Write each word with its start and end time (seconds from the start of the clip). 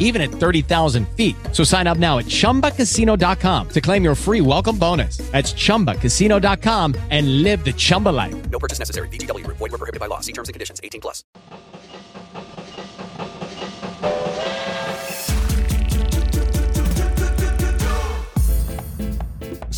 even 0.00 0.22
at 0.22 0.30
30,000 0.30 1.06
feet. 1.10 1.36
So 1.52 1.64
sign 1.64 1.86
up 1.86 1.98
now 1.98 2.18
at 2.18 2.24
ChumbaCasino.com 2.24 3.68
to 3.68 3.80
claim 3.80 4.02
your 4.02 4.14
free 4.16 4.40
welcome 4.40 4.78
bonus. 4.78 5.18
That's 5.32 5.52
ChumbaCasino.com 5.52 6.94
and 7.10 7.42
live 7.42 7.64
the 7.64 7.72
Chumba 7.72 8.08
life. 8.08 8.50
No 8.50 8.58
purchase 8.58 8.78
necessary. 8.78 9.08
VGW. 9.08 9.46
Void 9.46 9.70
were 9.70 9.78
prohibited 9.78 10.00
by 10.00 10.06
law. 10.06 10.20
See 10.20 10.32
terms 10.32 10.48
and 10.48 10.54
conditions. 10.54 10.80
18 10.82 11.02
plus. 11.02 11.22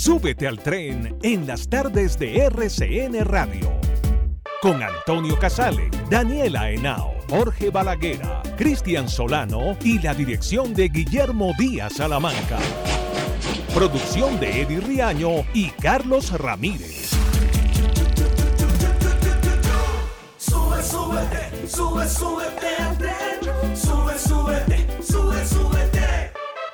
Súbete 0.00 0.48
al 0.48 0.58
tren 0.58 1.18
en 1.22 1.46
las 1.46 1.68
tardes 1.68 2.18
de 2.18 2.46
RCN 2.46 3.22
Radio. 3.22 3.70
Con 4.62 4.82
Antonio 4.82 5.38
Casale, 5.38 5.90
Daniela 6.08 6.70
Henao, 6.70 7.19
Jorge 7.30 7.70
Balaguera, 7.70 8.42
Cristian 8.58 9.08
Solano 9.08 9.76
y 9.84 10.00
la 10.00 10.14
dirección 10.14 10.74
de 10.74 10.88
Guillermo 10.88 11.52
Díaz 11.56 11.92
Salamanca. 11.92 12.58
Producción 13.72 14.40
de 14.40 14.62
Eddie 14.62 14.80
Riaño 14.80 15.44
y 15.54 15.70
Carlos 15.70 16.32
Ramírez. 16.32 17.10
Sube, 20.38 20.82
súbete, 20.82 21.68
sube, 21.68 22.08
súbete 22.08 22.82
al 22.82 22.98
tren. 22.98 23.76
Sube, 23.76 24.18
súbete, 24.18 24.86
sube, 25.00 25.46
súbete. 25.46 26.32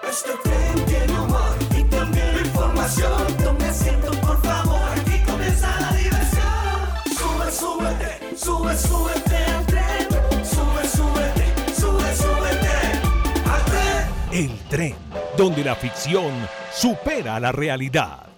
Este 0.08 0.30
tren 0.42 0.86
tiene 0.86 1.20
humor 1.20 1.54
y 1.78 1.82
también 1.82 2.34
información. 2.46 3.26
Tome 3.44 3.66
asiento, 3.66 4.10
por 4.22 4.40
favor. 4.40 4.80
Aquí 4.98 5.22
comienza 5.26 5.80
la 5.80 5.92
diversión. 5.92 6.48
Sube, 7.14 7.52
súbete, 7.52 8.36
sube, 8.38 8.74
súbete 8.74 9.25
El 14.36 14.50
tren, 14.68 14.94
donde 15.38 15.64
la 15.64 15.74
ficción 15.74 16.30
supera 16.70 17.40
la 17.40 17.52
realidad. 17.52 18.35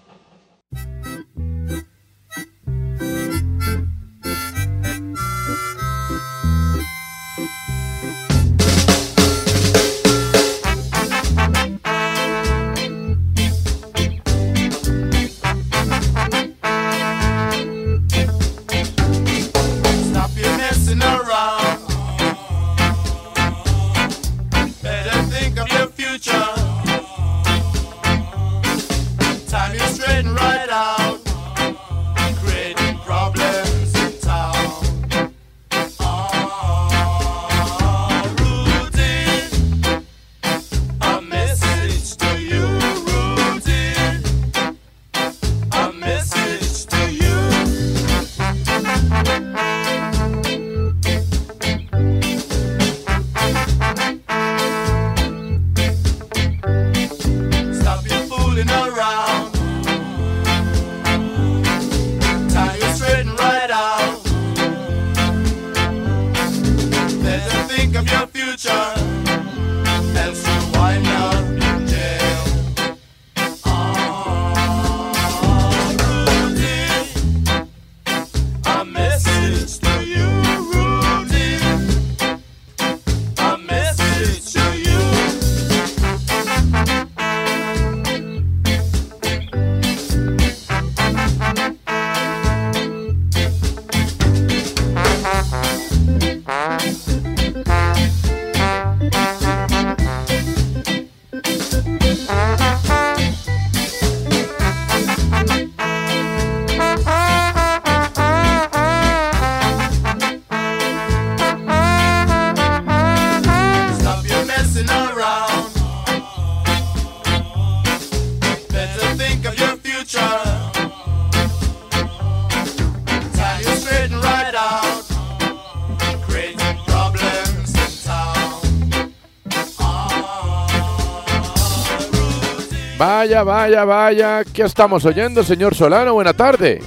Vaya, 133.29 133.43
vaya, 133.45 133.85
vaya. 133.85 134.43
¿Qué 134.43 134.63
estamos 134.63 135.05
oyendo, 135.05 135.45
señor 135.45 135.75
Solano? 135.75 136.15
Buena 136.15 136.33
tarde. 136.33 136.81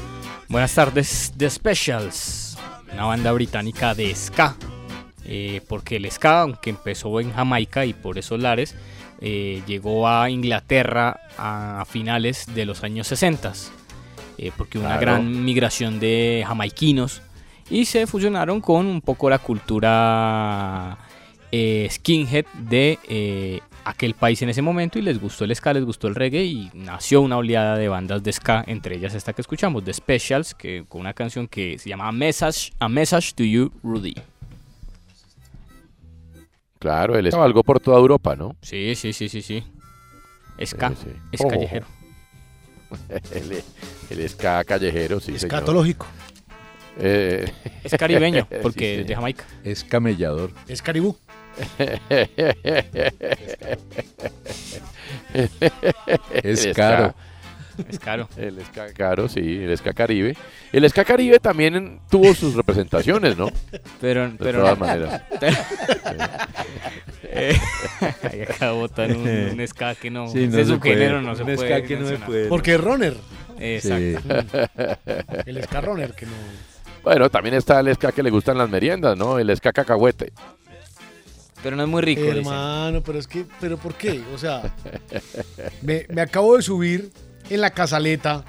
Buenas 0.49 0.73
tardes, 0.73 1.31
The 1.37 1.47
Specials, 1.47 2.57
una 2.91 3.05
banda 3.05 3.31
británica 3.31 3.93
de 3.93 4.15
ska. 4.15 4.55
eh, 5.23 5.61
porque 5.69 5.97
el 5.97 6.09
ska, 6.09 6.41
aunque 6.41 6.71
empezó 6.71 7.19
en 7.19 7.31
Jamaica 7.31 7.85
y 7.85 7.93
por 7.93 8.17
esos 8.17 8.39
lares, 8.39 8.73
eh, 9.19 9.61
llegó 9.67 10.07
a 10.09 10.31
Inglaterra 10.31 11.19
a 11.37 11.85
finales 11.87 12.47
de 12.55 12.65
los 12.65 12.83
años 12.83 13.05
60. 13.05 13.53
eh, 14.39 14.51
porque 14.57 14.79
hubo 14.79 14.87
una 14.87 14.97
gran 14.97 15.45
migración 15.45 15.99
de 15.99 16.43
jamaiquinos 16.47 17.21
y 17.69 17.85
se 17.85 18.07
fusionaron 18.07 18.61
con 18.61 18.87
un 18.87 19.01
poco 19.01 19.29
la 19.29 19.37
cultura 19.37 20.97
skinhead 21.53 22.45
de 22.67 23.61
aquel 23.85 24.13
país 24.13 24.41
en 24.41 24.49
ese 24.49 24.61
momento 24.61 24.99
y 24.99 25.01
les 25.01 25.19
gustó 25.19 25.43
el 25.45 25.55
ska, 25.55 25.73
les 25.73 25.83
gustó 25.85 26.07
el 26.07 26.15
reggae 26.15 26.43
y 26.45 26.69
nació 26.73 27.21
una 27.21 27.37
oleada 27.37 27.77
de 27.77 27.87
bandas 27.89 28.23
de 28.23 28.31
ska, 28.31 28.63
entre 28.67 28.95
ellas 28.95 29.13
esta 29.15 29.33
que 29.33 29.41
escuchamos, 29.41 29.83
The 29.83 29.93
Specials, 29.93 30.53
que, 30.53 30.85
con 30.87 31.01
una 31.01 31.13
canción 31.13 31.47
que 31.47 31.77
se 31.77 31.89
llama 31.89 32.07
A 32.07 32.11
Message, 32.11 32.73
A 32.79 32.87
Message 32.89 33.33
to 33.33 33.43
You, 33.43 33.71
Rudy. 33.83 34.13
Claro, 36.79 37.17
él 37.17 37.27
estaba 37.27 37.45
algo 37.45 37.63
por 37.63 37.79
toda 37.79 37.97
Europa, 37.99 38.35
¿no? 38.35 38.55
Sí, 38.61 38.95
sí, 38.95 39.13
sí, 39.13 39.29
sí, 39.29 39.41
sí. 39.41 39.63
Ska, 40.65 40.89
Sí, 40.89 40.95
sí. 41.03 41.09
es 41.31 41.41
callejero. 41.45 41.85
El, 43.31 43.63
el 44.19 44.29
ska 44.29 44.63
callejero, 44.65 45.19
sí, 45.21 45.27
señor. 45.37 45.45
Escatológico. 45.45 46.07
Eh, 46.99 47.49
Es 47.85 47.93
caribeño, 47.97 48.45
sí, 48.51 48.57
porque 48.61 48.91
es 48.93 48.97
de 48.97 49.03
señor. 49.03 49.15
Jamaica. 49.15 49.45
Es 49.63 49.83
camellador. 49.85 50.51
Es 50.67 50.81
Caribú. 50.81 51.15
Es 56.43 56.67
caro. 56.75 57.13
Es 57.89 57.99
caro. 57.99 58.27
El 58.37 58.63
ska 58.65 58.93
caro, 58.93 59.27
sí, 59.29 59.63
el 59.63 59.75
ska 59.77 59.93
caribe. 59.93 60.35
El 60.71 60.87
ska 60.89 61.03
caribe 61.05 61.39
también 61.39 61.99
tuvo 62.09 62.33
sus 62.35 62.53
representaciones, 62.53 63.37
¿no? 63.37 63.47
Pero, 63.99 64.29
De 64.29 64.37
pero 64.37 64.59
todas 64.59 64.79
maneras. 64.79 65.21
Eh, 67.33 67.57
ahí 68.29 68.41
acaba 68.41 68.73
de 68.73 68.77
botar 68.77 69.09
un, 69.09 69.25
un 69.25 69.67
ska 69.67 69.95
que 69.95 70.09
no. 70.11 70.27
Sí, 70.27 70.47
no 70.47 70.57
de 70.57 70.65
se 70.65 70.69
su 70.71 70.79
puede. 70.81 70.95
género 70.95 71.21
no 71.21 71.33
se 71.33 71.43
Un 71.43 71.55
puede. 71.55 71.83
que 71.83 71.95
no 71.95 72.05
se 72.05 72.17
puede. 72.17 72.49
Porque 72.49 72.73
es 72.73 72.81
runner. 72.81 73.15
Exacto. 73.57 74.59
El 75.45 75.63
ska 75.63 75.79
runner 75.79 76.11
que 76.13 76.25
no. 76.25 76.33
Bueno, 77.03 77.29
también 77.29 77.55
está 77.55 77.79
el 77.79 77.95
ska 77.95 78.11
que 78.11 78.21
le 78.21 78.31
gustan 78.31 78.57
las 78.57 78.69
meriendas, 78.69 79.17
¿no? 79.17 79.39
El 79.39 79.55
ska 79.55 79.71
cacahuete. 79.71 80.33
Pero 81.63 81.75
no 81.75 81.83
es 81.83 81.89
muy 81.89 82.01
rico. 82.01 82.21
dicen. 82.21 82.37
Hermano, 82.37 83.01
pero 83.03 83.19
es 83.19 83.27
que, 83.27 83.45
¿pero 83.59 83.77
por 83.77 83.93
qué? 83.95 84.21
O 84.33 84.37
sea, 84.37 84.73
me, 85.81 86.05
me 86.09 86.21
acabo 86.21 86.55
de 86.57 86.63
subir 86.63 87.11
en 87.49 87.61
la 87.61 87.69
casaleta. 87.71 88.43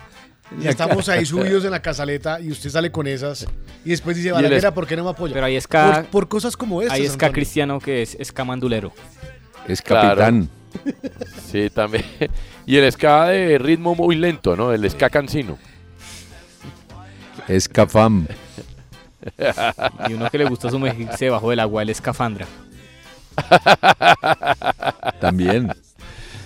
Y 0.61 0.67
estamos 0.69 1.09
ahí 1.09 1.25
subidos 1.25 1.64
en 1.64 1.70
la 1.70 1.81
casaleta 1.81 2.38
y 2.38 2.50
usted 2.50 2.69
sale 2.69 2.93
con 2.93 3.06
esas. 3.06 3.47
Y 3.87 3.91
después 3.91 4.17
dice, 4.17 4.29
el 4.29 4.35
Balaguera, 4.35 4.69
es- 4.69 4.75
¿por 4.75 4.87
qué 4.87 4.97
no 4.97 5.05
me 5.05 5.11
apoya? 5.11 5.32
Pero 5.32 5.47
hay 5.47 5.59
ska, 5.61 5.93
por, 6.03 6.05
por 6.06 6.29
cosas 6.29 6.56
como 6.59 6.82
estas. 6.82 6.99
hay 6.99 7.06
ska 7.06 7.12
Antonio. 7.14 7.32
cristiano 7.32 7.79
que 7.81 8.03
es 8.03 8.17
ska 8.23 8.44
mandulero. 8.44 8.93
Es 9.67 9.81
Claro. 9.81 10.09
capitán. 10.20 10.49
Sí, 11.50 11.70
también. 11.70 12.05
Y 12.67 12.76
el 12.76 12.91
ska 12.93 13.26
de 13.29 13.59
ritmo 13.59 13.94
muy 13.94 14.14
lento, 14.14 14.55
¿no? 14.55 14.73
El 14.73 14.88
ska 14.91 15.11
cansino. 15.11 15.59
Es 17.49 17.69
cafam. 17.69 18.26
Y 20.09 20.12
uno 20.14 20.31
que 20.31 20.38
le 20.38 20.44
gusta 20.44 20.70
sumergirse 20.70 21.25
debajo 21.26 21.50
del 21.50 21.61
agua, 21.61 21.82
el 21.82 21.91
escafandra. 21.91 22.47
También. 25.20 25.73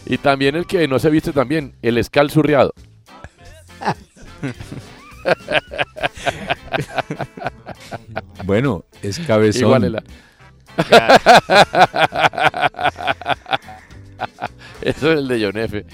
Y 0.07 0.19
también 0.19 0.55
el 0.57 0.67
que 0.67 0.87
no 0.87 0.99
se 0.99 1.09
viste 1.11 1.33
también, 1.33 1.75
el 1.83 2.03
ska 2.05 2.21
al 2.21 2.31
surreado. 2.31 2.73
Bueno, 8.45 8.85
es 9.03 9.19
cabezón. 9.21 9.63
Igual 9.63 9.85
es 9.85 9.93
la- 9.93 10.03
Eso 14.83 15.13
es 15.13 15.19
el 15.19 15.29
de 15.29 15.45
John 15.45 15.57
F. 15.59 15.85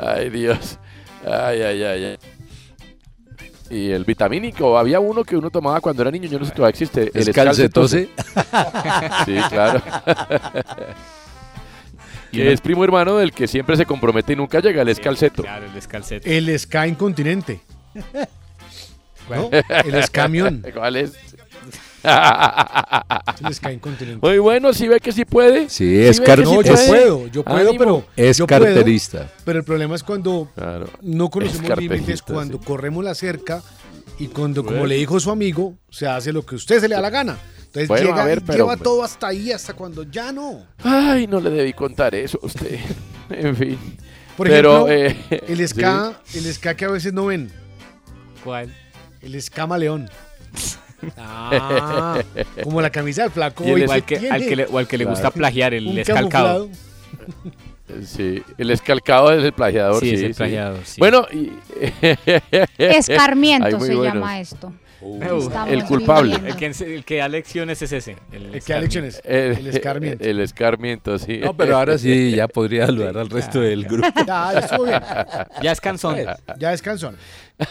ay, 0.00 0.30
Dios. 0.30 0.78
Ay, 1.26 1.62
ay, 1.62 1.82
ay, 1.82 2.04
ay. 2.04 2.18
Y 3.70 3.90
el 3.92 4.04
vitamínico, 4.04 4.76
había 4.76 4.98
uno 4.98 5.22
que 5.22 5.36
uno 5.36 5.48
tomaba 5.48 5.80
cuando 5.80 6.02
era 6.02 6.10
niño, 6.10 6.28
yo 6.28 6.40
no 6.40 6.44
sé 6.44 6.50
si 6.50 6.56
todavía 6.56 6.70
existe. 6.70 7.10
El 7.14 7.32
calcetose. 7.32 8.10
Sí, 9.24 9.36
claro. 9.48 9.80
que 12.32 12.52
es 12.52 12.60
primo 12.60 12.82
hermano 12.82 13.16
del 13.16 13.32
que 13.32 13.46
siempre 13.46 13.76
se 13.76 13.86
compromete 13.86 14.32
y 14.32 14.36
nunca 14.36 14.60
llega, 14.60 14.82
el 14.82 14.88
escalceto. 14.88 15.42
Claro, 15.42 15.66
el 15.66 15.76
escalceto. 15.76 16.28
El 16.28 16.58
ska 16.58 16.88
incontinente. 16.88 17.60
¿No? 19.30 19.48
El 19.84 19.94
escamión. 19.94 20.64
¿Cuál 20.74 20.96
es? 20.96 21.12
El 22.02 23.54
ska 23.54 23.72
incontinente. 23.72 24.26
Muy 24.26 24.38
bueno, 24.38 24.72
si 24.72 24.88
ve 24.88 25.00
que 25.00 25.12
sí 25.12 25.24
puede. 25.24 25.68
Sí, 25.68 25.98
es 26.00 26.20
ve 26.20 26.26
car- 26.26 26.38
que 26.40 26.46
sí 26.46 26.52
No, 26.54 26.62
yo 26.62 26.74
es- 26.74 26.80
puedo, 26.88 27.26
yo 27.28 27.44
puedo, 27.44 27.68
Ánimo. 27.70 27.78
pero. 27.78 28.04
Es 28.16 28.38
yo 28.38 28.46
puedo, 28.46 28.64
carterista. 28.64 29.30
pero 29.44 29.58
el 29.58 29.64
problema 29.64 29.94
es 29.94 30.02
cuando 30.02 30.48
Claro. 30.54 30.88
no 31.02 31.28
conocemos 31.30 31.66
carterista, 31.68 31.94
límites, 31.94 32.22
cuando 32.22 32.58
sí. 32.58 32.64
corremos 32.64 33.04
la 33.04 33.14
cerca 33.14 33.62
y 34.18 34.26
cuando, 34.28 34.64
como 34.64 34.86
le 34.86 34.96
dijo 34.96 35.18
su 35.20 35.30
amigo, 35.30 35.74
se 35.90 36.06
hace 36.06 36.32
lo 36.32 36.44
que 36.44 36.54
usted 36.56 36.80
se 36.80 36.88
le 36.88 36.94
da 36.94 37.00
la 37.00 37.10
gana. 37.10 37.38
Entonces 37.66 37.88
Bueno, 37.88 38.08
llega 38.08 38.22
a 38.22 38.26
ver, 38.26 38.38
y 38.38 38.40
pero- 38.46 38.58
lleva 38.64 38.76
todo 38.76 39.04
hasta 39.04 39.28
ahí, 39.28 39.52
hasta 39.52 39.74
cuando 39.74 40.02
ya 40.02 40.32
no. 40.32 40.66
Ay, 40.82 41.26
no 41.26 41.40
le 41.40 41.50
debí 41.50 41.72
contar 41.72 42.14
eso 42.14 42.38
a 42.42 42.46
usted. 42.46 42.78
en 43.30 43.56
fin. 43.56 43.78
Por 44.36 44.48
Pero, 44.48 44.88
ejemplo, 44.88 45.36
eh, 45.36 45.44
el 45.48 45.68
ska, 45.68 46.20
el 46.34 46.52
ska 46.52 46.74
que 46.74 46.84
a 46.86 46.88
veces 46.88 47.12
no 47.12 47.26
ven, 47.26 47.50
¿Cuál? 48.42 48.74
el 49.22 49.34
escamaleón. 49.34 50.08
Ah, 51.16 52.20
como 52.62 52.80
la 52.82 52.90
camisa 52.90 53.22
del 53.22 53.30
flaco. 53.30 53.64
Y 53.66 53.72
O 53.72 53.74
que 53.76 53.84
al 53.92 54.04
que, 54.04 54.14
al 54.16 54.20
tiene 54.20 54.46
que 54.46 54.56
le, 54.56 54.64
o 54.66 54.78
al 54.78 54.86
que 54.86 54.98
le 54.98 55.04
Claro. 55.04 55.16
gusta 55.16 55.30
plagiar, 55.30 55.74
el 55.74 55.96
escalcado. 55.98 56.68
Sí, 58.04 58.42
el 58.56 58.70
escalcado 58.70 59.32
es 59.32 59.44
el 59.44 59.52
plagiador. 59.52 60.00
Sí, 60.00 60.10
Sí, 60.10 60.14
es 60.16 60.22
el 60.22 60.34
plagiador. 60.34 60.80
sí. 60.84 61.00
Bueno, 61.00 61.26
y, 61.32 61.50
Escarmiento 62.78 63.70
se 63.80 63.94
buenos. 63.94 64.04
llama 64.14 64.40
esto. 64.40 64.72
Uh, 65.02 65.50
el 65.68 65.84
culpable. 65.84 66.34
el, 66.46 66.56
que, 66.56 66.70
ense- 66.70 66.84
el 66.86 67.04
que 67.04 67.16
da 67.18 67.28
lecciones 67.28 67.80
es 67.80 67.92
ese. 67.92 68.16
El, 68.32 68.54
El 68.54 68.62
que 68.62 68.72
da 68.74 68.80
lecciones. 68.80 69.20
el, 69.24 69.56
El 69.58 69.66
escarmiento. 69.68 70.24
El 70.24 70.40
escarmiento, 70.40 71.18
sí. 71.18 71.38
No, 71.38 71.56
pero 71.56 71.78
ahora 71.78 71.96
sí 71.96 72.32
ya 72.32 72.48
podría 72.48 72.86
saludar 72.86 73.16
al 73.16 73.30
resto 73.30 73.60
del 73.60 73.84
grupo. 73.84 74.08
Ya, 74.26 74.52
ya 74.52 74.58
estuvo 74.58 74.84
bien. 74.84 75.00
Ya 75.62 75.72
es 75.72 75.80
canzón. 75.80 76.16
Ya 76.58 76.72
es 76.72 76.82
canción. 76.82 77.16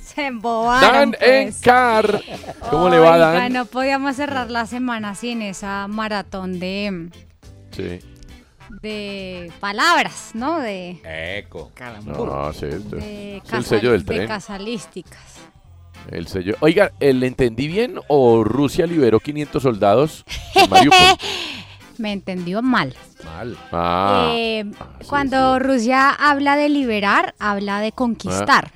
Se 0.00 0.26
embobaron. 0.26 0.92
Dan 0.92 1.10
pues. 1.18 1.56
Encar. 1.56 2.20
¿Cómo 2.70 2.88
le 2.88 2.98
va, 2.98 3.18
Dan? 3.18 3.52
no 3.52 3.64
podíamos 3.66 4.16
cerrar 4.16 4.50
la 4.50 4.66
semana 4.66 5.14
sin 5.14 5.42
esa 5.42 5.86
maratón 5.88 6.58
de, 6.60 7.08
Sí. 7.72 8.00
De 8.82 9.52
palabras, 9.60 10.30
¿no? 10.34 10.58
De, 10.60 11.00
Eco. 11.38 11.70
No, 12.06 12.52
sí. 12.52 12.66
esto- 12.66 12.96
de, 12.96 13.36
es 13.38 13.52
el 13.52 13.64
sello 13.64 13.92
del 13.92 14.04
de 14.04 14.14
tren. 14.14 14.28
casalísticas. 14.28 15.36
El 16.10 16.26
sello. 16.28 16.56
Oiga, 16.60 16.92
¿eh, 16.98 17.12
¿le 17.12 17.26
entendí 17.26 17.68
bien 17.68 18.00
o 18.08 18.42
Rusia 18.42 18.86
liberó 18.86 19.20
500 19.20 19.62
soldados 19.62 20.24
en 20.54 20.70
Mariupol? 20.70 20.98
Me 21.98 22.12
entendió 22.12 22.62
mal. 22.62 22.94
Mal. 23.24 23.58
Ah, 23.70 24.30
Eh, 24.32 24.64
sí, 25.00 25.06
cuando 25.06 25.58
Rusia 25.58 26.08
habla 26.10 26.56
de 26.56 26.70
liberar, 26.70 27.34
habla 27.38 27.80
de 27.80 27.92
conquistar. 27.92 28.72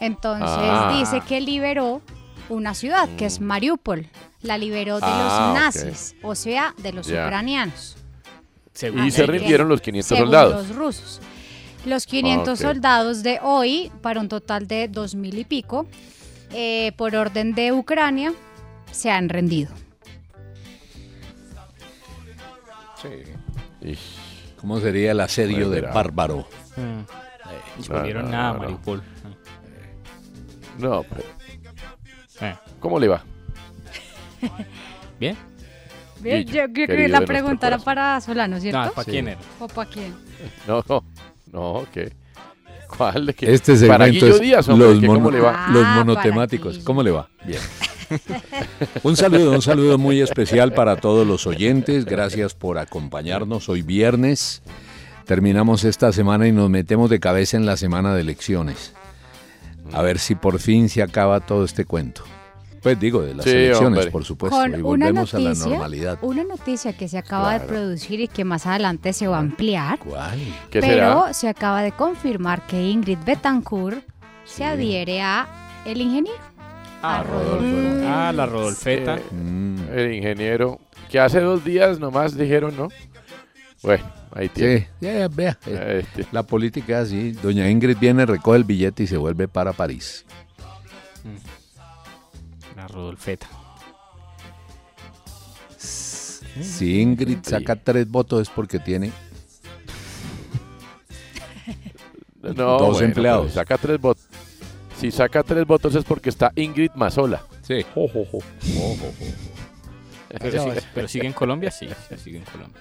Entonces 0.00 0.48
Ah. 0.48 0.92
Mm. 0.94 0.98
dice 1.00 1.20
que 1.26 1.40
liberó 1.40 2.00
una 2.48 2.74
ciudad, 2.74 3.08
que 3.16 3.26
es 3.26 3.40
Mariupol. 3.40 4.08
La 4.42 4.56
liberó 4.58 4.96
de 5.00 5.06
Ah, 5.06 5.52
los 5.54 5.60
nazis, 5.60 6.14
o 6.22 6.36
sea, 6.36 6.74
de 6.78 6.92
los 6.92 7.08
ucranianos. 7.08 7.96
Según 8.74 9.06
y 9.06 9.10
se 9.10 9.24
rindieron 9.26 9.68
los 9.68 9.80
500 9.80 10.06
según 10.08 10.24
soldados. 10.26 10.68
los 10.68 10.76
rusos. 10.76 11.20
Los 11.86 12.06
500 12.06 12.58
Ok. 12.60 12.66
soldados 12.66 13.22
de 13.22 13.38
hoy, 13.42 13.90
para 14.02 14.20
un 14.20 14.28
total 14.28 14.66
de 14.66 14.90
2.000 14.90 15.38
y 15.38 15.44
pico, 15.44 15.86
eh, 16.52 16.92
por 16.96 17.14
orden 17.14 17.54
de 17.54 17.72
Ucrania, 17.72 18.32
se 18.90 19.10
han 19.10 19.28
rendido. 19.28 19.70
Ish, 23.82 23.98
¿Cómo 24.60 24.80
sería 24.80 25.12
el 25.12 25.20
asedio 25.20 25.68
de 25.68 25.82
Bárbaro? 25.82 26.46
Mm. 26.76 27.00
No, 27.88 27.94
volvieron 27.96 28.24
no, 28.26 28.30
nada, 28.30 28.52
no. 28.54 28.58
Mariupol. 28.60 29.02
No, 30.78 31.02
pero- 31.02 31.22
Eh, 32.40 32.54
¿cómo 32.80 32.98
le 32.98 33.08
va? 33.08 33.22
¿Bien? 35.20 35.36
Bien, 36.24 36.44
Guillo, 36.44 36.66
yo 36.66 36.72
creo 36.72 36.86
que 36.88 37.08
la 37.08 37.20
pregunta 37.20 37.66
era 37.68 37.78
para 37.78 38.20
Solano, 38.20 38.58
¿cierto? 38.60 38.84
No, 38.84 38.92
¿para 38.92 39.04
quién 39.04 39.28
era? 39.28 39.40
¿O 39.60 39.68
para 39.68 39.88
quién? 39.90 40.14
No, 40.66 40.82
no, 40.88 41.04
no, 41.52 41.86
¿qué? 41.92 42.12
¿Cuál? 42.96 43.26
¿De 43.26 43.34
qué? 43.34 43.52
Este 43.52 43.72
Para 43.86 44.04
segmento 44.06 44.26
Guillo 44.26 44.34
es 44.36 44.40
Díaz, 44.40 44.68
hombre, 44.68 44.88
los, 44.90 45.00
¿qué 45.00 45.06
mono- 45.06 45.18
¿cómo 45.20 45.30
le 45.30 45.40
va? 45.40 45.66
Ah, 45.66 45.70
los 45.72 45.82
para 45.82 45.94
monotemáticos. 46.04 46.72
Guillo. 46.74 46.84
¿Cómo 46.84 47.02
le 47.02 47.10
va? 47.10 47.28
Bien. 47.44 47.60
un 49.02 49.16
saludo, 49.16 49.52
un 49.52 49.62
saludo 49.62 49.98
muy 49.98 50.20
especial 50.20 50.72
para 50.74 50.96
todos 50.96 51.26
los 51.26 51.46
oyentes. 51.46 52.04
Gracias 52.04 52.54
por 52.54 52.78
acompañarnos. 52.78 53.68
Hoy 53.68 53.82
viernes 53.82 54.62
terminamos 55.24 55.84
esta 55.84 56.12
semana 56.12 56.46
y 56.46 56.52
nos 56.52 56.68
metemos 56.70 57.08
de 57.10 57.18
cabeza 57.20 57.56
en 57.56 57.66
la 57.66 57.76
semana 57.76 58.14
de 58.14 58.20
elecciones. 58.20 58.92
A 59.92 60.02
ver 60.02 60.18
si 60.18 60.34
por 60.34 60.58
fin 60.60 60.88
se 60.88 61.02
acaba 61.02 61.40
todo 61.40 61.64
este 61.64 61.84
cuento. 61.84 62.24
Pues 62.84 63.00
digo, 63.00 63.22
de 63.22 63.34
las 63.34 63.44
Sí, 63.44 63.50
elecciones, 63.50 63.98
hombre. 63.98 64.10
por 64.12 64.24
supuesto, 64.24 64.56
Con 64.56 64.70
y 64.70 64.74
una 64.74 64.82
volvemos 64.84 65.34
a 65.34 65.38
la 65.40 65.48
noticia, 65.48 65.68
normalidad. 65.70 66.18
una 66.22 66.44
noticia 66.44 66.92
que 66.92 67.08
se 67.08 67.18
acaba 67.18 67.58
de 67.58 67.66
producir 67.66 68.20
y 68.20 68.28
que 68.28 68.44
más 68.44 68.66
adelante 68.66 69.12
se 69.12 69.26
va 69.26 69.38
a 69.38 69.40
ampliar, 69.40 69.98
¿Cuál? 69.98 70.38
¿Qué 70.70 70.80
pero 70.80 71.22
será? 71.22 71.32
se 71.34 71.48
acaba 71.48 71.82
de 71.82 71.90
confirmar 71.92 72.66
que 72.66 72.80
Ingrid 72.88 73.18
Betancourt 73.26 74.04
se 74.44 74.64
adhiere 74.64 75.20
a 75.22 75.48
el 75.86 76.00
ingeniero. 76.00 76.38
Ah, 77.02 77.20
a 77.20 77.22
Rodolfo. 77.24 78.06
Ah, 78.06 78.32
la 78.34 78.46
Rodolfeta. 78.46 79.16
Eh, 79.16 79.22
Mm, 79.32 79.76
el 79.94 80.14
ingeniero, 80.14 80.78
que 81.10 81.18
hace 81.20 81.40
dos 81.40 81.64
días 81.64 81.98
nomás 81.98 82.36
dijeron, 82.36 82.76
¿no? 82.76 82.88
Bueno, 83.82 84.04
ahí 84.32 84.48
tiene. 84.48 84.78
sí, 84.78 84.86
ya, 85.00 85.12
ya, 85.20 85.28
vea. 85.28 85.58
eh, 85.66 86.04
La 86.32 86.42
política 86.42 87.00
es 87.00 87.08
así. 87.08 87.32
Doña 87.32 87.68
Ingrid 87.70 87.98
viene, 87.98 88.24
recoge 88.26 88.56
el 88.58 88.64
billete 88.64 89.02
y 89.02 89.06
se 89.06 89.16
vuelve 89.18 89.48
para 89.48 89.72
París. 89.72 90.24
La 92.84 92.88
Rodolfeta. 92.88 93.46
Si 95.78 97.00
Ingrid 97.00 97.38
saca 97.42 97.76
tres 97.76 98.08
votos 98.08 98.42
es 98.42 98.50
porque 98.50 98.78
tiene 98.78 99.10
no, 102.42 102.52
Dos 102.78 102.92
bueno, 102.92 103.06
empleados. 103.06 103.46
pero 103.46 103.54
Saca 103.54 103.78
tres 103.78 103.98
votos. 104.00 104.24
si 105.00 105.10
saca 105.10 105.42
tres 105.42 105.66
votos 105.66 105.94
es 105.94 106.04
porque 106.04 106.28
está 106.28 106.52
Ingrid 106.56 106.90
Mazola. 106.94 107.42
Sí. 107.62 107.84
Pero, 110.38 110.62
sí- 110.74 110.80
pero 110.94 111.08
sigue 111.08 111.26
en 111.26 111.32
Colombia, 111.32 111.70
sí, 111.70 111.88
sigue 112.22 112.38
en 112.38 112.44
Colombia. 112.44 112.80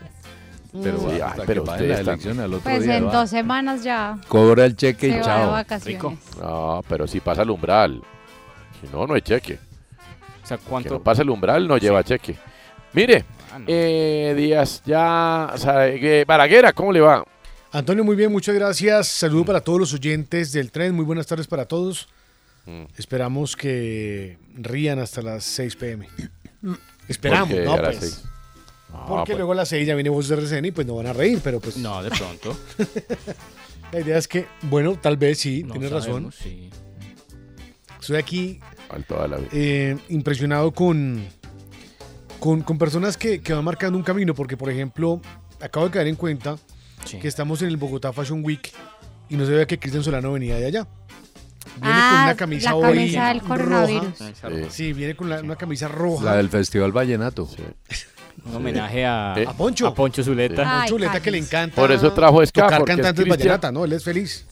Pero, 0.81 0.97
Sí, 0.99 1.21
ay, 1.23 1.41
pero 1.45 1.63
ustedes 1.63 1.89
la 2.05 2.11
elección 2.13 2.39
al 2.39 2.53
otro 2.55 2.63
Pues 2.63 2.83
día 2.83 2.97
en 2.97 3.05
va. 3.07 3.11
dos 3.13 3.29
semanas 3.29 3.83
ya 3.83 4.17
Cobra 4.27 4.65
el 4.65 4.75
cheque 4.75 5.01
se 5.01 5.07
y 5.07 5.11
va 5.11 5.17
de 5.19 5.23
chao. 5.23 5.51
vacaciones. 5.51 6.17
No, 6.39 6.83
pero 6.89 7.07
si 7.07 7.19
pasa 7.19 7.43
el 7.43 7.51
umbral. 7.51 8.01
Si 8.81 8.87
no, 8.91 9.05
no 9.07 9.13
hay 9.13 9.21
cheque. 9.21 9.59
O 10.43 10.45
sea, 10.45 10.57
Que 10.57 10.63
¿cuánto? 10.63 10.93
no 10.95 11.03
pasa 11.03 11.21
el 11.21 11.29
umbral, 11.29 11.67
no 11.67 11.77
lleva 11.77 12.03
cheque. 12.03 12.35
Mire, 12.93 13.23
Ah, 13.51 13.59
no. 13.59 13.65
eh, 13.67 14.33
Díaz, 14.35 14.81
ya. 14.85 15.49
o 15.53 15.57
sea, 15.57 15.87
eh, 15.87 16.25
Balaguera, 16.25 16.73
¿cómo 16.73 16.91
le 16.91 16.99
va? 17.01 17.23
Antonio, 17.71 18.03
muy 18.03 18.15
bien, 18.15 18.31
muchas 18.31 18.53
gracias. 18.53 19.07
Saludo 19.07 19.45
para 19.45 19.61
todos 19.61 19.79
los 19.79 19.93
oyentes 19.93 20.51
del 20.51 20.71
tren. 20.71 20.93
Muy 20.95 21.05
buenas 21.05 21.25
tardes 21.25 21.47
para 21.47 21.65
todos. 21.65 22.07
Mm. 22.65 22.83
Esperamos 22.97 23.55
que 23.55 24.37
rían 24.55 24.99
hasta 24.99 25.21
las 25.21 25.43
6 25.43 25.75
pm. 25.75 26.07
Esperamos, 27.07 27.49
Porque 27.49 27.65
¿no? 27.65 27.75
Pues, 27.77 27.97
seis. 27.99 28.23
No, 28.91 29.05
porque 29.07 29.31
pues, 29.31 29.37
luego 29.39 29.51
a 29.53 29.55
las 29.55 29.69
6 29.69 29.87
ya 29.87 29.95
viene 29.95 30.09
voz 30.11 30.27
de 30.29 30.35
RCN 30.35 30.65
y 30.65 30.71
pues 30.71 30.85
no 30.85 30.95
van 30.95 31.07
a 31.07 31.13
reír, 31.13 31.39
pero 31.43 31.59
pues 31.59 31.77
No, 31.77 32.03
de 32.03 32.11
pronto. 32.11 32.55
la 33.91 33.99
idea 33.99 34.17
es 34.19 34.27
que, 34.27 34.45
bueno, 34.61 34.95
tal 35.01 35.17
vez 35.17 35.39
sí, 35.39 35.63
No 35.63 35.73
tienes 35.73 35.91
razón. 35.91 36.31
sí. 36.31 36.69
Estoy 37.99 38.17
aquí 38.17 38.59
al 38.93 39.05
toda 39.05 39.27
la 39.27 39.37
vida. 39.37 39.49
eh, 39.51 39.97
impresionado 40.09 40.71
con, 40.71 41.25
con, 42.39 42.61
con 42.61 42.77
personas 42.77 43.17
que, 43.17 43.41
que 43.41 43.53
van 43.53 43.63
marcando 43.63 43.97
un 43.97 44.03
camino, 44.03 44.33
porque 44.33 44.55
por 44.57 44.69
ejemplo, 44.69 45.21
acabo 45.61 45.85
de 45.87 45.91
caer 45.91 46.07
en 46.07 46.15
cuenta 46.15 46.57
Sí. 47.05 47.19
que 47.19 47.27
estamos 47.27 47.61
en 47.61 47.67
el 47.67 47.75
Bogotá 47.77 48.13
Fashion 48.13 48.43
Week 48.45 48.71
y 49.29 49.35
no 49.35 49.45
se 49.45 49.51
ve 49.51 49.67
que 49.67 49.77
Cristian 49.77 50.03
Solano 50.03 50.31
venía 50.31 50.55
de 50.55 50.67
allá. 50.67 50.87
Viene 51.81 51.89
Ah, 51.95 52.11
con 52.13 52.23
una 52.23 52.35
camisa 52.35 52.69
la 52.69 52.75
hoy 52.77 52.83
camisa 52.97 53.27
del 53.27 53.39
roja. 53.39 53.47
coronavirus. 53.55 54.17
Sí. 54.17 54.65
Sí, 54.69 54.93
viene 54.93 55.15
con 55.15 55.29
la- 55.29 55.41
una 55.41 55.55
camisa 55.57 55.87
roja. 55.89 56.23
La 56.23 56.35
del 56.37 56.47
Festival 56.49 56.91
Vallenato. 56.93 57.45
Sí. 57.47 57.63
Un 58.45 58.55
homenaje 58.55 59.05
a, 59.05 59.33
Eh, 59.37 59.45
A 59.47 59.53
Poncho. 59.53 59.87
a 59.87 59.93
Poncho 59.93 60.23
Zuleta. 60.23 60.61
Ah. 60.61 60.65
Con 60.65 60.81
Ay, 60.83 60.89
chuleta 60.89 61.21
que 61.21 61.31
le 61.31 61.37
encanta. 61.39 61.75
Por 61.75 61.91
eso 61.91 62.11
trajo 62.13 62.45
ska, 62.45 62.63
tocar 62.63 62.79
es 62.81 62.85
cantantes 62.87 63.13
Cristian. 63.25 63.29
vallenata, 63.37 63.71
¿no? 63.71 63.85
Él 63.85 63.93
es 63.93 64.03
feliz. 64.03 64.45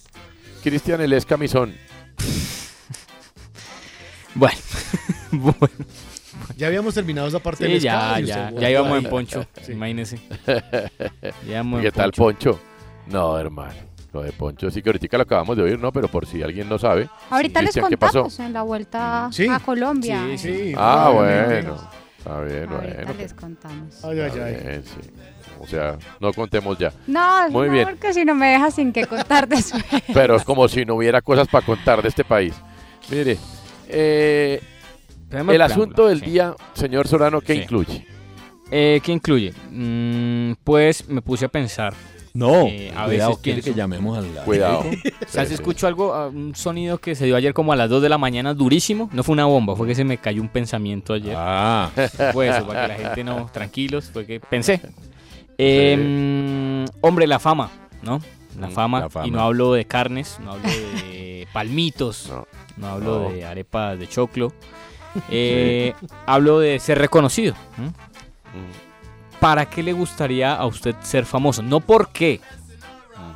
Cristian, 0.64 1.02
el 1.02 1.14
es 1.14 1.26
camisón. 1.26 1.74
Bueno, 4.36 4.58
bueno. 5.32 5.70
Ya 6.58 6.68
habíamos 6.68 6.94
terminado 6.94 7.28
esa 7.28 7.40
parte 7.40 7.66
Sí, 7.66 7.72
del 7.74 7.82
ya, 7.82 8.20
y 8.20 8.26
ya, 8.26 8.52
ya 8.60 8.70
íbamos 8.70 8.94
ahí. 8.98 9.04
en 9.04 9.10
Poncho, 9.10 9.46
Sí. 9.62 9.72
imagínese. 9.74 10.20
Ya 10.46 11.54
íbamos 11.54 11.82
¿Qué 11.82 11.92
tal, 11.92 12.12
Poncho. 12.12 12.60
No, 13.08 13.38
hermano. 13.38 13.74
Lo 14.14 14.22
de 14.24 14.32
Poncho 14.34 14.70
sí 14.70 14.82
que 14.82 14.90
ahorita 14.90 15.18
lo 15.18 15.24
acabamos 15.24 15.56
de 15.56 15.64
oír, 15.64 15.80
¿no? 15.80 15.92
Pero 15.94 16.08
por 16.10 16.26
si 16.26 16.44
alguien 16.44 16.68
no 16.68 16.78
sabe. 16.78 17.10
Ahorita 17.30 17.62
les 17.62 17.72
Cristian, 17.72 17.90
¿qué 17.90 17.98
pasó? 17.98 18.24
contamos 18.24 18.40
en 18.42 18.54
la 18.54 18.62
vuelta 18.64 19.30
Sí. 19.32 19.48
a 19.48 19.60
Colombia. 19.60 20.22
Sí, 20.32 20.38
sí. 20.38 20.58
Sí, 20.70 20.74
Ah, 20.78 21.12
bueno. 21.14 21.78
Está 22.18 22.42
bien, 22.42 22.70
Ahorita 22.70 22.96
bueno. 23.06 23.14
les 23.18 23.34
contamos. 23.34 24.04
Ay, 24.06 24.20
ay, 24.20 24.32
ay. 24.40 24.54
bien, 24.64 24.84
sí. 24.84 25.10
O 25.60 25.66
sea, 25.68 25.98
no 26.20 26.34
contemos 26.34 26.78
ya. 26.78 26.92
No, 27.08 27.50
Muy 27.50 27.68
no, 27.68 27.74
bien. 27.74 27.86
porque 27.88 28.14
si 28.14 28.26
no 28.26 28.36
me 28.36 28.48
dejas 28.50 28.76
sin 28.76 28.92
que 28.92 29.06
contar 29.06 29.48
después. 29.48 29.84
Pero 30.14 30.36
es 30.36 30.44
como 30.44 30.68
si 30.68 30.86
no 30.86 30.96
hubiera 30.96 31.22
cosas 31.22 31.48
para 31.48 31.66
contar 31.66 32.02
de 32.02 32.10
este 32.10 32.24
país. 32.26 32.54
Mire, 33.10 33.38
eh, 33.94 34.62
el 35.32 35.62
asunto 35.62 36.08
del 36.08 36.20
sí. 36.20 36.26
día, 36.32 36.56
señor 36.74 37.08
Solano, 37.08 37.42
¿qué 37.42 37.54
Sí. 37.56 37.60
incluye? 37.62 38.06
Eh, 38.72 39.02
¿Qué 39.04 39.12
incluye? 39.12 39.54
Mm, 39.70 40.54
pues 40.64 41.08
me 41.10 41.22
puse 41.22 41.46
a 41.46 41.50
pensar. 41.50 41.94
No, 42.34 42.66
Eh, 42.68 42.94
a 42.96 43.04
cuidado, 43.08 43.30
veces 43.32 43.44
quiere 43.44 43.62
pienso- 43.62 43.74
que 43.74 43.78
llamemos 43.78 44.18
al 44.18 44.26
Cuidado. 44.46 44.84
Sí. 45.28 45.40
Escucho 45.54 45.86
algo, 45.88 46.28
un 46.30 46.56
sonido 46.56 46.98
que 46.98 47.14
se 47.14 47.26
dio 47.26 47.36
ayer 47.36 47.54
como 47.54 47.74
a 47.74 47.76
las 47.76 47.90
2 47.90 48.02
de 48.02 48.08
la 48.08 48.18
mañana, 48.18 48.54
durísimo. 48.54 49.10
No 49.12 49.24
fue 49.24 49.34
una 49.34 49.46
bomba, 49.46 49.76
fue 49.76 49.86
que 49.88 49.96
se 49.96 50.06
me 50.06 50.18
cayó 50.18 50.42
un 50.42 50.48
pensamiento 50.48 51.14
ayer. 51.14 51.36
Ah, 51.38 51.90
Fue 52.34 52.48
eso, 52.48 52.66
para 52.66 52.84
que 52.84 52.88
la 52.94 53.00
gente 53.10 53.24
no, 53.26 53.50
tranquilos, 53.52 54.10
fue 54.14 54.26
que 54.26 54.40
pensé. 54.40 54.80
Eh, 55.58 55.98
mm, 55.98 56.86
hombre, 57.02 57.28
la 57.28 57.40
fama, 57.40 57.70
¿no? 58.02 58.22
La 58.60 58.68
Mm, 58.68 58.72
fama, 58.72 59.00
la 59.02 59.10
fama. 59.10 59.28
y 59.28 59.32
no 59.32 59.42
hablo 59.42 59.74
de 59.74 59.84
carnes, 59.86 60.38
no 60.42 60.52
hablo 60.54 60.64
de 60.70 61.48
palmitos, 61.54 62.28
No. 62.30 62.48
No, 62.78 62.88
hablo 62.88 63.24
No. 63.24 63.30
de 63.32 63.46
arepas 63.46 63.98
de 64.00 64.08
choclo. 64.08 64.52
Eh, 65.30 65.94
Hablo 66.26 66.60
de 66.60 66.80
ser 66.80 66.98
reconocido. 66.98 67.54
Mm, 67.78 69.40
¿Para 69.40 69.66
qué 69.66 69.82
le 69.84 69.92
gustaría 69.94 70.54
a 70.56 70.66
usted 70.66 70.96
ser 71.02 71.26
famoso? 71.26 71.62
No 71.62 71.80
por 71.82 72.10
qué, 72.10 72.40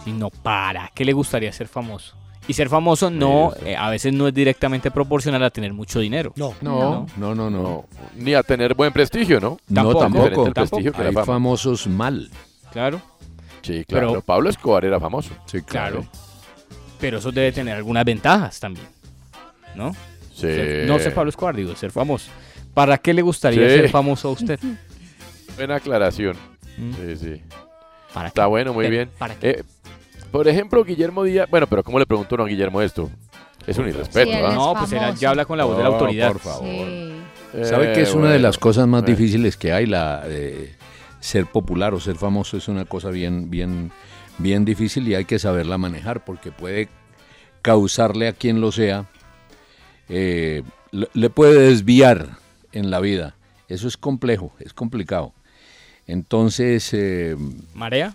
sino 0.04 0.30
para 0.30 0.90
qué 0.94 1.04
le 1.04 1.14
gustaría 1.14 1.52
ser 1.52 1.68
famoso. 1.68 2.16
Y 2.48 2.54
ser 2.54 2.70
famoso 2.70 3.10
no, 3.10 3.54
eh, 3.66 3.76
a 3.76 3.90
veces 3.90 4.14
no 4.14 4.28
es 4.28 4.34
directamente 4.34 4.92
proporcional 4.92 5.44
a 5.44 5.50
tener 5.50 5.74
mucho 5.74 6.00
dinero. 6.00 6.32
No. 6.36 6.54
no, 6.62 7.08
no, 7.18 7.34
no, 7.34 7.50
no. 7.50 7.62
No, 7.62 7.86
ni 8.16 8.36
a 8.36 8.44
tener 8.44 8.76
buen 8.76 8.94
prestigio, 8.94 9.40
¿no? 9.42 9.58
No, 9.68 9.96
Tampoco, 9.96 10.46
el 10.46 10.54
prestigio 10.54 10.94
que 10.94 11.02
Hay 11.02 11.08
fama. 11.14 11.26
famosos 11.26 11.88
mal. 11.88 12.30
Claro, 12.72 13.02
Sí, 13.64 13.84
claro. 13.84 14.10
Pero- 14.10 14.22
Pablo 14.22 14.50
Escobar 14.52 14.86
era 14.86 15.00
famoso. 15.00 15.32
Sí, 15.48 15.62
claro. 15.64 16.02
claro. 16.04 16.12
Pero 17.00 17.18
eso 17.18 17.32
debe 17.32 17.52
tener 17.52 17.76
algunas 17.76 18.06
ventajas 18.06 18.60
también. 18.60 18.86
¿No? 19.76 19.94
Sí. 20.34 20.42
Ser- 20.42 20.88
No 20.88 21.00
ser 21.00 21.14
Pablo 21.14 21.30
Escobar, 21.30 21.56
digo, 21.56 21.76
ser 21.76 21.92
famoso. 21.92 22.30
¿Para 22.74 22.98
qué 22.98 23.14
le 23.14 23.22
gustaría 23.22 23.70
Sí. 23.70 23.76
ser 23.76 23.90
famoso 23.90 24.30
a 24.30 24.32
usted? 24.32 24.60
Buena 25.58 25.76
aclaración. 25.76 26.36
¿Mm? 26.78 26.92
Sí, 26.94 27.16
sí. 27.18 27.42
¿Para 28.14 28.26
qué? 28.26 28.28
Está 28.30 28.48
bueno, 28.48 28.74
muy 28.74 28.90
bien. 28.90 29.10
¿Para 29.18 29.36
qué? 29.36 29.50
Eh, 29.50 29.64
por 30.32 30.48
ejemplo, 30.48 30.84
Guillermo 30.84 31.24
Díaz. 31.24 31.50
Bueno, 31.50 31.68
pero 31.68 31.84
¿cómo 31.84 32.00
le 32.00 32.06
preguntó 32.06 32.36
uno 32.36 32.44
a 32.44 32.48
Guillermo 32.48 32.82
esto? 32.82 33.10
Es 33.66 33.78
un 33.78 33.88
irrespeto, 33.88 34.30
Sí, 34.32 34.38
¿ah? 34.44 34.52
no, 34.54 34.74
pues 34.78 35.20
ya 35.20 35.30
habla 35.30 35.46
con 35.46 35.58
la 35.58 35.64
voz 35.66 35.78
de 35.78 35.84
la 35.84 35.90
autoridad. 35.90 36.32
por 36.34 36.40
favor. 36.42 36.66
Sí. 36.68 37.12
¿Sabe 37.64 37.94
que 37.94 38.02
Eh, 38.02 38.04
es 38.04 38.14
una 38.14 38.30
de 38.32 38.40
las 38.40 38.58
cosas 38.58 38.86
más 38.88 39.04
Eh. 39.04 39.06
difíciles 39.08 39.56
que 39.58 39.72
hay? 39.72 39.86
La 39.86 40.28
de 40.28 40.76
ser 41.22 41.46
popular 41.46 41.94
o 41.94 42.00
ser 42.00 42.16
famoso 42.18 42.58
es 42.58 42.68
una 42.68 42.84
cosa 42.86 43.10
bien, 43.10 43.50
bien, 43.50 43.92
bien 44.38 44.66
difícil 44.66 45.08
y 45.08 45.16
hay 45.16 45.24
que 45.26 45.40
saberla 45.40 45.78
manejar 45.78 46.24
porque 46.26 46.52
puede 46.52 46.90
causarle 47.62 48.28
a 48.28 48.34
quien 48.34 48.62
lo 48.62 48.72
sea, 48.72 49.06
eh, 50.10 50.64
le, 50.92 51.30
puede 51.30 51.70
desviar 51.70 52.38
en 52.72 52.92
la 52.92 53.00
vida. 53.00 53.36
Eso 53.68 53.88
es 53.88 53.98
complejo, 53.98 54.54
es 54.60 54.74
complicado. 54.74 55.34
Entonces, 56.08 56.90
eh, 56.94 57.36
¿Marea? 57.74 58.14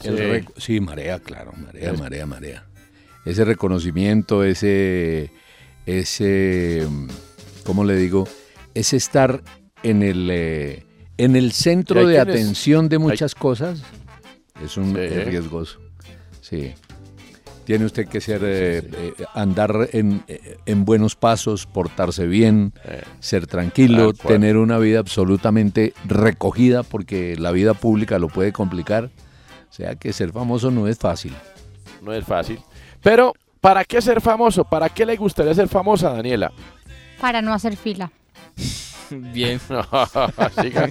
Sí. 0.57 0.81
marea, 0.81 1.19
claro, 1.19 1.53
marea, 1.57 1.93
marea, 1.95 2.27
marea. 2.27 2.67
Ese 3.25 3.45
reconocimiento, 3.45 4.45
ese, 4.45 5.31
ese, 5.87 6.87
¿cómo 7.65 7.85
le 7.85 7.97
digo? 7.97 8.29
Ese 8.75 8.97
estar 8.97 9.43
en 9.83 10.03
el, 10.03 10.29
eh, 10.31 10.85
en 11.19 11.37
el 11.37 11.53
centro 11.53 12.07
de 12.07 12.21
atención 12.21 12.89
de 12.89 12.99
muchas 12.99 13.35
cosas 13.35 13.83
es 14.65 14.77
un 14.77 14.95
Sí. 14.95 15.01
es 15.01 15.27
riesgoso. 15.27 15.81
Sí. 16.41 16.73
Tiene 17.71 17.85
usted 17.85 18.09
que 18.09 18.21
ser, 18.21 18.41
eh, 18.43 18.79
eh, 18.79 19.25
andar 19.33 19.91
en, 19.93 20.25
eh, 20.27 20.57
en 20.67 20.85
buenos 20.85 21.15
pasos, 21.15 21.67
portarse 21.67 22.27
bien, 22.27 22.73
Eh, 22.85 23.03
ser 23.21 23.47
tranquilo, 23.47 24.13
cual. 24.13 24.35
tener 24.35 24.57
una 24.57 24.77
vida 24.79 24.99
absolutamente 24.99 25.95
recogida 26.05 26.83
porque 26.83 27.37
la 27.39 27.53
vida 27.53 27.75
pública 27.75 28.19
lo 28.19 28.27
puede 28.27 28.51
complicar. 28.53 29.05
O 29.05 29.73
sea 29.73 29.95
que 29.95 30.13
ser 30.13 30.33
famoso 30.33 30.73
no 30.73 30.89
es 30.89 30.99
fácil. 30.99 31.33
no 32.03 32.13
es 32.13 32.25
fácil. 32.25 32.59
Pero, 33.05 33.35
¿para 33.61 33.85
qué 33.85 34.03
ser 34.03 34.21
famoso? 34.21 34.65
¿Para 34.65 34.89
qué 34.89 35.07
le 35.07 35.15
gustaría 35.17 35.55
ser 35.55 35.69
famosa, 35.69 36.11
Daniela? 36.11 36.51
Para 37.21 37.41
no 37.41 37.55
hacer 37.55 37.77
fila. 37.77 38.11
Bien. 39.11 39.61
siga 39.69 39.81
siga 40.61 40.91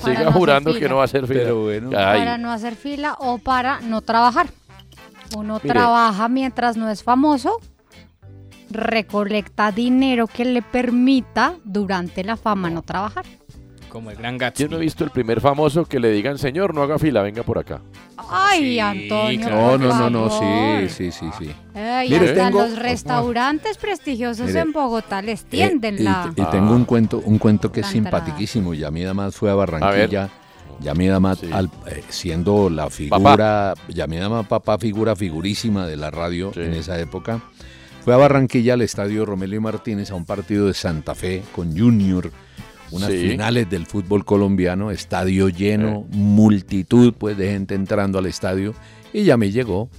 hacer 0.00 0.32
jurando 0.32 0.72
que 0.72 0.88
no 0.88 0.96
va 0.96 1.04
a 1.04 1.08
ser 1.08 1.26
fila. 1.26 1.40
Pero 1.40 1.64
bueno. 1.64 1.90
Ay, 1.94 2.20
Para 2.20 2.38
no 2.38 2.50
hacer 2.50 2.76
fila 2.76 3.14
o 3.20 3.36
para 3.36 3.82
no 3.82 4.00
trabajar. 4.00 4.48
Uno 5.36 5.60
Mire. 5.62 5.68
trabaja 5.74 6.28
mientras 6.28 6.76
no 6.76 6.88
es 6.90 7.02
famoso, 7.02 7.58
recolecta 8.70 9.72
dinero 9.72 10.26
que 10.26 10.44
le 10.44 10.62
permita 10.62 11.54
durante 11.64 12.24
la 12.24 12.36
fama 12.36 12.70
no 12.70 12.82
trabajar. 12.82 13.24
Como 13.88 14.10
el 14.10 14.18
gran 14.18 14.34
Yo 14.34 14.38
no 14.38 14.44
he 14.44 14.48
Gatsby. 14.50 14.78
visto 14.80 15.04
el 15.04 15.10
primer 15.10 15.40
famoso 15.40 15.86
que 15.86 15.98
le 15.98 16.10
digan, 16.10 16.36
señor, 16.36 16.74
no 16.74 16.82
haga 16.82 16.98
fila, 16.98 17.22
venga 17.22 17.42
por 17.42 17.58
acá. 17.58 17.80
Ay, 18.18 18.60
Sí, 18.74 18.78
Antonio. 18.80 19.46
claro. 19.46 19.56
No, 19.56 19.70
por 19.70 19.80
no, 19.80 19.98
no, 19.98 20.10
no, 20.10 20.28
favor. 20.30 20.88
sí, 20.90 21.10
sí, 21.10 21.10
sí, 21.10 21.26
sí. 21.38 21.54
Ay, 21.74 22.10
Mire, 22.10 22.28
hasta 22.30 22.44
tengo- 22.48 22.60
los 22.60 22.78
restaurantes 22.78 23.78
prestigiosos 23.78 24.48
Mire, 24.48 24.60
en 24.60 24.72
Bogotá 24.72 25.22
les 25.22 25.40
Eh, 25.42 25.46
tienden 25.48 25.94
y, 25.94 25.98
la... 26.00 26.30
y 26.36 26.42
tengo 26.50 26.74
un 26.74 26.84
cuento, 26.84 27.22
un 27.24 27.38
cuento 27.38 27.72
que 27.72 27.80
es 27.80 27.90
La 27.92 27.96
entrada. 27.96 28.18
simpaticísimo. 28.26 28.74
Yamida 28.74 29.14
Más 29.14 29.34
fue 29.36 29.50
a 29.50 29.54
Barranquilla. 29.54 30.28
Yamida 30.80 31.18
Más, 31.20 31.38
Sí. 31.38 31.48
al- 31.52 31.70
eh, 31.86 32.02
siendo 32.08 32.70
la 32.70 32.88
figura, 32.90 33.74
Yamida 33.88 34.28
Más 34.28 34.46
papá, 34.46 34.78
figura 34.78 35.16
figurísima 35.16 35.86
de 35.86 35.96
la 35.96 36.10
radio 36.10 36.52
Sí. 36.54 36.60
en 36.60 36.74
esa 36.74 36.98
época, 37.00 37.42
fue 38.04 38.14
a 38.14 38.16
Barranquilla 38.16 38.74
al 38.74 38.82
estadio 38.82 39.24
Romelio 39.26 39.60
Martínez 39.60 40.10
a 40.10 40.14
un 40.14 40.24
partido 40.24 40.66
de 40.66 40.74
Santa 40.74 41.14
Fe 41.14 41.42
con 41.54 41.76
Junior, 41.76 42.30
unas 42.90 43.10
Sí. 43.10 43.28
finales 43.28 43.68
del 43.68 43.86
fútbol 43.86 44.24
colombiano, 44.24 44.90
estadio 44.90 45.48
lleno, 45.48 46.06
multitud 46.10 47.12
pues 47.18 47.36
de 47.36 47.50
gente 47.50 47.74
entrando 47.74 48.18
al 48.18 48.26
estadio 48.26 48.72
y 49.12 49.24
ya 49.24 49.36
me 49.36 49.50
llegó 49.50 49.90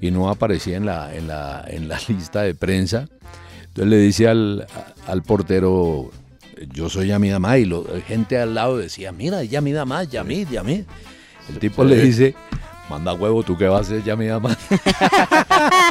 y 0.00 0.10
no 0.10 0.28
aparecía 0.28 0.76
en 0.76 0.86
la, 0.86 1.14
en 1.16 1.26
la, 1.26 1.64
en 1.66 1.88
la 1.88 1.98
lista 2.08 2.42
de 2.42 2.54
prensa. 2.54 3.08
Entonces 3.68 3.90
le 3.90 3.98
dice 3.98 4.28
al, 4.28 4.66
al 5.08 5.22
portero, 5.22 6.12
yo 6.72 6.88
soy 6.90 7.08
Yamid 7.08 7.32
Amad, 7.34 7.56
y 7.56 7.64
la 7.64 7.78
gente 8.06 8.38
al 8.38 8.54
lado 8.54 8.78
decía, 8.78 9.12
mira, 9.12 9.42
Yamid 9.44 9.76
Amad, 9.76 10.08
Yamid, 10.08 10.48
Yamid. 10.48 10.84
El 11.50 11.58
tipo 11.58 11.82
Sí. 11.82 11.88
le 11.90 11.96
dice, 11.96 12.34
manda 12.88 13.12
huevo, 13.12 13.42
¿tú 13.42 13.56
qué 13.56 13.66
vas 13.68 13.80
a 13.80 13.82
hacer, 13.82 14.02
Yamid 14.04 14.30
Amad? 14.30 14.56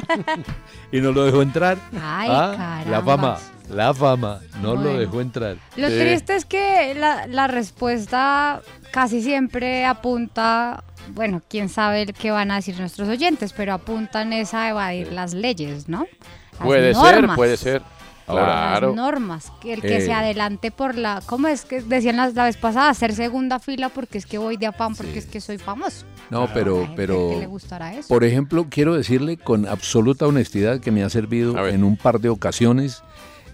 y 0.91 1.01
no 1.01 1.11
lo 1.11 1.25
dejó 1.25 1.41
entrar. 1.41 1.77
Ay, 2.01 2.29
Ah, 2.31 2.83
la 2.89 3.01
fama, 3.01 3.37
la 3.69 3.93
fama, 3.93 4.39
no 4.61 4.75
lo 4.75 4.97
dejó 4.97 5.21
entrar. 5.21 5.57
Lo 5.75 5.89
Sí. 5.89 5.99
triste 5.99 6.35
es 6.35 6.45
que 6.45 6.93
la, 6.95 7.27
la 7.27 7.47
respuesta 7.47 8.61
casi 8.91 9.21
siempre 9.21 9.85
apunta, 9.85 10.83
bueno, 11.09 11.41
quién 11.49 11.69
sabe 11.69 12.05
qué 12.07 12.31
van 12.31 12.51
a 12.51 12.55
decir 12.55 12.79
nuestros 12.79 13.09
oyentes, 13.09 13.53
pero 13.53 13.73
apuntan 13.73 14.33
es 14.33 14.53
a 14.53 14.69
evadir 14.69 15.11
las 15.11 15.33
leyes, 15.33 15.89
¿no? 15.89 16.05
Las 16.53 16.61
Puede 16.61 16.93
ser, 16.93 17.27
puede 17.35 17.57
ser. 17.57 17.81
Claro. 18.25 18.87
Las 18.87 18.95
normas, 18.95 19.51
que 19.61 19.73
el 19.73 19.81
que 19.81 19.97
Eh. 19.97 20.01
se 20.01 20.13
adelante 20.13 20.71
por 20.71 20.95
la, 20.97 21.21
¿cómo 21.25 21.47
es 21.49 21.65
que 21.65 21.81
decían 21.81 22.15
la, 22.17 22.29
la 22.29 22.45
vez 22.45 22.57
pasada? 22.57 22.89
Hacer 22.89 23.13
segunda 23.13 23.59
fila 23.59 23.89
porque 23.89 24.17
es 24.17 24.25
que 24.25 24.37
voy 24.37 24.55
de 24.57 24.67
afán, 24.67 24.95
porque 24.95 25.19
es 25.19 25.25
que 25.25 25.41
soy 25.41 25.57
famoso. 25.57 26.05
No, 26.29 26.47
pero, 26.53 26.87
pero, 26.95 27.29
que 27.31 27.39
le 27.39 27.45
gustará 27.47 27.93
eso. 27.93 28.07
por 28.07 28.23
ejemplo, 28.23 28.67
quiero 28.69 28.95
decirle 28.95 29.37
con 29.37 29.67
absoluta 29.67 30.25
honestidad 30.25 30.79
que 30.79 30.89
me 30.91 31.03
ha 31.03 31.09
servido 31.09 31.67
en 31.67 31.83
un 31.83 31.97
par 31.97 32.19
de 32.21 32.29
ocasiones 32.29 33.03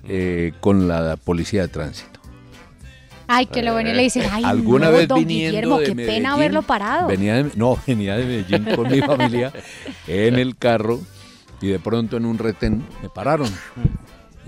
eh, 0.07 0.53
con 0.61 0.87
la 0.87 1.17
policía 1.17 1.63
de 1.63 1.67
tránsito. 1.69 2.19
Ay, 3.31 3.45
que 3.47 3.61
lo 3.61 3.75
ven 3.75 3.85
y 3.87 3.93
le 3.93 4.01
dicen, 4.03 4.23
ay, 4.31 4.43
Alguna 4.43 4.87
no, 4.87 4.93
vez 4.97 5.07
don 5.07 5.19
viniendo 5.19 5.49
Guillermo, 5.51 5.77
qué 5.79 5.93
Medellín, 5.93 6.15
pena 6.15 6.33
haberlo 6.33 6.61
parado. 6.63 7.07
Venía 7.07 7.35
de- 7.43 7.51
no, 7.55 7.77
venía 7.85 8.15
de 8.17 8.25
Medellín 8.25 8.75
con 8.75 8.89
mi 8.91 9.01
familia 9.01 9.51
en 10.07 10.35
el 10.39 10.55
carro 10.57 10.99
y 11.61 11.67
de 11.67 11.79
pronto 11.79 12.17
en 12.17 12.25
un 12.25 12.37
retén 12.39 12.83
me 13.03 13.09
pararon. 13.09 13.49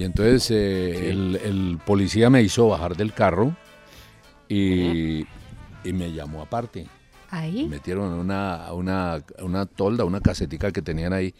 Y 0.01 0.03
entonces 0.03 0.49
eh, 0.49 1.11
el, 1.11 1.35
el 1.43 1.79
policía 1.85 2.31
me 2.31 2.41
hizo 2.41 2.67
bajar 2.67 2.97
del 2.97 3.13
carro 3.13 3.55
y, 4.49 5.27
y 5.83 5.93
me 5.93 6.11
llamó 6.11 6.41
aparte. 6.41 6.87
Ahí. 7.29 7.65
Me 7.65 7.75
metieron 7.75 8.11
una, 8.13 8.73
una, 8.73 9.23
una 9.43 9.67
tolda, 9.67 10.03
una 10.03 10.19
casetica 10.19 10.71
que 10.71 10.81
tenían 10.81 11.13
ahí. 11.13 11.35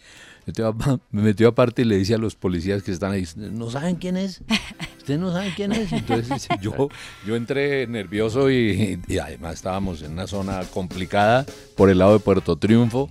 Me 1.10 1.22
metió 1.22 1.48
aparte 1.48 1.82
y 1.82 1.86
le 1.86 1.98
dice 1.98 2.14
a 2.14 2.18
los 2.18 2.36
policías 2.36 2.84
que 2.84 2.92
están 2.92 3.10
ahí, 3.10 3.26
¿no 3.34 3.68
saben 3.68 3.96
quién 3.96 4.16
es? 4.16 4.42
¿Ustedes 4.96 5.18
no 5.18 5.32
saben 5.32 5.52
quién 5.56 5.72
es? 5.72 5.92
Entonces 5.92 6.46
yo, 6.60 6.88
yo 7.26 7.34
entré 7.34 7.88
nervioso 7.88 8.48
y, 8.48 9.02
y 9.08 9.18
además 9.18 9.54
estábamos 9.54 10.02
en 10.02 10.12
una 10.12 10.28
zona 10.28 10.60
complicada 10.72 11.44
por 11.76 11.90
el 11.90 11.98
lado 11.98 12.12
de 12.12 12.20
Puerto 12.20 12.54
Triunfo. 12.54 13.10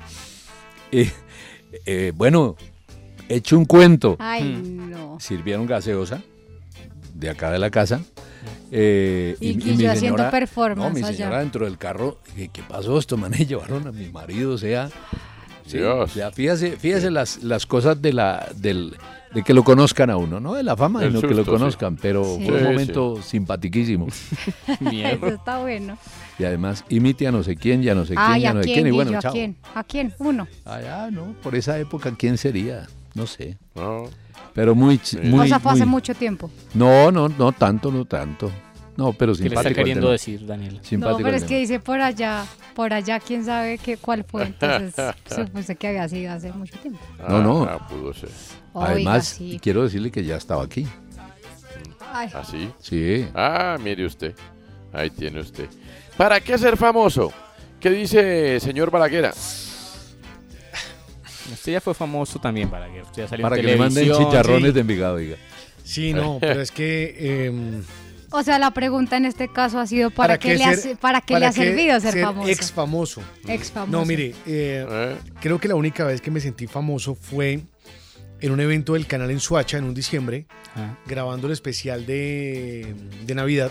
Y 0.93 1.09
eh, 1.85 2.13
bueno, 2.15 2.55
hecho 3.35 3.57
un 3.57 3.65
cuento. 3.65 4.15
Ay, 4.19 4.43
no. 4.63 5.17
Sirvieron 5.19 5.65
gaseosa 5.65 6.21
de 7.13 7.29
acá 7.29 7.51
de 7.51 7.59
la 7.59 7.69
casa. 7.69 8.01
eh, 8.71 9.35
Y 9.39 9.53
mi 9.53 9.63
Guillo 9.63 9.91
haciendo 9.91 10.17
señora- 10.17 10.31
performance 10.31 10.89
No, 10.93 10.93
mi 10.99 11.03
allá. 11.05 11.15
señora 11.17 11.39
dentro 11.39 11.65
del 11.65 11.77
carro, 11.77 12.19
¿qué, 12.35 12.47
qué 12.49 12.61
pasó? 12.63 12.97
Esto, 12.97 13.17
man, 13.17 13.33
y 13.37 13.45
llevaron 13.45 13.87
a 13.87 13.91
mi 13.91 14.07
marido, 14.09 14.53
o 14.53 14.57
sea... 14.57 14.89
sí, 15.67 15.77
Dios. 15.77 16.09
o 16.11 16.13
sea, 16.13 16.31
fíjese, 16.31 16.77
fíjese 16.77 17.11
las, 17.11 17.43
las 17.43 17.65
cosas 17.65 18.01
de 18.01 18.13
la 18.13 18.47
del 18.55 18.95
de 19.33 19.43
que 19.43 19.53
lo 19.53 19.63
conozcan 19.63 20.09
a 20.09 20.17
uno, 20.17 20.41
no 20.41 20.55
de 20.55 20.63
la 20.63 20.75
fama, 20.75 21.01
El 21.03 21.11
sino 21.15 21.21
que 21.21 21.33
lo 21.33 21.45
sí. 21.45 21.49
conozcan, 21.49 21.95
pero 21.95 22.25
Sí. 22.25 22.43
fue 22.45 22.55
un 22.55 22.59
Sí, 22.59 22.65
momento 22.65 23.21
simpatiquísimo. 23.21 24.07
Eso 24.91 25.27
está 25.27 25.59
bueno. 25.59 25.97
Y 26.37 26.43
además 26.43 26.83
imite 26.89 27.27
a 27.27 27.31
no 27.31 27.41
sé 27.41 27.55
quién, 27.55 27.81
ya 27.81 27.95
no 27.95 28.01
sé 28.03 28.15
quién, 28.15 28.19
Ay, 28.27 28.41
ya 28.41 28.49
¿a 28.49 28.53
no 28.55 28.59
sé 28.61 28.65
quién, 28.65 28.75
quién, 28.83 28.87
y 28.87 28.91
bueno, 28.91 29.17
¿A 29.17 29.21
chao. 29.21 29.31
quién? 29.31 29.55
¿A 29.73 29.83
quién? 29.85 30.13
Uno. 30.19 30.47
Ah, 30.65 31.07
no, 31.13 31.33
por 31.41 31.55
esa 31.55 31.79
época, 31.79 32.13
¿quién 32.17 32.37
sería? 32.37 32.87
No 33.13 33.27
sé. 33.27 33.57
No. 33.75 34.05
Pero 34.53 34.75
muy, 34.75 34.97
ch- 34.97 35.21
muy, 35.23 35.45
o 35.45 35.47
sea, 35.47 35.59
fue 35.59 35.71
hace 35.73 35.85
muy- 35.85 35.91
mucho 35.91 36.13
tiempo. 36.15 36.49
No, 36.73 37.11
no, 37.11 37.29
no 37.29 37.51
tanto, 37.51 37.91
no 37.91 38.05
tanto. 38.05 38.51
No, 38.97 39.13
pero 39.13 39.33
¿Qué 39.33 39.43
le 39.43 39.49
simpático. 39.49 39.69
está 39.69 39.73
queriendo 39.81 40.11
decir, 40.11 40.45
Daniel? 40.45 40.79
Simpático 40.83 41.19
no, 41.19 41.25
pero 41.25 41.37
es 41.37 41.43
que 41.45 41.57
dice 41.59 41.79
por 41.79 42.01
allá, 42.01 42.45
por 42.75 42.93
allá, 42.93 43.19
quién 43.19 43.45
sabe 43.45 43.77
qué, 43.77 43.97
cuál 43.97 44.23
fue. 44.25 44.43
Entonces, 44.43 44.93
supuse 45.33 45.75
que 45.75 45.87
había 45.87 46.07
sido 46.09 46.33
hace 46.33 46.51
mucho 46.51 46.77
tiempo. 46.79 46.99
No, 47.27 47.41
no. 47.41 47.63
Ah, 47.63 47.87
pudo 47.87 48.13
ser. 48.13 48.29
Oiga, 48.73 48.91
Además, 48.91 49.27
sí. 49.27 49.59
quiero 49.61 49.83
decirle 49.83 50.11
que 50.11 50.23
ya 50.25 50.35
estaba 50.35 50.63
aquí. 50.63 50.85
Ay, 52.13 52.29
¿Así? 52.33 52.69
Sí. 52.79 53.25
Ah, 53.33 53.77
mire 53.81 54.05
usted. 54.05 54.35
Ahí 54.91 55.09
tiene 55.09 55.39
usted. 55.39 55.69
¿Para 56.17 56.41
qué 56.41 56.57
ser 56.57 56.75
famoso? 56.75 57.31
¿Qué 57.79 57.89
dice 57.89 58.59
señor 58.59 58.91
Balaguera? 58.91 59.31
Usted 61.51 61.71
ya 61.73 61.81
fue 61.81 61.93
famoso 61.93 62.39
también 62.39 62.69
para 62.69 62.91
que 62.91 63.01
usted 63.01 63.23
ya 63.23 63.27
salió 63.27 63.43
Para 63.43 63.55
en 63.57 63.61
que 63.61 63.67
le 63.67 63.77
manden 63.77 63.95
televisión. 64.03 64.29
chicharrones 64.29 64.67
sí. 64.69 64.71
de 64.73 64.79
Envigado, 64.81 65.17
diga. 65.17 65.35
Sí, 65.83 66.13
no, 66.13 66.37
pero 66.41 66.61
es 66.61 66.71
que... 66.71 67.45
em, 67.47 67.83
o 68.33 68.43
sea, 68.43 68.59
la 68.59 68.71
pregunta 68.71 69.17
en 69.17 69.25
este 69.25 69.49
caso 69.51 69.77
ha 69.79 69.85
sido 69.87 70.09
para, 70.09 70.37
qué, 70.39 70.55
le, 70.55 70.63
ha, 70.63 70.73
ser- 70.75 70.97
para 70.97 71.19
qué 71.19 71.37
le 71.39 71.45
ha 71.47 71.51
servido 71.51 71.99
ser, 71.99 72.17
famoso. 72.21 72.49
Ex 72.49 72.71
famoso. 72.71 73.21
Ex 73.47 73.71
famoso. 73.71 73.91
No, 73.99 74.05
mire, 74.05 74.33
eh, 74.45 74.85
¿Eh? 74.89 75.15
creo 75.41 75.59
que 75.59 75.67
la 75.67 75.75
única 75.75 76.05
vez 76.05 76.21
que 76.21 76.31
me 76.31 76.39
sentí 76.39 76.65
famoso 76.67 77.13
fue 77.15 77.59
en 78.39 78.51
un 78.51 78.59
evento 78.61 78.93
del 78.93 79.05
canal 79.05 79.29
en 79.31 79.39
Suacha 79.41 79.77
en 79.77 79.83
un 79.83 79.93
diciembre, 79.93 80.45
Ah. 80.75 80.97
grabando 81.05 81.47
el 81.47 81.53
especial 81.53 82.05
de, 82.05 82.95
de 83.25 83.35
Navidad. 83.35 83.69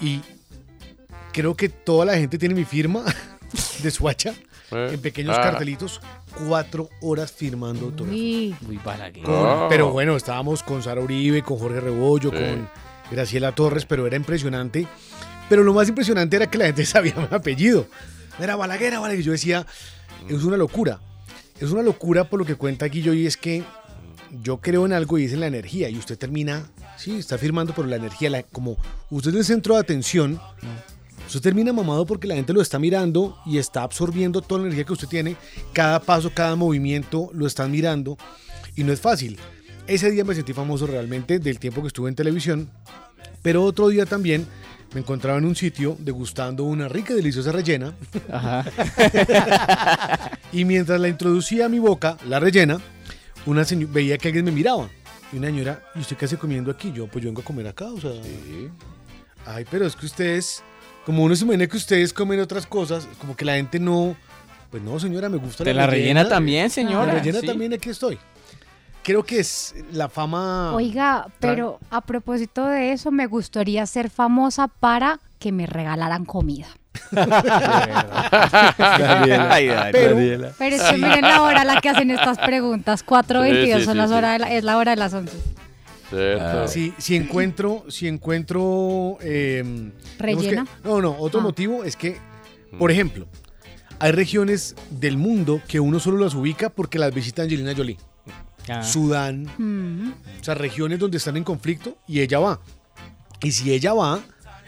Y 0.00 0.20
creo 1.32 1.54
que 1.54 1.68
toda 1.68 2.06
la 2.06 2.14
gente 2.16 2.38
tiene 2.38 2.54
mi 2.54 2.64
firma 2.64 3.04
de 3.82 3.90
Suacha 3.90 4.32
¿Eh? 4.72 4.90
en 4.94 5.00
pequeños 5.00 5.36
Ah. 5.38 5.42
cartelitos, 5.42 6.00
cuatro 6.46 6.88
horas 7.00 7.30
firmando 7.32 7.86
autógrafos. 7.86 8.20
Uy, 8.20 8.54
Uy. 8.68 8.76
Con- 8.78 9.34
Oh. 9.34 9.66
Pero 9.68 9.90
bueno, 9.90 10.16
estábamos 10.16 10.62
con 10.62 10.82
Sara 10.82 11.00
Uribe, 11.00 11.42
con 11.42 11.58
Jorge 11.58 11.80
Rebollo, 11.80 12.30
Sí. 12.30 12.36
con 12.36 12.68
Graciela 13.10 13.52
Torres, 13.54 13.84
pero 13.84 14.06
era 14.06 14.16
impresionante. 14.16 14.86
Pero 15.48 15.62
lo 15.64 15.74
más 15.74 15.88
impresionante 15.88 16.36
era 16.36 16.46
que 16.48 16.58
la 16.58 16.66
gente 16.66 16.84
sabía 16.86 17.14
mi 17.16 17.28
apellido. 17.36 17.86
Era 18.40 18.56
Balaguer, 18.56 18.98
Balaguer. 18.98 19.22
Yo 19.22 19.32
decía, 19.32 19.66
es 20.28 20.42
una 20.44 20.56
locura. 20.56 21.00
Es 21.60 21.70
una 21.70 21.82
locura 21.82 22.24
por 22.24 22.38
lo 22.40 22.46
que 22.46 22.54
cuenta 22.56 22.86
Guillo 22.86 23.12
y 23.12 23.26
es 23.26 23.36
que 23.36 23.62
yo 24.42 24.58
creo 24.58 24.86
en 24.86 24.92
algo 24.94 25.18
y 25.18 25.26
es 25.26 25.32
en 25.34 25.40
la 25.40 25.46
energía. 25.46 25.88
Y 25.90 25.98
usted 25.98 26.16
termina, 26.18 26.64
sí, 26.96 27.18
está 27.18 27.36
firmando, 27.36 27.74
pero 27.74 27.86
la 27.86 27.96
energía, 27.96 28.30
la- 28.30 28.42
como 28.42 28.78
usted 29.10 29.30
es 29.32 29.36
el 29.36 29.44
centro 29.44 29.74
de 29.74 29.80
atención, 29.80 30.40
usted 31.32 31.48
termina 31.48 31.72
mamado 31.72 32.04
porque 32.04 32.26
la 32.26 32.34
gente 32.34 32.52
lo 32.52 32.60
está 32.60 32.78
mirando 32.78 33.38
y 33.46 33.56
está 33.56 33.82
absorbiendo 33.82 34.42
toda 34.42 34.60
la 34.60 34.66
energía 34.66 34.84
que 34.84 34.92
usted 34.92 35.08
tiene. 35.08 35.36
Cada 35.72 36.00
paso, 36.00 36.30
cada 36.34 36.56
movimiento 36.56 37.30
lo 37.32 37.46
están 37.46 37.70
mirando 37.70 38.18
y 38.76 38.84
no 38.84 38.92
es 38.92 39.00
fácil. 39.00 39.38
Ese 39.86 40.10
día 40.10 40.24
me 40.24 40.34
sentí 40.34 40.52
famoso 40.52 40.86
realmente 40.86 41.38
del 41.38 41.58
tiempo 41.58 41.80
que 41.80 41.88
estuve 41.88 42.10
en 42.10 42.14
televisión, 42.14 42.70
pero 43.40 43.64
otro 43.64 43.88
día 43.88 44.04
también 44.04 44.46
me 44.92 45.00
encontraba 45.00 45.38
en 45.38 45.46
un 45.46 45.56
sitio 45.56 45.96
degustando 45.98 46.64
una 46.64 46.86
rica 46.86 47.14
y 47.14 47.16
deliciosa 47.16 47.50
rellena 47.50 47.94
Ajá. 48.30 48.64
y 50.52 50.66
mientras 50.66 51.00
la 51.00 51.08
introducía 51.08 51.66
a 51.66 51.68
mi 51.70 51.78
boca, 51.78 52.18
la 52.28 52.38
rellena, 52.38 52.78
una 53.46 53.64
veía 53.88 54.18
que 54.18 54.28
alguien 54.28 54.44
me 54.44 54.52
miraba. 54.52 54.90
Y 55.32 55.38
una 55.38 55.46
señora, 55.48 55.82
¿y 55.94 56.00
usted 56.00 56.16
qué 56.16 56.26
hace 56.26 56.36
comiendo 56.36 56.70
aquí? 56.70 56.92
Yo, 56.92 57.06
pues 57.06 57.24
yo 57.24 57.30
vengo 57.30 57.40
a 57.40 57.44
comer 57.44 57.66
acá, 57.66 57.86
o 57.86 57.98
sea. 57.98 58.10
Ay, 59.46 59.64
pero 59.70 59.86
es 59.86 59.96
que 59.96 60.04
ustedes, 60.06 60.62
como 61.06 61.22
uno 61.24 61.34
se 61.36 61.44
imagina 61.44 61.66
que 61.66 61.76
ustedes 61.76 62.12
comen 62.12 62.40
otras 62.40 62.66
cosas, 62.66 63.08
como 63.18 63.34
que 63.36 63.44
la 63.44 63.54
gente 63.54 63.78
no. 63.80 64.14
Pues 64.70 64.82
no, 64.82 64.98
señora, 64.98 65.28
me 65.28 65.36
gusta 65.36 65.64
De 65.64 65.74
la 65.74 65.86
rellena 65.86 66.26
también, 66.28 66.70
señora. 66.70 67.06
La 67.06 67.12
rellena 67.18 67.40
sí. 67.40 67.46
también, 67.46 67.72
aquí 67.74 67.90
estoy. 67.90 68.18
Creo 69.02 69.22
que 69.24 69.40
es 69.40 69.74
la 69.92 70.08
fama. 70.08 70.72
Oiga, 70.74 71.26
pero 71.40 71.78
a 71.90 72.00
propósito 72.00 72.64
de 72.66 72.92
eso, 72.92 73.10
me 73.10 73.26
gustaría 73.26 73.84
ser 73.86 74.08
famosa 74.10 74.68
para 74.68 75.18
que 75.38 75.50
me 75.52 75.66
regalaran 75.66 76.24
comida. 76.24 76.68
Daniela. 78.78 79.88
Pero- 79.92 80.14
Daniela. 80.14 80.52
Pero 80.58 80.76
es 80.76 80.82
que 80.82 80.96
miren 80.98 81.22
la 81.22 81.42
hora 81.42 81.62
a 81.62 81.64
la 81.64 81.80
que 81.80 81.88
hacen 81.88 82.10
estas 82.10 82.38
preguntas. 82.38 83.04
4.22 83.04 83.74
Sí, 83.74 83.80
sí, 83.80 83.84
son 83.84 83.96
las 83.96 84.10
sí. 84.10 84.16
horas 84.16 84.32
de 84.34 84.38
la- 84.40 84.50
es 84.52 84.64
la 84.64 84.76
hora 84.78 84.92
de 84.92 84.96
las 84.96 85.12
11. 85.14 85.36
Cierto. 86.16 86.62
Ah, 86.62 86.68
Si, 86.68 86.92
si 86.98 87.16
encuentro, 87.16 87.84
si 87.88 88.06
encuentro. 88.08 89.18
eh, 89.20 89.62
digamos 89.64 89.92
¿Rellena? 90.18 90.64
que- 90.82 90.88
no, 90.88 91.00
no, 91.00 91.16
otro 91.18 91.40
Ah. 91.40 91.44
motivo 91.44 91.84
es 91.84 91.96
que, 91.96 92.16
por 92.78 92.90
ejemplo, 92.90 93.26
hay 93.98 94.12
regiones 94.12 94.74
del 94.90 95.16
mundo 95.16 95.60
que 95.68 95.80
uno 95.80 95.98
solo 96.00 96.18
las 96.24 96.34
ubica 96.34 96.70
porque 96.70 96.98
las 96.98 97.14
visita 97.14 97.42
Angelina 97.42 97.74
Jolie. 97.76 97.98
Ah. 98.68 98.82
Sudán, 98.84 99.48
Mm. 99.58 100.12
o 100.40 100.44
sea, 100.44 100.54
regiones 100.54 100.98
donde 100.98 101.16
están 101.18 101.36
en 101.36 101.44
conflicto 101.44 101.98
y 102.06 102.20
ella 102.20 102.38
va. 102.38 102.60
Y 103.42 103.50
si 103.52 103.72
ella 103.72 103.92
va, 103.92 104.20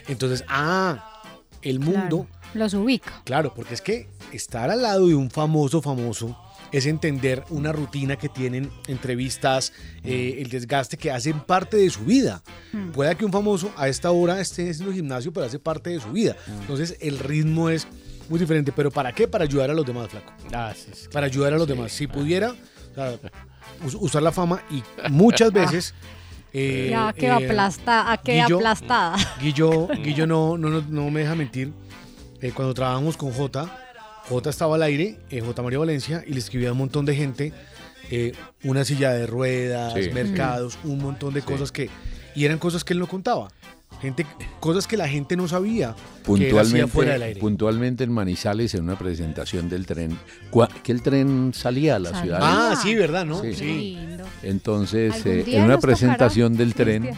entonces, 0.07 0.43
ah, 0.49 1.21
el 1.61 1.79
mundo, 1.79 2.27
Claro, 2.29 2.55
los 2.55 2.73
ubica. 2.73 3.21
claro, 3.23 3.53
porque 3.55 3.73
es 3.73 3.81
que 3.81 4.09
estar 4.33 4.69
al 4.69 4.81
lado 4.81 5.07
de 5.07 5.15
un 5.15 5.29
famoso 5.31 5.81
famoso 5.81 6.37
es 6.77 6.85
entender 6.85 7.43
una 7.49 7.71
rutina 7.71 8.15
que 8.17 8.29
tienen, 8.29 8.69
entrevistas, 8.87 9.71
eh, 10.03 10.37
el 10.39 10.49
desgaste 10.49 10.97
que 10.97 11.11
hacen 11.11 11.39
parte 11.39 11.77
de 11.77 11.89
su 11.89 12.01
vida. 12.05 12.41
Mm. 12.73 12.91
Puede 12.91 13.15
que 13.15 13.25
un 13.25 13.31
famoso 13.31 13.71
a 13.77 13.87
esta 13.87 14.11
hora 14.11 14.39
esté 14.41 14.69
haciendo 14.69 14.93
gimnasio, 14.93 15.31
pero 15.31 15.45
hace 15.45 15.59
parte 15.59 15.89
de 15.91 15.99
su 15.99 16.11
vida. 16.11 16.35
Entonces 16.61 16.97
el 16.99 17.19
ritmo 17.19 17.69
es 17.69 17.87
muy 18.29 18.39
diferente. 18.39 18.71
¿Pero 18.71 18.89
para 18.91 19.11
qué? 19.13 19.27
Para 19.27 19.43
ayudar 19.43 19.69
a 19.69 19.73
los 19.73 19.85
demás, 19.85 20.09
flaco. 20.09 20.33
Ah, 20.53 20.73
sí, 20.75 20.89
sí, 20.93 21.07
Para 21.11 21.27
ayudar 21.27 21.53
a 21.53 21.57
los 21.57 21.67
demás. 21.67 21.91
Si 21.91 22.07
pudiera, 22.07 22.51
o 22.51 22.95
sea, 22.95 23.19
us- 23.85 23.95
usar 23.99 24.23
la 24.23 24.31
fama 24.31 24.63
y 24.71 24.81
muchas 25.11 25.51
veces... 25.53 25.93
eh, 26.51 26.87
Ya 26.89 27.13
quedó 27.13 27.39
eh, 27.39 27.45
aplastada, 27.45 28.17
quedó 28.17 28.47
Guillo- 28.47 28.55
aplastada. 28.57 29.15
Guillo, 29.41 29.87
Guillo 30.03 30.25
no, 30.25 30.57
no, 30.57 30.69
no, 30.69 30.81
no 30.89 31.11
me 31.11 31.19
deja 31.21 31.35
mentir. 31.35 31.71
Eh, 32.41 32.51
cuando 32.53 32.73
trabajamos 32.73 33.15
con 33.15 33.31
J, 33.31 33.84
J 34.29 34.49
estaba 34.49 34.75
al 34.75 34.83
aire, 34.83 35.17
eh, 35.29 35.41
J 35.41 35.61
María 35.61 35.79
Valencia, 35.79 36.23
y 36.27 36.33
le 36.33 36.39
escribía 36.39 36.69
a 36.69 36.71
un 36.71 36.77
montón 36.79 37.05
de 37.05 37.15
gente, 37.15 37.53
eh, 38.11 38.33
una 38.63 38.83
silla 38.85 39.11
de 39.11 39.27
ruedas, 39.27 39.93
Sí. 39.93 40.09
mercados, 40.11 40.77
un 40.83 40.99
montón 40.99 41.33
de 41.33 41.41
cosas 41.41 41.71
que... 41.71 41.89
Y 42.35 42.43
eran 42.45 42.57
cosas 42.57 42.83
que 42.83 42.93
él 42.93 42.99
no 42.99 43.07
contaba. 43.07 43.49
Gente, 44.01 44.25
cosas 44.59 44.87
que 44.87 44.97
la 44.97 45.07
gente 45.07 45.37
no 45.37 45.47
sabía 45.47 45.95
que 46.25 46.49
él 46.49 46.59
hacía 46.59 46.85
fuera 46.85 47.13
del 47.13 47.21
Puntualmente, 47.21 47.23
aire. 47.25 47.39
puntualmente 47.39 48.03
en 48.03 48.11
Manizales, 48.11 48.73
en 48.75 48.83
una 48.83 48.97
presentación 48.99 49.69
del 49.69 49.85
tren, 49.85 50.17
que 50.83 50.91
el 50.91 51.01
tren 51.01 51.53
salía 51.55 51.95
a 51.95 51.99
la 51.99 52.09
Salía. 52.09 52.21
ciudad. 52.23 52.39
Ah, 52.41 52.75
sí, 52.81 52.93
¿verdad? 52.93 53.25
¿no? 53.25 53.41
Sí. 53.41 53.53
Sí. 53.55 53.95
lindo. 53.95 54.25
Entonces, 54.43 55.25
eh, 55.25 55.45
en 55.47 55.63
una 55.63 55.75
tocará, 55.75 55.79
presentación 55.79 56.57
del 56.57 56.73
tren, 56.73 57.11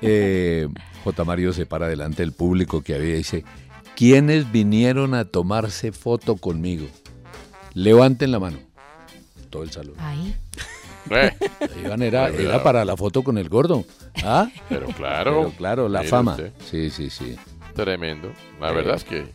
eh, 0.00 0.68
J. 1.02 1.24
Mario 1.24 1.52
se 1.52 1.66
para 1.66 1.88
delante 1.88 2.22
del 2.22 2.32
público 2.32 2.80
que 2.82 2.94
había 2.94 3.14
y 3.14 3.18
dice, 3.18 3.44
¿quiénes 3.98 4.52
vinieron 4.52 5.12
a 5.14 5.24
tomarse 5.24 5.90
foto 5.90 6.36
conmigo? 6.36 6.86
Levanten 7.74 8.30
la 8.30 8.38
mano. 8.38 8.58
Todo 9.50 9.64
el 9.64 9.72
salón. 9.72 9.94
Ahí. 9.98 10.34
Eh, 11.10 11.32
Iván 11.82 12.02
era, 12.02 12.28
para 12.62 12.84
la 12.84 12.94
foto 12.94 13.24
con 13.24 13.38
el 13.38 13.48
gordo. 13.48 13.82
¿Ah? 14.22 14.46
pero 14.68 14.88
claro. 14.88 15.44
Pero 15.46 15.56
claro, 15.56 15.88
la 15.88 16.02
fama. 16.02 16.32
usted, 16.32 16.52
Sí, 16.70 16.90
sí, 16.90 17.08
sí. 17.08 17.34
Tremendo. 17.74 18.30
La 18.60 18.72
verdad 18.72 18.96
es 18.96 19.04
que, 19.04 19.26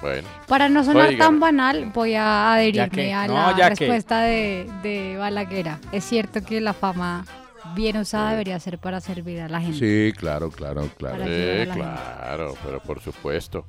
bueno. 0.00 0.28
Para 0.46 0.68
no 0.68 0.84
sonar 0.84 1.08
Oiga. 1.08 1.24
tan 1.26 1.40
banal, 1.40 1.90
voy 1.92 2.14
a 2.14 2.52
adherirme 2.54 2.88
que- 2.90 3.12
a 3.12 3.26
no, 3.26 3.34
la 3.34 3.56
que- 3.56 3.68
respuesta 3.70 4.20
de, 4.20 4.70
de 4.84 5.16
Balaguera. 5.16 5.80
Es 5.90 6.04
cierto 6.04 6.40
que 6.44 6.60
la 6.60 6.72
fama 6.72 7.26
bien 7.74 7.96
usada 7.96 8.30
debería 8.30 8.60
ser 8.60 8.78
para 8.78 9.00
servir 9.00 9.40
a 9.40 9.48
la 9.48 9.60
gente. 9.60 9.78
Sí, 9.78 10.12
claro, 10.16 10.52
claro, 10.52 10.88
claro. 10.98 11.24
Sí, 11.24 11.66
la 11.66 11.74
claro, 11.74 12.54
pero 12.64 12.78
por 12.80 13.00
supuesto. 13.00 13.66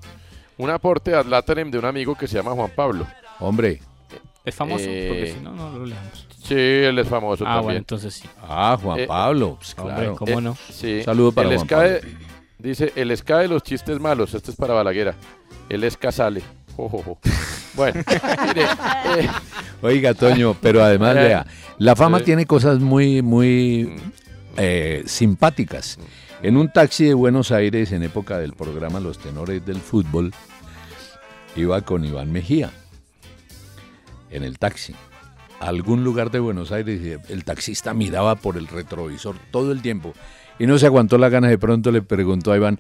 Un 0.60 0.70
aporte 0.70 1.16
ad 1.16 1.26
laterem 1.26 1.72
de 1.72 1.80
un 1.80 1.86
amigo 1.86 2.16
que 2.16 2.28
se 2.28 2.36
llama 2.36 2.52
Juan 2.52 2.70
Pablo. 2.76 3.08
Hombre, 3.40 3.80
Es 4.46 4.54
famoso, 4.56 4.84
Eh, 4.88 5.08
porque 5.10 5.34
si 5.34 5.40
no, 5.44 5.52
no 5.54 5.78
lo 5.80 5.86
leamos. 5.86 6.28
Sí, 6.44 6.56
él 6.56 6.98
es 7.00 7.08
famoso 7.08 7.44
Ah, 7.48 7.60
bueno, 7.62 7.78
entonces 7.80 8.14
sí. 8.14 8.28
ah, 8.42 8.78
Juan 8.82 9.00
Eh, 9.00 9.08
Pablo, 9.08 9.56
pues, 9.58 9.76
Hombre, 9.78 9.96
claro. 9.96 10.16
¿cómo 10.16 10.40
Eh, 10.40 10.42
no? 10.42 10.58
Sí. 10.72 11.02
Saludo 11.04 11.32
para 11.32 11.50
el 11.50 11.56
Juan 11.58 11.68
Pablo. 11.68 11.98
dice, 12.58 12.92
el 12.96 13.16
ska 13.18 13.40
de 13.40 13.48
los 13.48 13.64
chistes 13.64 14.00
malos. 14.00 14.34
Este 14.34 14.52
es 14.52 14.58
para 14.58 14.74
Balaguera. 14.74 15.16
El 15.70 15.90
ska 15.92 16.12
sale. 16.12 16.42
Jo. 16.76 17.18
Bueno, 17.76 18.02
mire, 18.48 18.64
eh, 18.64 19.30
Oiga, 19.82 20.14
Toño, 20.14 20.56
pero 20.62 20.84
además, 20.84 21.16
vea, 21.16 21.46
la 21.78 21.96
fama 21.96 22.20
sí. 22.20 22.26
tiene 22.26 22.46
cosas 22.46 22.80
muy, 22.80 23.22
muy 23.22 23.96
eh, 24.58 25.04
simpáticas. 25.06 26.00
En 26.42 26.56
un 26.58 26.72
taxi 26.72 27.06
de 27.06 27.14
Buenos 27.14 27.52
Aires, 27.52 27.92
en 27.92 28.04
época 28.04 28.38
del 28.40 28.54
programa 28.54 29.00
Los 29.02 29.20
Tenores 29.20 29.66
del 29.66 29.80
Fútbol, 29.82 30.34
iba 31.56 31.82
con 31.82 32.06
Iván 32.06 32.32
Mejía 32.32 32.72
en 34.32 34.44
el 34.44 34.60
taxi. 34.60 34.96
A 35.60 35.68
algún 35.68 36.04
lugar 36.04 36.32
de 36.32 36.40
Buenos 36.40 36.72
Aires, 36.72 37.02
y 37.02 37.34
el 37.34 37.44
taxista 37.44 37.94
miraba 37.94 38.36
por 38.36 38.58
el 38.58 38.68
retrovisor 38.68 39.36
todo 39.52 39.72
el 39.72 39.82
tiempo 39.82 40.14
y 40.58 40.68
no 40.68 40.78
se 40.78 40.86
aguantó 40.86 41.18
la 41.18 41.30
gana. 41.30 41.50
De 41.50 41.58
pronto 41.58 41.92
le 41.92 42.02
preguntó 42.02 42.52
a 42.52 42.58
Iván, 42.58 42.80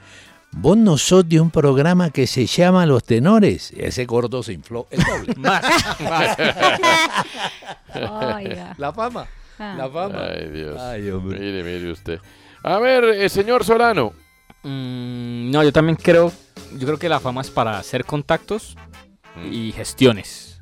¿Vos 0.51 0.77
no 0.77 0.97
sos 0.97 1.29
de 1.29 1.39
un 1.39 1.51
programa 1.51 2.09
que 2.09 2.25
se 2.25 2.45
llama 2.47 2.85
Los 2.85 3.03
Tenores? 3.03 3.71
Y 3.71 3.83
ese 3.83 4.05
gordo 4.05 4.41
se 4.41 4.53
infló 4.53 4.87
el 4.89 5.03
doble. 5.03 5.35
Más, 5.37 5.63
más. 5.99 6.37
Oiga. 8.35 8.75
La 8.77 8.91
fama. 8.91 9.27
Ah. 9.59 9.75
La 9.77 9.89
fama. 9.89 10.23
ay 10.23 10.49
Dios. 10.49 10.79
Ay, 10.79 11.09
hombre. 11.11 11.39
Mire, 11.39 11.63
mire 11.63 11.91
usted. 11.91 12.19
A 12.63 12.79
ver, 12.79 13.03
eh, 13.03 13.29
señor 13.29 13.63
Solano. 13.63 14.13
Mm, 14.63 15.51
no, 15.51 15.63
yo 15.63 15.71
también 15.71 15.95
creo, 15.95 16.31
yo 16.77 16.85
creo 16.87 16.99
que 16.99 17.09
la 17.09 17.19
fama 17.19 17.41
es 17.41 17.49
para 17.49 17.77
hacer 17.77 18.05
contactos 18.05 18.75
y 19.51 19.71
gestiones. 19.71 20.61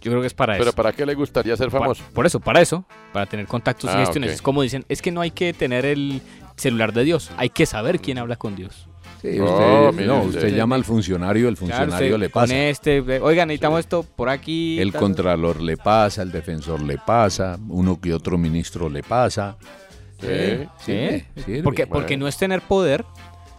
Yo 0.00 0.12
creo 0.12 0.20
que 0.20 0.28
es 0.28 0.34
para 0.34 0.52
Pero 0.54 0.68
eso. 0.70 0.76
¿para 0.76 0.92
qué 0.92 1.04
le 1.04 1.14
gustaría 1.14 1.56
ser 1.56 1.70
famoso? 1.70 2.02
Por, 2.04 2.12
por 2.12 2.26
eso, 2.26 2.38
para 2.38 2.60
eso, 2.60 2.84
para 3.12 3.26
tener 3.26 3.46
contactos 3.46 3.90
y 3.90 3.94
Ah, 3.94 3.98
gestiones. 4.00 4.30
Es 4.32 4.42
como 4.42 4.62
dicen, 4.62 4.84
es 4.88 5.02
que 5.02 5.10
no 5.10 5.20
hay 5.20 5.32
que 5.32 5.52
tener 5.52 5.84
el 5.84 6.20
celular 6.56 6.92
de 6.92 7.02
Dios, 7.04 7.30
hay 7.36 7.50
que 7.50 7.66
saber 7.66 7.98
quién 8.00 8.18
habla 8.18 8.36
con 8.36 8.54
Dios. 8.54 8.86
Sí, 9.22 9.38
Oh, 9.40 9.88
usted, 9.90 10.06
no, 10.06 10.22
usted. 10.22 10.36
usted 10.44 10.54
llama 10.56 10.76
al 10.76 10.84
funcionario, 10.84 11.48
el 11.48 11.56
Claro, 11.56 11.72
funcionario 11.74 12.08
usted 12.14 12.20
le 12.20 12.30
con 12.30 12.42
pasa. 12.42 12.56
este, 12.68 12.98
eh, 12.98 13.20
oigan, 13.20 13.48
necesitamos 13.48 13.80
esto 13.80 14.02
por 14.04 14.28
aquí. 14.28 14.78
El 14.78 14.92
tal. 14.92 15.00
contralor 15.00 15.60
le 15.60 15.76
pasa, 15.76 16.22
el 16.22 16.30
defensor 16.30 16.82
le 16.82 16.98
pasa, 16.98 17.58
uno 17.68 17.98
que 18.00 18.12
otro 18.14 18.38
ministro 18.38 18.88
le 18.88 19.02
pasa. 19.02 19.56
Sí. 20.20 20.26
sirve, 20.78 21.26
sirve. 21.44 21.62
Porque, 21.62 21.86
porque 21.86 22.14
Bueno. 22.14 22.24
no 22.24 22.28
es 22.28 22.36
tener 22.36 22.60
poder, 22.62 23.04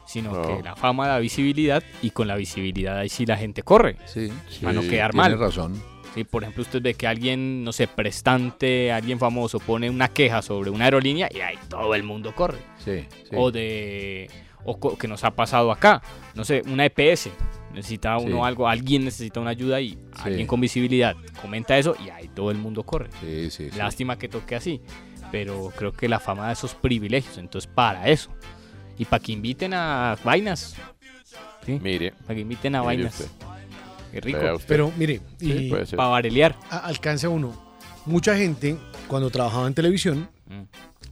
sino 0.08 0.32
No. 0.34 0.42
que 0.58 0.64
la 0.64 0.76
fama 0.76 1.08
da 1.08 1.20
visibilidad 1.20 1.84
y 2.02 2.10
con 2.12 2.28
la 2.28 2.36
visibilidad 2.36 2.98
ahí 2.98 3.10
sí 3.10 3.26
la 3.26 3.38
gente 3.38 3.62
corre. 3.62 3.98
Sí, 4.06 4.30
Para 4.62 4.74
no 4.74 4.82
quedar 4.82 5.12
tiene 5.12 5.30
mal. 5.30 5.40
razón. 5.40 5.82
Sí, 6.16 6.24
por 6.24 6.42
ejemplo, 6.42 6.64
usted 6.64 6.82
ve 6.82 6.96
que 6.96 7.06
alguien, 7.06 7.64
no 7.64 7.72
sé, 7.72 7.88
prestante, 7.88 8.92
alguien 8.92 9.20
famoso 9.20 9.60
pone 9.60 9.88
una 9.90 10.08
queja 10.08 10.42
sobre 10.42 10.70
una 10.72 10.86
aerolínea 10.86 11.30
y 11.32 11.42
ahí 11.42 11.56
todo 11.70 11.94
el 11.94 12.02
mundo 12.04 12.34
corre. 12.34 12.58
Sí, 12.84 13.06
sí. 13.24 13.36
O 13.36 13.52
de 13.52 14.30
o 14.66 14.98
que 14.98 15.08
nos 15.08 15.24
ha 15.24 15.32
pasado 15.32 15.72
acá, 15.72 16.02
no 16.36 16.44
sé, 16.44 16.62
una 16.68 16.86
EPS, 16.86 17.30
necesita 17.74 18.18
uno 18.18 18.38
Sí. 18.38 18.42
algo, 18.44 18.68
alguien 18.68 19.06
necesita 19.06 19.40
una 19.40 19.52
ayuda 19.52 19.80
y 19.80 19.98
alguien 20.24 20.46
con 20.48 20.60
visibilidad 20.60 21.16
comenta 21.42 21.78
eso 21.78 21.96
y 22.06 22.10
ahí 22.10 22.28
todo 22.30 22.50
el 22.52 22.58
mundo 22.58 22.84
corre. 22.84 23.10
Sí, 23.22 23.50
sí, 23.52 23.70
sí. 23.72 23.78
Lástima 23.78 24.18
que 24.18 24.28
toque 24.28 24.56
así, 24.56 24.82
pero 25.32 25.72
creo 25.76 25.94
que 25.94 26.10
la 26.10 26.20
fama 26.20 26.48
da 26.48 26.52
esos 26.54 26.74
privilegios, 26.74 27.38
entonces 27.38 27.70
para 27.74 28.10
eso. 28.10 28.32
Y 28.98 29.06
para 29.06 29.22
que 29.24 29.32
inviten 29.32 29.74
a 29.74 30.18
vainas. 30.24 30.76
¿sí? 31.66 31.80
Mire. 31.82 32.14
Para 32.24 32.36
que 32.36 32.42
inviten 32.42 32.76
a 32.76 32.82
vainas. 32.82 33.14
usted. 33.20 33.28
Qué 34.12 34.22
rico. 34.22 34.40
Pero 34.68 34.92
mire, 34.98 35.22
Sí, 35.40 35.70
y. 35.70 35.96
Para 35.96 36.10
varelear. 36.10 36.56
a- 36.70 36.80
alcanza 36.80 37.30
uno. 37.30 37.54
Mucha 38.06 38.36
gente, 38.38 38.78
cuando 39.08 39.30
trabajaba 39.30 39.68
en 39.68 39.74
televisión, 39.74 40.30
Mm. 40.48 40.62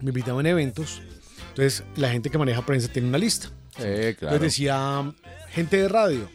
me 0.01 0.09
invitaban 0.09 0.45
a 0.45 0.49
eventos. 0.49 1.01
Entonces, 1.49 1.83
la 1.97 2.09
gente 2.09 2.29
que 2.29 2.37
maneja 2.37 2.65
prensa 2.65 2.87
tiene 2.91 3.07
una 3.09 3.17
lista. 3.17 3.49
Eh, 3.79 4.15
claro. 4.17 4.35
Entonces 4.35 4.53
decía, 4.53 5.13
gente 5.49 5.77
de 5.77 5.87
radio. 5.89 6.29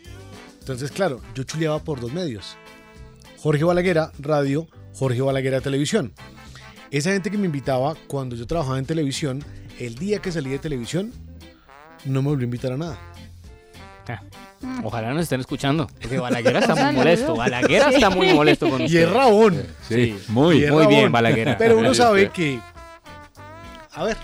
Entonces, 0.61 0.91
claro, 0.91 1.21
yo 1.35 1.43
chuleaba 1.45 1.83
por 1.83 1.99
dos 2.01 2.13
medios. 2.13 2.57
Jorge 3.39 3.65
Balaguera, 3.65 4.13
radio, 4.19 4.69
Jorge 4.95 5.23
Balaguera, 5.23 5.61
televisión. 5.63 6.13
Esa 6.91 7.13
gente 7.13 7.31
que 7.31 7.39
me 7.39 7.47
invitaba 7.47 7.95
cuando 8.07 8.37
yo 8.37 8.47
trabajaba 8.47 8.79
en 8.79 8.85
televisión, 8.85 9.43
el 9.79 9.95
día 9.95 10.21
que 10.21 10.31
salí 10.31 10.51
de 10.51 10.59
televisión, 10.59 11.13
no 12.05 12.23
me 12.23 12.29
volvió 12.29 12.45
a 12.45 12.47
invitar 12.47 12.73
a 12.73 12.77
nada. 12.77 12.99
Ah, 14.09 14.21
Ojalá 14.83 15.13
nos 15.13 15.23
estén 15.23 15.41
escuchando. 15.41 15.87
Porque 16.01 16.19
Balaguer 16.19 16.57
está 16.57 16.75
muy 16.75 16.95
molesto. 16.97 17.37
Balaguer 17.37 17.83
está 17.93 18.11
muy 18.11 18.33
molesto 18.35 18.69
con 18.69 18.83
Y 18.83 18.97
es 18.97 19.11
Rabón. 19.11 19.63
Sí, 19.89 19.95
Sí. 20.19 20.25
muy. 20.29 20.67
Muy 20.71 20.87
bien. 20.87 21.13
Balaguer. 21.13 21.57
Pero 21.59 21.79
uno 21.79 21.95
sabe 21.95 22.31
que... 22.31 22.59
A 23.93 24.05
ver, 24.05 24.17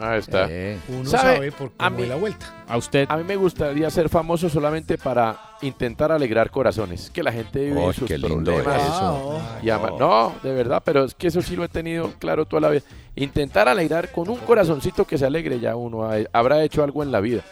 Ahí 0.00 0.18
está. 0.20 0.46
Eh, 0.48 0.78
uno 0.88 1.04
¿Sabe? 1.08 1.34
sabe 1.34 1.52
por 1.52 1.70
A 1.78 1.84
cómo 1.88 1.96
mí- 1.98 2.02
es 2.04 2.08
la 2.08 2.16
vuelta. 2.16 2.64
A 2.66 2.76
usted. 2.76 3.06
A 3.08 3.16
mí 3.16 3.22
me 3.24 3.36
gustaría 3.36 3.88
ser 3.90 4.08
famoso 4.08 4.48
solamente 4.48 4.96
para 4.98 5.38
intentar 5.62 6.10
alegrar 6.10 6.50
corazones. 6.50 7.10
Que 7.10 7.22
la 7.22 7.30
gente 7.32 7.66
vive 7.66 7.80
Oh, 7.80 7.92
sus 7.92 8.08
qué 8.08 8.18
lindo 8.18 8.52
problemas. 8.54 8.82
eso. 8.82 9.40
y 9.62 9.70
ama- 9.70 9.92
No, 9.98 10.32
de 10.42 10.52
verdad, 10.54 10.82
pero 10.84 11.04
es 11.04 11.14
que 11.14 11.28
eso 11.28 11.42
sí 11.42 11.54
lo 11.56 11.64
he 11.64 11.68
tenido 11.68 12.10
claro 12.18 12.46
toda 12.46 12.60
la 12.62 12.70
vida. 12.70 12.82
Intentar 13.16 13.68
alegrar 13.68 14.10
con 14.12 14.28
un 14.30 14.38
corazoncito 14.38 15.04
que 15.04 15.18
se 15.18 15.26
alegre 15.26 15.60
ya 15.60 15.76
uno 15.76 16.04
ha- 16.10 16.16
habrá 16.32 16.62
hecho 16.64 16.82
algo 16.82 17.02
en 17.02 17.12
la 17.12 17.20
vida. 17.20 17.42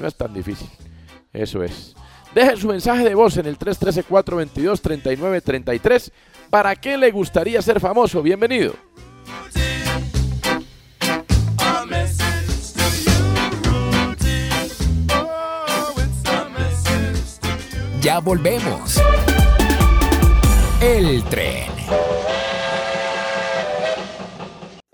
No 0.00 0.06
es 0.06 0.14
tan 0.14 0.34
difícil. 0.34 0.68
Eso 1.32 1.62
es. 1.62 1.94
Dejen 2.34 2.58
su 2.58 2.68
mensaje 2.68 3.04
de 3.04 3.14
voz 3.14 3.38
en 3.38 3.46
el 3.46 3.56
313-422-3933. 3.56 6.12
¿Para 6.50 6.76
qué 6.76 6.98
le 6.98 7.10
gustaría 7.10 7.62
ser 7.62 7.80
famoso? 7.80 8.22
Bienvenido. 8.22 8.74
Ya 18.00 18.20
volvemos. 18.20 19.00
El 20.80 21.24
tren. 21.24 21.70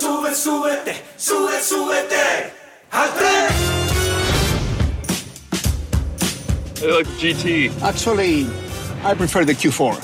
Sube, 0.01 0.35
súbete, 0.35 1.03
sube, 1.17 1.61
súbete 1.63 2.53
al 2.91 3.11
tren. 3.15 3.53
GT. 7.19 7.71
Actually, 7.83 8.47
I 9.05 9.15
prefer 9.15 9.45
the 9.45 9.55
Q4. 9.55 9.97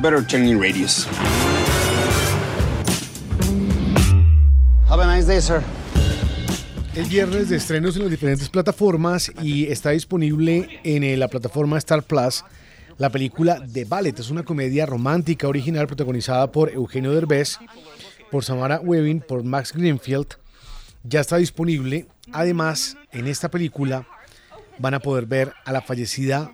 Better 0.00 0.22
turning 0.22 0.58
radius. 0.58 1.06
Have 4.88 5.00
a 5.00 5.06
nice 5.06 5.26
day, 5.26 5.40
sir. 5.40 5.62
El 6.96 7.04
viernes 7.10 7.50
de 7.50 7.56
estrenos 7.56 7.94
en 7.96 8.02
las 8.02 8.10
diferentes 8.10 8.48
plataformas 8.48 9.30
y 9.42 9.66
está 9.66 9.90
disponible 9.90 10.80
en 10.82 11.04
eh, 11.04 11.14
la 11.18 11.28
plataforma 11.28 11.76
Star 11.76 12.02
Plus 12.02 12.42
la 12.96 13.10
película 13.10 13.62
The 13.70 13.84
Ballet. 13.84 14.18
Es 14.18 14.30
una 14.30 14.44
comedia 14.44 14.86
romántica 14.86 15.46
original 15.46 15.86
protagonizada 15.86 16.50
por 16.50 16.70
Eugenio 16.70 17.12
Derbez, 17.12 17.58
por 18.30 18.44
Samara 18.44 18.80
Webbing, 18.80 19.20
por 19.20 19.44
Max 19.44 19.74
Greenfield. 19.74 20.38
Ya 21.04 21.20
está 21.20 21.36
disponible. 21.36 22.06
Además, 22.32 22.96
en 23.12 23.26
esta 23.26 23.50
película 23.50 24.08
van 24.78 24.94
a 24.94 25.00
poder 25.00 25.26
ver 25.26 25.52
a 25.66 25.72
la 25.72 25.82
fallecida 25.82 26.50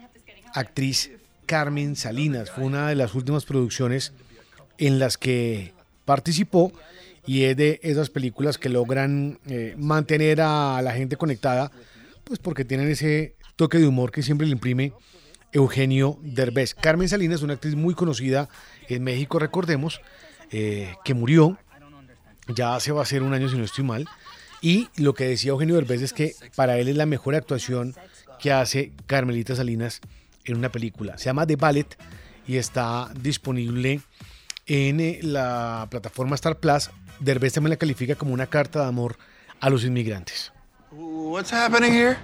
actriz 0.55 1.13
Carmen 1.47 1.95
Salinas. 1.95 2.51
Fue 2.51 2.65
una 2.65 2.89
de 2.89 2.97
las 2.97 3.15
últimas 3.15 3.45
producciones 3.45 4.13
en 4.79 4.99
las 4.99 5.19
que 5.19 5.73
participó 6.05 6.73
y 7.27 7.45
es 7.45 7.57
de 7.57 7.81
esas 7.83 8.11
películas 8.11 8.59
que 8.59 8.69
logran 8.69 9.39
eh, 9.47 9.75
mantener 9.79 10.41
a 10.41 10.81
la 10.83 10.93
gente 10.93 11.17
conectada, 11.17 11.71
pues 12.25 12.39
porque 12.39 12.65
tienen 12.65 12.89
ese 12.89 13.37
toque 13.57 13.79
de 13.79 13.87
humor 13.87 14.11
que 14.11 14.23
siempre 14.23 14.47
le 14.47 14.53
imprime 14.53 14.93
Eugenio 15.53 16.19
Derbez. 16.23 16.75
Carmen 16.75 17.09
Salinas 17.09 17.37
es 17.37 17.43
una 17.43 17.55
actriz 17.55 17.75
muy 17.75 17.95
conocida 17.95 18.49
en 18.89 19.05
México, 19.05 19.39
recordemos, 19.39 20.01
eh, 20.51 20.95
que 21.05 21.15
murió, 21.15 21.59
ya 22.49 22.75
hace 22.75 22.93
va 22.93 23.03
a 23.03 23.07
ser 23.07 23.23
un 23.23 23.35
año 23.35 23.49
si 23.49 23.57
no 23.57 23.65
estoy 23.65 23.85
mal, 23.85 24.07
y 24.61 24.89
lo 24.97 25.15
que 25.15 25.25
decía 25.25 25.51
Eugenio 25.51 25.75
Derbez 25.75 26.03
es 26.03 26.13
que 26.13 26.35
para 26.55 26.79
él 26.79 26.89
es 26.89 26.97
la 26.97 27.07
mejor 27.07 27.35
actuación 27.35 27.95
que 28.39 28.53
hace 28.53 28.93
Carmelita 29.07 29.55
Salinas 29.55 30.01
en 30.45 30.57
una 30.57 30.71
película. 30.71 31.19
Se 31.19 31.27
llama 31.27 31.47
The 31.47 31.57
Ballet 31.57 31.97
y 32.47 32.57
está 32.57 33.13
disponible 33.21 34.01
en 34.67 35.01
eh, 35.01 35.21
la 35.23 35.87
plataforma 35.91 36.35
Star 36.35 36.59
Plus. 36.59 36.91
Derbez 37.21 37.53
también 37.53 37.71
la 37.71 37.77
califica 37.77 38.15
como 38.15 38.33
una 38.35 38.47
carta 38.47 38.81
de 38.81 38.87
amor 38.87 39.17
a 39.61 39.71
los 39.71 39.85
inmigrantes. 39.85 40.53
What's 40.91 41.53
happening 41.53 41.93
here? 41.93 42.17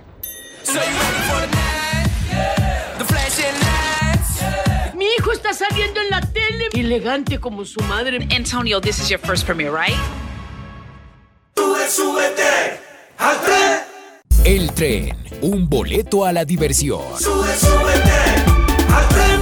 Mi 4.94 5.06
hijo 5.18 5.32
está 5.32 5.54
saliendo 5.54 6.00
en 6.00 6.10
la 6.10 6.20
tele, 6.20 6.68
elegante 6.74 7.38
como 7.38 7.64
su 7.64 7.80
madre. 7.84 8.28
Antonio, 8.34 8.80
this 8.80 8.98
is 8.98 9.08
your 9.08 9.20
first 9.20 9.46
premiere, 9.46 9.70
right? 9.70 9.96
Sube, 11.56 11.88
súbete 11.88 12.80
al 13.18 13.40
tren. 13.40 13.80
El 14.44 14.72
tren, 14.74 15.16
un 15.42 15.68
boleto 15.68 16.24
a 16.24 16.32
la 16.32 16.44
diversión. 16.44 17.00
Sube, 17.18 17.54
súbete 17.56 18.10
al 18.92 19.08
tren. 19.08 19.40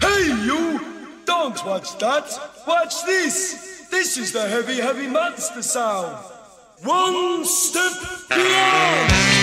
Hey, 0.00 0.46
you! 0.46 0.80
Don't 1.26 1.56
watch 1.64 1.96
that. 1.98 2.24
Watch 2.66 3.04
this. 3.04 3.69
This 3.90 4.16
is 4.16 4.32
the 4.32 4.48
heavy, 4.48 4.76
heavy 4.76 5.08
monster 5.08 5.62
sound. 5.62 6.16
One 6.82 7.44
step 7.44 7.92
beyond. 8.28 9.39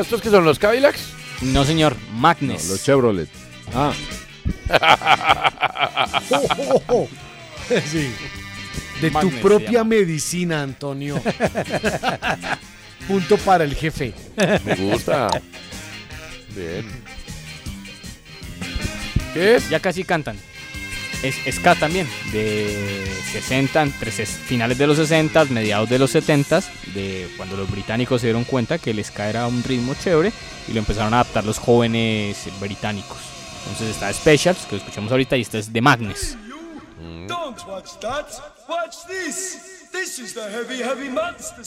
¿Estos 0.00 0.22
que 0.22 0.30
son 0.30 0.44
los 0.44 0.58
Cadillacs? 0.58 1.00
No, 1.42 1.64
señor, 1.64 1.96
Magnes. 2.14 2.68
los 2.68 2.82
Chevrolet. 2.82 3.28
Ah. 3.74 3.92
Sí. 7.90 8.10
De 9.02 9.10
Magnes 9.10 9.34
tu 9.34 9.40
propia 9.42 9.84
medicina, 9.84 10.62
Antonio. 10.62 11.20
Punto 13.06 13.36
para 13.36 13.64
el 13.64 13.74
jefe. 13.74 14.14
Me 14.64 14.74
gusta. 14.74 15.28
Bien. 16.56 16.86
¿Qué 19.34 19.56
es? 19.56 19.68
Ya 19.68 19.80
casi 19.80 20.02
cantan. 20.02 20.38
Es 21.22 21.36
ska 21.56 21.74
también, 21.74 22.08
de 22.32 23.04
60, 23.32 23.82
entre 23.82 24.12
finales 24.12 24.78
de 24.78 24.86
los 24.86 24.96
60, 24.98 25.46
mediados 25.46 25.88
de 25.88 25.98
los 25.98 26.10
70, 26.12 26.62
de 26.94 27.28
cuando 27.36 27.56
los 27.56 27.68
británicos 27.68 28.20
se 28.20 28.28
dieron 28.28 28.44
cuenta 28.44 28.78
que 28.78 28.92
el 28.92 29.04
ska 29.04 29.28
era 29.28 29.48
un 29.48 29.64
ritmo 29.64 29.94
chévere 29.94 30.32
y 30.68 30.72
lo 30.72 30.78
empezaron 30.78 31.12
a 31.14 31.20
adaptar 31.20 31.44
los 31.44 31.58
jóvenes 31.58 32.36
británicos. 32.60 33.18
Entonces 33.64 33.88
está 33.96 34.12
Specials, 34.12 34.58
que 34.66 34.76
lo 34.76 34.78
escuchamos 34.82 35.10
ahorita, 35.10 35.36
y 35.36 35.40
este 35.40 35.58
es 35.58 35.72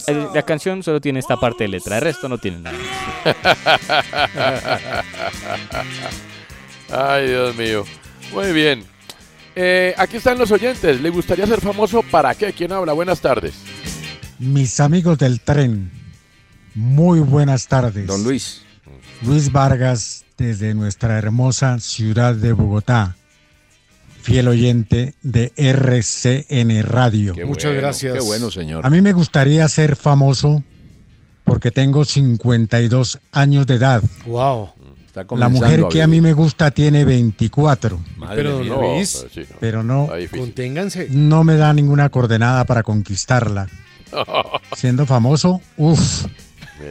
El- 0.07 0.21
sound. 0.21 0.35
La 0.35 0.43
canción 0.43 0.81
solo 0.83 1.01
tiene 1.01 1.19
esta 1.19 1.35
parte 1.37 1.65
de 1.65 1.67
letra, 1.69 1.97
el 1.97 2.01
resto 2.03 2.29
no 2.29 2.37
tiene 2.37 2.59
nada. 2.59 2.77
Ay, 6.89 7.27
Dios 7.27 7.55
mío. 7.55 7.85
Muy 8.31 8.53
bien. 8.53 8.85
Eh, 9.55 9.93
aquí 9.97 10.17
están 10.17 10.37
los 10.37 10.51
oyentes. 10.51 11.01
¿Le 11.01 11.09
gustaría 11.09 11.45
ser 11.45 11.61
famoso 11.61 12.01
para 12.03 12.33
qué? 12.35 12.53
¿Quién 12.53 12.71
habla? 12.71 12.93
Buenas 12.93 13.19
tardes. 13.21 13.53
Mis 14.39 14.79
amigos 14.79 15.17
del 15.19 15.41
tren, 15.41 15.91
muy 16.73 17.19
buenas 17.19 17.67
tardes. 17.67 18.07
Don 18.07 18.23
Luis. 18.23 18.63
Luis 19.23 19.51
Vargas, 19.51 20.25
desde 20.37 20.73
nuestra 20.73 21.17
hermosa 21.17 21.79
ciudad 21.79 22.33
de 22.33 22.53
Bogotá, 22.53 23.15
fiel 24.21 24.47
oyente 24.47 25.13
de 25.21 25.51
RCN 25.55 26.81
Radio. 26.83 27.33
Qué 27.35 27.45
Muchas 27.45 27.71
bueno, 27.71 27.81
gracias. 27.81 28.13
qué 28.13 28.21
bueno, 28.21 28.49
señor. 28.49 28.85
A 28.85 28.89
mí 28.89 29.01
me 29.01 29.13
gustaría 29.13 29.67
ser 29.67 29.95
famoso 29.95 30.63
porque 31.43 31.69
tengo 31.69 32.05
52 32.05 33.19
años 33.31 33.67
de 33.67 33.75
edad. 33.75 34.01
Wow. 34.25 34.69
Está 35.13 35.25
La 35.35 35.49
mujer 35.49 35.83
que 35.89 36.01
a 36.01 36.07
mí 36.07 36.21
me 36.21 36.31
gusta 36.31 36.71
tiene 36.71 37.03
24. 37.03 37.99
Madre 38.15 38.35
Pero, 38.43 38.59
mía. 38.59 38.73
Luis, 38.75 39.17
pero 39.19 39.29
sí, 39.29 39.41
no. 39.51 39.57
Pero 39.59 39.83
no, 39.83 40.09
conténganse. 40.37 41.07
no 41.09 41.43
me 41.43 41.57
da 41.57 41.73
ninguna 41.73 42.07
coordenada 42.07 42.63
para 42.63 42.81
conquistarla. 42.81 43.67
Siendo 44.75 45.05
famoso, 45.05 45.59
uff, 45.75 46.25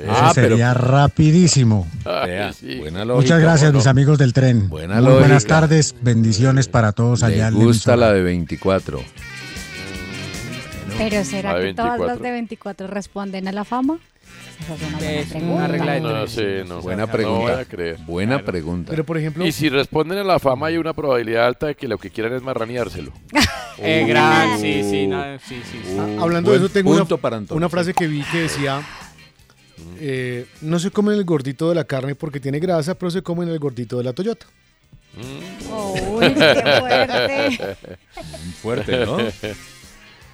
Ah, 0.09 0.33
pero- 0.35 0.51
sería 0.51 0.73
rapidísimo. 0.75 1.89
Vea, 2.05 2.53
sí. 2.53 2.77
buena 2.79 3.05
lógica. 3.07 3.23
Muchas 3.23 3.41
gracias, 3.41 3.71
¿cómo 3.71 3.79
mis 3.79 3.87
amigos 3.87 4.19
del 4.19 4.33
tren. 4.35 4.69
Buena 4.69 4.97
Muy 4.97 5.05
lógica. 5.05 5.21
buenas 5.21 5.47
tardes, 5.47 5.97
bendiciones 6.03 6.69
para 6.69 6.93
todos 6.93 7.23
allá. 7.23 7.51
La 7.51 7.57
gusta 7.57 7.97
la 7.97 8.13
de 8.13 8.23
24. 8.23 9.01
Pero 10.99 11.25
¿será 11.25 11.55
que 11.59 11.73
todas 11.75 11.99
24. 11.99 12.07
las 12.07 12.21
de 12.21 12.31
24 12.31 12.87
responden 12.87 13.49
a 13.49 13.53
la 13.53 13.65
fama? 13.65 13.99
Esa 14.61 14.75
es 14.75 14.81
una 14.81 14.99
buena 14.99 15.11
Es 15.21 15.27
pregunta. 15.29 15.55
una 15.55 15.67
regla 15.69 15.93
de 15.95 16.01
No 16.01 16.09
tres. 16.21 16.31
sé, 16.33 16.65
no. 16.67 16.81
Buena 16.83 17.07
No 17.07 17.13
pregunta. 17.13 17.53
voy 17.53 17.61
a 17.61 17.65
creer. 17.65 17.97
Buena 18.07 18.43
pregunta. 18.45 18.91
Pero 18.91 19.05
por 19.05 19.19
ejemplo, 19.19 19.47
Y 19.47 19.53
si 19.53 19.69
responden 19.69 20.19
a 20.19 20.25
la 20.25 20.39
fama 20.39 20.67
hay 20.69 20.77
una 20.77 20.93
probabilidad 20.93 21.47
alta 21.47 21.67
de 21.69 21.75
que 21.75 21.89
lo 21.89 21.99
que 21.99 22.11
quieran 22.11 22.35
es 22.35 22.43
marraneárselo. 22.43 23.13
Eh, 23.83 24.05
gran, 24.07 24.61
sí, 24.61 24.83
sí, 24.85 25.07
no, 25.07 25.23
sí, 25.39 25.63
sí, 25.65 25.81
sí. 25.87 25.97
a- 25.99 26.21
hablando 26.23 26.51
de 26.51 26.59
buen 26.59 26.65
eso, 26.67 26.69
tengo 26.75 26.91
una, 26.91 26.99
punto 27.01 27.17
para 27.17 27.39
Antonio. 27.39 27.57
una 27.57 27.71
frase 27.71 27.95
que 27.95 28.07
vi 28.07 28.21
que 28.25 28.43
decía, 28.43 28.83
eh, 29.99 30.45
no 30.61 30.79
se 30.79 30.91
comen 30.91 31.15
el 31.15 31.25
gordito 31.25 31.71
de 31.71 31.77
la 31.77 31.85
carne 31.85 32.15
porque 32.15 32.41
tiene 32.41 32.59
grasa, 32.59 32.95
pero 32.95 33.11
se 33.11 33.23
comen 33.23 33.49
el 33.49 33.59
gordito 33.59 33.97
de 33.97 34.05
la 34.05 34.13
Toyota. 34.13 34.45
Uy, 35.17 36.35
qué 36.35 36.75
fuerte. 36.81 37.77
Fuerte, 38.61 39.07
¿no? 39.07 39.17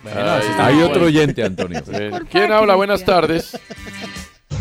Bueno, 0.03 0.21
hay 0.59 0.83
otro 0.83 1.07
oyente, 1.07 1.45
Antonio. 1.45 1.83
¿Quién 2.31 2.53
habla? 2.53 2.75
Buenas 2.75 3.05
tardes. 3.05 3.59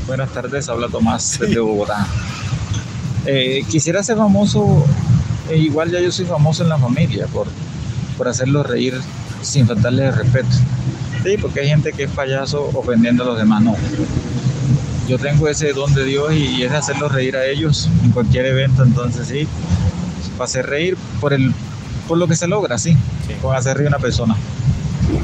Buenas 0.08 0.32
tardes, 0.32 0.69
habla 0.69 0.88
Tomás 0.88 1.39
desde 1.39 1.60
Bogotá. 1.60 2.06
Eh, 3.26 3.63
quisiera 3.69 4.04
ser 4.04 4.17
famoso, 4.17 4.86
eh, 5.50 5.58
igual 5.58 5.89
ya 5.91 6.00
yo 6.00 6.12
soy 6.12 6.26
famoso 6.26 6.63
en 6.63 6.69
la 6.69 6.78
familia 6.78 7.26
por, 7.28 7.48
por 8.17 8.28
hacerlo 8.28 8.62
reír 8.63 9.00
sin 9.41 9.67
faltarle 9.67 10.08
el 10.08 10.15
respeto. 10.15 10.50
Sí, 11.24 11.38
porque 11.41 11.62
hay 11.62 11.69
gente 11.69 11.91
que 11.91 12.04
es 12.04 12.12
payaso 12.12 12.69
ofendiendo 12.74 13.24
a 13.24 13.26
los 13.28 13.38
demás, 13.38 13.63
no. 13.63 13.76
Yo 15.08 15.17
tengo 15.17 15.48
ese 15.48 15.74
don 15.74 15.93
de 15.95 16.04
Dios 16.06 16.34
y, 16.34 16.45
y 16.56 16.63
es 16.63 16.71
hacerlos 16.71 17.12
reír 17.12 17.36
a 17.36 17.45
ellos 17.45 17.89
en 18.04 18.12
cualquier 18.12 18.45
evento, 18.45 18.84
entonces 18.84 19.28
sí, 19.28 19.48
para 20.38 20.45
hacer 20.45 20.67
reír 20.67 20.98
por, 21.19 21.34
el, 21.34 21.52
por 22.08 22.17
lo 22.19 22.28
que 22.28 22.36
se 22.36 22.48
logra, 22.48 22.78
sí, 22.78 22.95
con 23.41 23.56
hacer 23.56 23.78
reír 23.78 23.88
a 23.88 23.89
una 23.89 24.00
persona. 24.00 24.36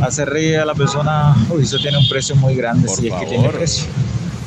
Hacer 0.01 0.29
reír 0.29 0.57
a 0.57 0.65
la 0.65 0.73
persona, 0.75 1.36
uy, 1.49 1.63
eso 1.63 1.77
tiene 1.79 1.97
un 1.97 2.07
precio 2.10 2.36
muy 2.36 2.55
grande, 2.55 2.88
Por 2.88 2.97
si 2.97 3.07
es 3.07 3.13
que 3.13 3.25
tiene 3.25 3.49
precio. 3.49 3.86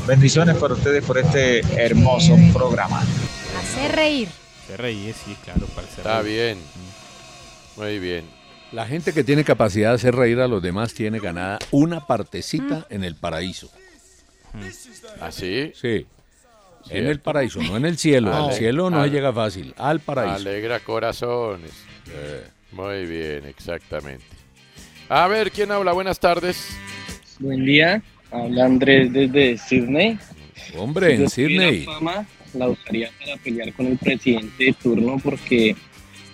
Bendiciones 0.06 0.56
para 0.56 0.74
ustedes 0.74 1.02
por 1.04 1.16
este 1.18 1.60
hermoso 1.82 2.36
programa. 2.52 3.00
Hacer 3.58 3.92
reír. 3.94 4.28
Se 4.66 4.76
reír, 4.76 5.14
sí, 5.14 5.36
claro, 5.44 5.66
para 5.68 5.86
hacer 5.86 5.98
Está 6.00 6.22
reír. 6.22 6.34
bien. 6.34 6.58
Muy 7.76 7.98
bien. 7.98 8.24
La 8.72 8.86
gente 8.86 9.12
que 9.12 9.22
tiene 9.24 9.44
capacidad 9.44 9.90
de 9.90 9.94
hacer 9.96 10.14
reír 10.16 10.40
a 10.40 10.48
los 10.48 10.60
demás 10.62 10.94
tiene 10.94 11.20
ganada 11.20 11.58
una 11.70 12.06
partecita 12.06 12.86
en 12.90 13.04
el 13.04 13.14
paraíso. 13.14 13.70
¿Así? 15.20 15.72
Sí. 15.74 16.06
En 16.86 16.90
Cierto. 16.90 17.10
el 17.10 17.20
paraíso, 17.20 17.62
no 17.62 17.76
en 17.76 17.86
el 17.86 17.96
cielo. 17.96 18.34
Al 18.34 18.52
cielo 18.52 18.90
no 18.90 19.06
llega 19.06 19.32
fácil. 19.32 19.74
Al 19.78 20.00
paraíso. 20.00 20.34
Alegra 20.36 20.80
corazones. 20.80 21.70
Muy 22.72 23.06
bien, 23.06 23.46
exactamente. 23.46 24.24
A 25.08 25.26
ver, 25.28 25.50
¿quién 25.50 25.70
habla? 25.70 25.92
Buenas 25.92 26.18
tardes. 26.18 26.76
Buen 27.38 27.64
día, 27.64 28.02
habla 28.30 28.64
Andrés 28.64 29.12
desde 29.12 29.58
Sydney. 29.58 30.18
Hombre, 30.76 31.14
en 31.14 31.22
Yo 31.22 31.30
tuviera 31.30 31.68
Sydney. 31.70 31.84
fama, 31.84 32.26
la 32.54 32.68
usaría 32.68 33.10
para 33.20 33.36
pelear 33.36 33.72
con 33.74 33.86
el 33.86 33.98
presidente 33.98 34.64
de 34.64 34.72
turno 34.72 35.18
porque 35.22 35.76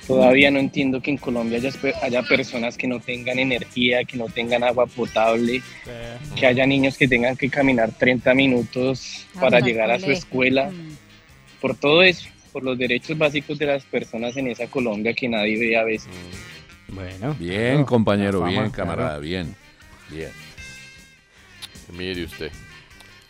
todavía 0.06 0.50
no 0.50 0.58
entiendo 0.60 1.00
que 1.00 1.10
en 1.10 1.16
Colombia 1.16 1.58
haya, 1.58 1.70
haya 2.02 2.22
personas 2.22 2.76
que 2.76 2.86
no 2.86 3.00
tengan 3.00 3.38
energía, 3.38 4.04
que 4.04 4.16
no 4.16 4.26
tengan 4.26 4.62
agua 4.62 4.86
potable, 4.86 5.62
que 6.38 6.46
haya 6.46 6.64
niños 6.66 6.96
que 6.96 7.08
tengan 7.08 7.36
que 7.36 7.50
caminar 7.50 7.90
30 7.92 8.34
minutos 8.34 9.26
para 9.34 9.46
Hasta 9.46 9.58
el 9.58 9.64
llegar 9.64 9.90
a 9.90 9.98
su 9.98 10.10
escuela. 10.10 10.70
Por 11.60 11.76
todo 11.76 12.02
eso, 12.02 12.28
por 12.52 12.62
los 12.62 12.78
derechos 12.78 13.18
básicos 13.18 13.58
de 13.58 13.66
las 13.66 13.84
personas 13.84 14.36
en 14.36 14.48
esa 14.48 14.66
Colombia 14.68 15.12
que 15.12 15.28
nadie 15.28 15.58
ve 15.58 15.76
a 15.76 15.84
veces. 15.84 16.08
Bueno. 16.92 17.34
Bien, 17.38 17.70
claro, 17.72 17.86
compañero, 17.86 18.38
fama, 18.40 18.50
bien, 18.50 18.70
claro. 18.70 18.90
camarada, 18.90 19.18
bien. 19.18 19.54
Bien. 20.10 20.30
Mire 21.96 22.24
usted. 22.24 22.50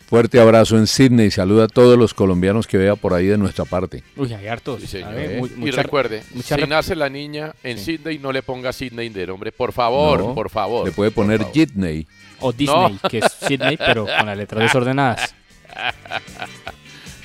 Fuerte 0.07 0.39
abrazo 0.41 0.77
en 0.77 0.87
Sydney. 0.87 1.31
Saluda 1.31 1.63
a 1.63 1.67
todos 1.67 1.97
los 1.97 2.13
colombianos 2.13 2.67
que 2.67 2.77
vea 2.77 2.95
por 2.97 3.13
ahí 3.13 3.27
de 3.27 3.37
nuestra 3.37 3.63
parte. 3.63 4.03
Uy, 4.17 4.33
hay 4.33 4.45
hartos. 4.47 4.81
Sí, 4.81 4.87
señor. 4.87 5.09
A 5.09 5.13
ver, 5.13 5.39
mu- 5.39 5.47
y 5.47 5.51
mucha- 5.51 5.81
recuerde, 5.83 6.21
mucha 6.33 6.57
si 6.57 6.63
nace 6.63 6.95
la 6.97 7.07
niña 7.09 7.53
en 7.63 7.77
Sydney, 7.77 8.19
no 8.19 8.31
le 8.33 8.43
ponga 8.43 8.73
Sydney 8.73 9.07
de 9.09 9.25
nombre. 9.27 9.53
Por 9.53 9.71
favor, 9.71 10.19
No, 10.19 10.35
por 10.35 10.49
favor. 10.49 10.85
Le 10.85 10.91
puede 10.91 11.11
poner 11.11 11.45
Jitney. 11.53 12.05
O 12.41 12.51
Disney, 12.51 12.99
que 13.09 13.19
es 13.19 13.25
Sydney, 13.47 13.77
pero 13.77 14.05
con 14.05 14.25
las 14.25 14.37
letras 14.37 14.61
desordenadas. 14.63 15.33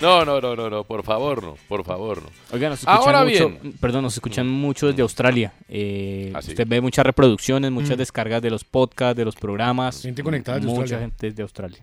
No, 0.00 0.24
no, 0.24 0.40
no, 0.40 0.54
no, 0.54 0.68
no, 0.68 0.85
por 0.85 1.02
favor, 1.04 1.42
no, 1.42 1.56
por 1.68 1.85
favor, 1.85 2.22
no. 2.22 2.28
Oiga, 2.52 2.68
nos 2.68 2.80
escuchan 2.80 2.98
Ahora 3.00 3.24
mucho, 3.24 3.48
bien, 3.48 3.72
perdón, 3.80 4.02
nos 4.02 4.14
escuchan 4.14 4.46
mucho 4.48 4.88
desde 4.88 5.02
Australia. 5.02 5.52
Eh, 5.68 6.32
Ah, 6.35 6.42
sí. 6.42 6.50
Usted 6.50 6.66
ve 6.66 6.80
muchas 6.80 7.06
reproducciones, 7.06 7.70
muchas 7.70 7.96
Mm. 7.96 7.98
descargas 7.98 8.42
de 8.42 8.50
los 8.50 8.64
podcasts, 8.64 9.16
de 9.16 9.24
los 9.24 9.35
programas. 9.37 10.02
Gente 10.02 10.22
conectada 10.22 10.59
desde 10.59 10.68
Mucha 10.68 10.80
Australia. 10.82 11.06
gente 11.06 11.26
desde 11.30 11.42
Australia. 11.42 11.78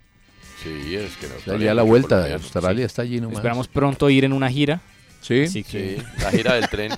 sí, 0.62 0.95
es 0.95 1.17
que 1.17 1.28
no. 1.28 1.36
Está 1.36 1.58
ya 1.58 1.71
a 1.71 1.73
la 1.73 1.84
vuelta 1.84 2.23
de 2.23 2.34
Australia, 2.36 2.86
está 2.86 3.02
allí 3.02 3.19
nomás. 3.19 3.38
Esperamos 3.38 3.67
pronto 3.67 4.10
ir 4.10 4.26
en 4.26 4.34
una 4.34 4.49
gira. 4.49 4.80
Sí. 5.21 5.41
Así 5.43 5.63
que 5.63 5.97
Sí, 5.97 6.04
la 6.21 6.32
gira 6.32 6.54
del 6.56 6.69
tren. 6.69 6.91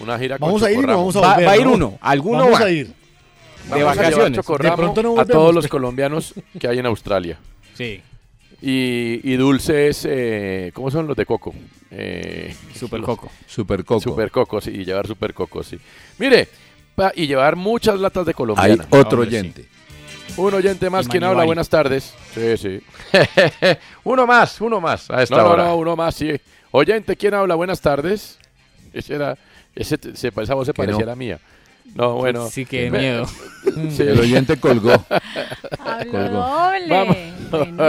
Una 0.00 0.18
gira 0.18 0.38
con 0.38 0.48
Vamos 0.48 0.62
a 0.64 0.70
ir 0.70 0.78
y 0.78 0.82
no 0.82 0.86
vamos 0.88 1.16
a 1.16 1.20
volver. 1.20 1.46
va 1.46 1.52
a 1.52 1.56
ir 1.56 1.64
¿no? 1.66 1.72
uno, 1.72 1.98
alguno 2.00 2.38
Vamos 2.44 2.60
va. 2.60 2.64
a 2.66 2.70
ir. 2.70 2.88
de 2.88 2.92
Vamos 3.70 3.72
a 3.72 3.76
llevar 3.78 3.96
vacaciones. 3.96 4.36
De 4.46 4.72
pronto 4.76 5.02
no 5.02 5.18
a 5.20 5.24
todos 5.24 5.54
los 5.54 5.66
colombianos 5.68 6.34
que 6.58 6.68
hay 6.68 6.78
en 6.78 6.86
Australia. 6.86 7.38
Sí, 7.74 8.00
Y, 8.66 9.20
y 9.30 9.36
dulces, 9.36 10.06
eh, 10.08 10.70
¿cómo 10.72 10.90
son 10.90 11.06
los 11.06 11.14
de 11.16 11.26
coco? 11.26 11.54
Eh, 11.90 12.54
super 12.74 12.98
los- 13.00 13.06
coco. 13.06 13.30
Super 13.46 13.84
Coco. 13.84 14.00
Super 14.00 14.30
cocos, 14.30 14.64
sí, 14.64 14.70
y 14.70 14.84
llevar 14.86 15.06
super 15.06 15.34
cocos, 15.34 15.66
sí. 15.66 15.78
Mire, 16.18 16.48
pa- 16.94 17.12
y 17.14 17.26
llevar 17.26 17.56
muchas 17.56 18.00
latas 18.00 18.24
de 18.24 18.30
Hay 18.30 18.34
colombiana. 18.34 18.86
otro 18.90 19.20
Hombre, 19.20 19.30
sí. 19.30 19.36
oyente. 19.36 19.68
Un 20.38 20.54
oyente 20.54 20.88
más, 20.88 21.04
Y 21.06 21.10
¿quién 21.10 21.20
Manibari. 21.20 21.40
habla? 21.40 21.44
Buenas 21.46 21.68
tardes. 21.68 22.14
Sí, 22.34 22.56
sí. 22.56 22.80
uno 24.04 24.26
más, 24.26 24.58
uno 24.62 24.80
más 24.80 25.10
a 25.10 25.22
esta 25.22 25.36
No, 25.36 25.50
hora. 25.50 25.64
no, 25.64 25.76
uno 25.76 25.94
más, 25.94 26.14
sí. 26.14 26.30
Oyente, 26.70 27.16
¿quién 27.16 27.34
habla? 27.34 27.54
Buenas 27.56 27.82
tardes. 27.82 28.38
Ese 28.94 29.14
era, 29.14 29.36
ese, 29.74 29.98
te- 29.98 30.16
se, 30.16 30.28
esa 30.34 30.54
voz 30.54 30.66
se 30.66 30.72
Que 30.72 30.76
parecía 30.78 31.00
no. 31.04 31.10
a 31.10 31.12
la 31.12 31.16
mía. 31.16 31.38
No, 31.94 32.14
bueno. 32.14 32.48
Sí, 32.48 32.64
qué 32.66 32.90
Ve- 32.90 32.98
miedo. 32.98 33.26
Sí. 33.90 34.02
El 34.02 34.20
oyente 34.20 34.58
colgó. 34.60 34.92
Hablo 35.78 36.12
Colgó. 36.12 36.38
doble. 36.38 36.88
Vamos. 36.88 37.16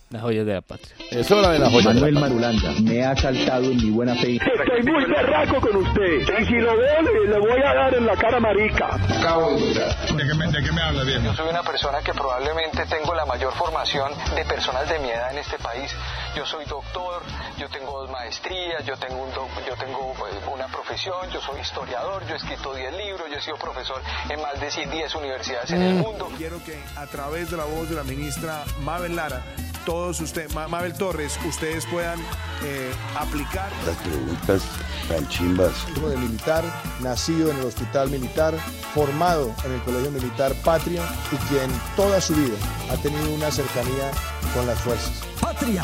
Las 0.09 0.21
joyas 0.21 0.45
de 0.45 0.53
la 0.53 0.61
patria. 0.61 0.95
Es 1.09 1.31
hora 1.31 1.49
de 1.49 1.57
las 1.57 1.69
joyas 1.71 1.85
de 1.87 1.93
la 1.95 2.01
Manuel. 2.01 2.13
Marulanda 2.19 2.71
me 2.83 3.03
ha 3.03 3.15
saltado 3.15 3.63
en 3.71 3.77
mi 3.77 3.89
buena 3.89 4.13
fe. 4.15 4.35
Estoy 4.35 4.83
muy 4.83 5.05
berraco 5.05 5.59
con 5.59 5.75
usted. 5.77 6.21
Y 6.39 6.45
si 6.45 6.53
lo 6.59 6.77
veo, 6.77 7.01
le, 7.01 7.27
le 7.29 7.39
voy 7.39 7.59
a 7.65 7.73
dar 7.73 7.95
en 7.95 8.05
la 8.05 8.15
cara 8.15 8.39
marica. 8.39 8.93
Acabo 8.93 9.53
de. 9.53 9.73
¿De 9.73 10.27
qué 10.27 10.33
me, 10.37 10.51
de 10.51 10.63
qué 10.63 10.71
me 10.71 10.81
habla, 10.83 11.03
viejo? 11.03 11.23
Yo 11.23 11.33
soy 11.33 11.49
una 11.49 11.63
persona 11.63 11.97
que 12.03 12.13
probablemente 12.13 12.85
tengo 12.85 13.15
la 13.15 13.25
mayor 13.25 13.53
formación 13.53 14.11
de 14.35 14.45
personas 14.45 14.87
de 14.87 14.99
mi 14.99 15.09
edad 15.09 15.31
en 15.31 15.39
este 15.39 15.57
país. 15.57 15.91
Yo 16.35 16.45
soy 16.45 16.65
doctor, 16.65 17.23
yo 17.57 17.67
tengo 17.69 18.01
dos 18.01 18.11
maestrías, 18.11 18.85
yo 18.85 18.95
tengo, 18.97 19.23
un 19.23 19.33
doc- 19.33 19.65
yo 19.67 19.75
tengo 19.83 20.13
pues, 20.19 20.31
una 20.53 20.67
profesión, 20.67 21.27
yo 21.33 21.41
soy 21.41 21.59
historiador, 21.59 22.23
yo 22.27 22.33
he 22.35 22.37
escrito 22.37 22.71
10 22.75 22.93
libros, 22.97 23.23
yo 23.31 23.37
he 23.37 23.41
sido 23.41 23.57
profesor 23.57 23.99
en 24.29 24.39
más 24.39 24.59
de 24.61 24.69
10 24.91 25.15
universidades 25.15 25.71
en 25.71 25.81
el 25.81 25.93
mundo. 25.95 26.29
Quiero 26.37 26.63
que 26.63 26.77
a 26.97 27.07
través 27.07 27.49
de 27.49 27.57
la 27.57 27.65
voz 27.65 27.89
de 27.89 27.95
la 27.95 28.03
ministra 28.03 28.63
Mabel 28.81 29.15
Lara, 29.15 29.41
todos 29.85 30.19
ustedes, 30.21 30.53
Mabel 30.53 30.93
Torres, 30.93 31.39
ustedes 31.47 31.85
puedan 31.85 32.19
eh, 32.63 32.91
aplicar. 33.17 33.71
Las 33.85 33.97
preguntas 33.97 34.63
tan 35.07 35.27
chimbas. 35.27 35.71
hijo 35.95 36.09
de 36.09 36.17
militar, 36.17 36.63
nacido 37.01 37.51
en 37.51 37.57
el 37.57 37.65
hospital 37.65 38.09
militar, 38.09 38.55
formado 38.93 39.53
en 39.65 39.73
el 39.73 39.81
colegio 39.81 40.11
militar 40.11 40.53
Patria 40.63 41.03
y 41.31 41.35
quien 41.47 41.69
toda 41.95 42.21
su 42.21 42.35
vida 42.35 42.55
ha 42.91 42.95
tenido 42.97 43.33
una 43.33 43.51
cercanía 43.51 44.11
con 44.53 44.65
las 44.65 44.79
fuerzas. 44.79 45.21
Patria, 45.39 45.83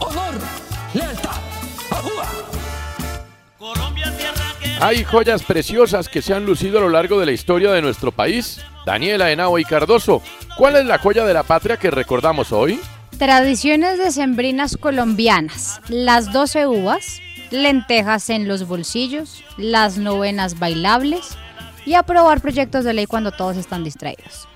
honor, 0.00 0.34
lealtad, 0.94 1.40
ajúa. 1.90 2.26
Hay 4.80 5.04
joyas 5.04 5.42
preciosas 5.42 6.08
que 6.08 6.20
se 6.20 6.34
han 6.34 6.44
lucido 6.44 6.78
a 6.78 6.82
lo 6.82 6.90
largo 6.90 7.18
de 7.18 7.26
la 7.26 7.32
historia 7.32 7.72
de 7.72 7.80
nuestro 7.80 8.12
país. 8.12 8.60
Daniela 8.84 9.32
Henao 9.32 9.58
y 9.58 9.64
Cardoso, 9.64 10.22
¿cuál 10.58 10.76
es 10.76 10.84
la 10.84 10.98
joya 10.98 11.24
de 11.24 11.32
la 11.32 11.42
patria 11.42 11.78
que 11.78 11.90
recordamos 11.90 12.52
hoy? 12.52 12.78
Tradiciones 13.18 13.98
decembrinas 13.98 14.76
colombianas. 14.76 15.80
Las 15.88 16.32
12 16.32 16.66
uvas, 16.66 17.20
lentejas 17.50 18.28
en 18.30 18.46
los 18.46 18.66
bolsillos, 18.68 19.42
las 19.56 19.96
novenas 19.96 20.58
bailables 20.58 21.36
y 21.86 21.94
aprobar 21.94 22.40
proyectos 22.42 22.84
de 22.84 22.92
ley 22.92 23.06
cuando 23.06 23.32
todos 23.32 23.56
están 23.56 23.84
distraídos. 23.84 24.46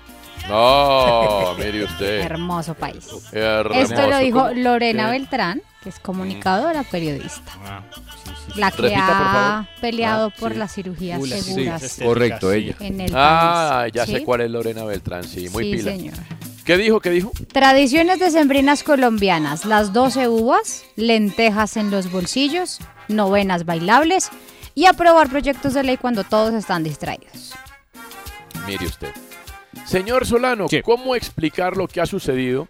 No, 0.47 1.53
mire 1.57 1.85
usted. 1.85 2.21
Hermoso 2.21 2.73
país. 2.75 3.07
Hermoso. 3.31 3.79
Esto 3.79 4.07
lo 4.09 4.17
dijo. 4.19 4.49
Lorena 4.53 5.05
¿Qué? 5.05 5.11
Beltrán, 5.11 5.61
que 5.83 5.89
es 5.89 5.99
comunicadora, 5.99 6.83
periodista. 6.83 7.51
Ah, 7.65 7.81
La 8.55 8.69
que 8.71 8.81
Repita, 8.83 9.05
por 9.05 9.15
ha 9.15 9.31
favor. 9.33 9.67
peleado 9.81 10.27
Ah, 10.27 10.39
por 10.39 10.51
sí. 10.53 10.57
las 10.59 10.73
cirugías 10.73 11.21
seguras. 11.29 11.99
Correcto, 12.03 12.51
ella. 12.51 12.75
En 12.79 13.01
el 13.01 13.11
Ah, 13.15 13.79
país. 13.81 13.93
ya 13.93 14.05
sé 14.05 14.23
cuál 14.23 14.41
es 14.41 14.51
Lorena 14.51 14.83
Beltrán, 14.83 15.23
sí, 15.23 15.47
muy 15.49 15.63
Sí, 15.65 15.71
pila. 15.77 15.91
señor. 15.91 16.13
¿Qué 16.65 16.77
dijo? 16.77 16.99
¿Qué 16.99 17.09
dijo? 17.09 17.31
Tradiciones 17.51 18.19
decembrinas 18.19 18.83
colombianas, 18.83 19.65
las 19.65 19.93
12 19.93 20.27
uvas, 20.27 20.85
lentejas 20.95 21.75
en 21.75 21.89
los 21.89 22.11
bolsillos, 22.11 22.79
novenas 23.07 23.65
bailables 23.65 24.29
y 24.75 24.85
aprobar 24.85 25.29
proyectos 25.29 25.73
de 25.73 25.83
ley 25.83 25.97
cuando 25.97 26.23
todos 26.23 26.53
están 26.53 26.83
distraídos. 26.83 27.53
Mire 28.67 28.85
usted. 28.85 29.11
Señor 29.85 30.25
Solano, 30.25 30.67
¿cómo 30.83 31.15
explicar 31.15 31.75
lo 31.75 31.87
que 31.87 31.99
ha 31.99 32.05
sucedido 32.05 32.67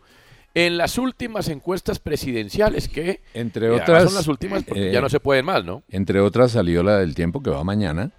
en 0.54 0.78
las 0.78 0.98
últimas 0.98 1.48
encuestas 1.50 2.00
presidenciales 2.00 2.88
que 2.88 3.22
Entre 3.34 3.68
eh, 3.68 3.72
otras, 3.72 4.04
son 4.04 4.16
las 4.16 4.28
últimas 4.28 4.64
porque 4.64 4.90
eh, 4.90 4.94
ya 4.94 5.02
no 5.02 5.10
se 5.10 5.20
pueden 5.20 5.46
más, 5.46 5.64
¿no? 5.64 5.84
Entre 5.90 6.20
otras 6.20 6.52
salió 6.52 6.84
la 6.84 6.98
del 6.98 7.16
tiempo 7.16 7.42
que 7.42 7.50
va 7.50 7.64
mañana. 7.64 8.12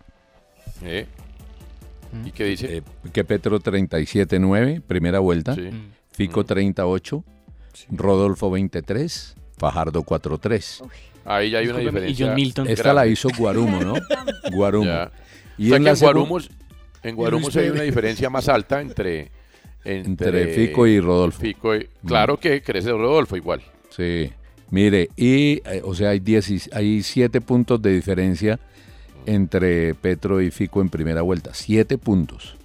Eh, 0.82 1.06
¿Y 2.24 2.30
qué 2.32 2.44
dice? 2.44 2.78
Eh, 2.78 2.82
que 3.12 3.24
Petro 3.24 3.58
37.9, 3.60 4.82
primera 4.82 5.18
vuelta. 5.18 5.54
Sí. 5.54 5.70
Fico 6.12 6.44
38. 6.44 7.24
Rodolfo 7.90 8.50
23. 8.50 9.34
Fajardo 9.58 10.02
4.3. 10.02 10.82
Ahí 11.24 11.50
ya 11.50 11.58
hay 11.58 11.68
una 11.68 11.78
Discúlpeme, 11.78 12.06
y 12.06 12.08
diferencia. 12.10 12.26
John 12.26 12.34
Milton. 12.34 12.66
Esta 12.68 12.82
grande. 12.82 13.00
la 13.00 13.06
hizo 13.06 13.28
Guarumo, 13.38 13.80
¿no? 13.80 13.94
Guarumo. 14.52 14.84
Ya. 14.86 15.10
Y 15.56 15.66
O 15.66 15.68
sea 15.68 15.76
en 15.76 15.82
que 15.84 15.90
la 15.90 15.92
en 15.92 15.98
Guarumos, 16.00 16.50
en 17.02 17.16
Guarumos 17.16 17.56
hay 17.56 17.68
una 17.70 17.82
diferencia 17.82 18.28
más 18.30 18.48
alta 18.48 18.80
entre, 18.80 19.30
Entre 19.84 20.48
Fico 20.48 20.86
y 20.86 21.00
Rodolfo. 21.00 21.40
Fico 21.40 21.74
y- 21.76 21.88
claro 22.06 22.38
que 22.38 22.62
crece 22.62 22.90
Rodolfo 22.90 23.36
igual. 23.36 23.62
Sí. 23.90 24.30
Mire, 24.70 25.10
y, 25.16 25.60
eh, 25.68 25.82
o 25.84 25.94
sea, 25.94 26.10
hay, 26.10 26.20
10 26.20 26.50
y- 26.50 26.60
hay 26.72 27.02
siete 27.02 27.40
puntos 27.40 27.80
de 27.82 27.92
diferencia 27.92 28.58
entre 29.26 29.94
Petro 29.94 30.40
y 30.40 30.50
Fico 30.50 30.80
en 30.80 30.88
primera 30.88 31.22
vuelta. 31.22 31.50
Siete 31.54 31.98
puntos. 31.98 32.56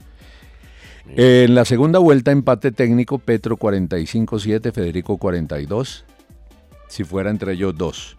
En 1.16 1.55
la 1.55 1.64
segunda 1.64 1.99
vuelta, 1.99 2.32
empate 2.32 2.72
técnico, 2.72 3.18
Petro 3.18 3.55
45-7, 3.58 4.74
Federico 4.74 5.18
42. 5.18 6.03
Si 6.89 7.03
fuera 7.05 7.30
entre 7.30 7.53
ellos 7.53 7.78
dos. 7.78 8.18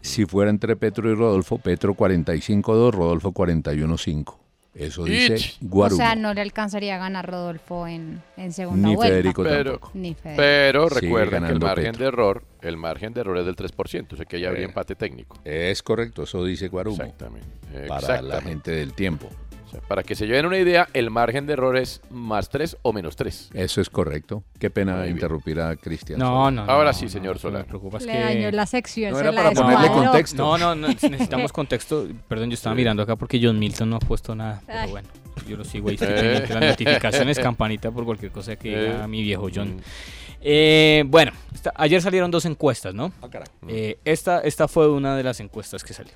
Si 0.00 0.24
fuera 0.24 0.50
entre 0.50 0.74
Petro 0.76 1.10
y 1.10 1.14
Rodolfo, 1.14 1.58
Petro 1.58 1.94
45-2, 1.94 2.90
Rodolfo 2.92 3.32
41-5. 3.32 4.36
Eso 4.74 5.04
dice 5.04 5.34
Ich. 5.34 5.58
O 5.62 5.66
Guarumo. 5.68 5.98
sea, 5.98 6.14
no 6.16 6.32
le 6.32 6.40
alcanzaría 6.40 6.94
a 6.94 6.98
ganar 6.98 7.30
Rodolfo 7.30 7.86
en, 7.86 8.22
en 8.38 8.52
segunda 8.52 8.88
Ni 8.88 8.96
vuelta. 8.96 9.12
Federico 9.14 9.42
Pero, 9.42 9.70
tampoco. 9.72 9.90
Ni 9.94 10.14
Federico. 10.14 10.42
pero 10.42 10.88
recuerden 10.88 11.28
que 11.28 11.36
el 11.36 11.42
ganando 11.42 11.66
margen 11.66 11.84
Petro. 11.92 11.98
de 12.02 12.08
error, 12.08 12.42
el 12.62 12.76
margen 12.76 13.12
de 13.12 13.20
error 13.20 13.36
es 13.38 13.44
del 13.46 13.56
3%, 13.56 14.12
o 14.12 14.16
sea 14.16 14.24
que 14.24 14.40
ya 14.40 14.48
habría 14.48 14.62
Eh. 14.64 14.68
empate 14.68 14.94
técnico. 14.94 15.38
Es 15.44 15.82
correcto, 15.82 16.22
eso 16.24 16.44
dice 16.44 16.68
Guarumo. 16.68 17.02
Exactamente. 17.02 17.46
Para 17.88 18.22
la 18.22 18.40
gente 18.40 18.70
del 18.70 18.92
tiempo. 18.94 19.28
O 19.66 19.70
sea, 19.74 19.80
para 19.88 20.02
que 20.02 20.14
se 20.14 20.26
lleven 20.26 20.44
una 20.44 20.58
idea, 20.58 20.86
el 20.92 21.08
margen 21.10 21.46
de 21.46 21.54
error 21.54 21.78
es 21.78 22.02
más 22.10 22.50
3 22.50 22.76
o 22.82 22.92
menos 22.92 23.16
3. 23.16 23.50
Eso 23.54 23.80
es 23.80 23.88
correcto. 23.88 24.44
Qué 24.58 24.68
pena 24.68 24.92
Muy 24.96 25.02
bien. 25.04 25.16
interrumpir 25.16 25.60
a 25.60 25.74
Cristian. 25.76 26.18
No, 26.18 26.50
no, 26.50 26.66
no. 26.66 26.70
Ahora 26.70 26.90
no, 26.90 26.98
sí, 26.98 27.08
señor 27.08 27.36
no, 27.36 27.40
Solar. 27.40 27.62
Me 27.62 27.68
preocupa 27.68 27.96
es 27.96 28.04
Le 28.04 28.12
que... 28.12 28.18
dañó 28.20 28.50
la 28.50 28.66
sección. 28.66 29.12
No 29.12 29.16
se 29.16 29.22
era 29.22 29.32
la 29.32 29.42
para 29.42 29.50
ponerle 29.52 29.88
contexto. 29.88 30.42
No, 30.42 30.58
no, 30.58 30.74
no, 30.74 30.88
necesitamos 30.88 31.50
contexto. 31.54 32.06
Perdón, 32.28 32.50
yo 32.50 32.54
estaba 32.54 32.74
mirando 32.76 33.02
acá 33.02 33.16
porque 33.16 33.40
John 33.42 33.58
Milton 33.58 33.88
no 33.88 33.96
ha 33.96 34.00
puesto 34.00 34.34
nada. 34.34 34.60
Pero 34.66 34.78
Ay. 34.78 34.90
bueno, 34.90 35.08
yo 35.48 35.56
lo 35.56 35.64
sigo 35.64 35.88
ahí. 35.88 35.96
de 35.96 36.46
las 36.50 36.60
notificaciones, 36.60 37.38
campanita 37.38 37.90
por 37.90 38.04
cualquier 38.04 38.30
cosa 38.30 38.56
que 38.56 38.68
diga 38.68 39.04
Eh. 39.04 39.08
mi 39.08 39.22
viejo 39.22 39.48
John. 39.54 39.80
Eh, 40.42 41.04
bueno, 41.06 41.32
esta- 41.54 41.72
ayer 41.76 42.02
salieron 42.02 42.30
dos 42.30 42.44
encuestas, 42.44 42.94
¿no? 42.94 43.12
Eh, 43.68 43.98
esta, 44.04 44.40
esta 44.40 44.68
fue 44.68 44.88
una 44.90 45.16
de 45.16 45.22
las 45.22 45.40
encuestas 45.40 45.84
que 45.84 45.94
salió. 45.94 46.12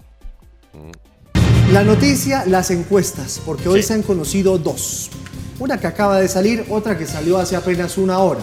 La 1.72 1.83
noticia, 1.83 2.45
las 2.47 2.70
encuestas, 2.70 3.41
porque 3.45 3.68
hoy 3.68 3.83
se 3.83 3.95
han 3.95 4.03
conocido 4.03 4.59
dos. 4.59 5.11
Una 5.59 5.79
que 5.81 5.87
acaba 5.87 6.20
de 6.20 6.29
salir, 6.29 6.64
otra 6.70 6.99
que 6.99 7.07
salió 7.07 7.39
hace 7.39 7.57
apenas 7.57 7.99
una 7.99 8.18
hora. 8.18 8.41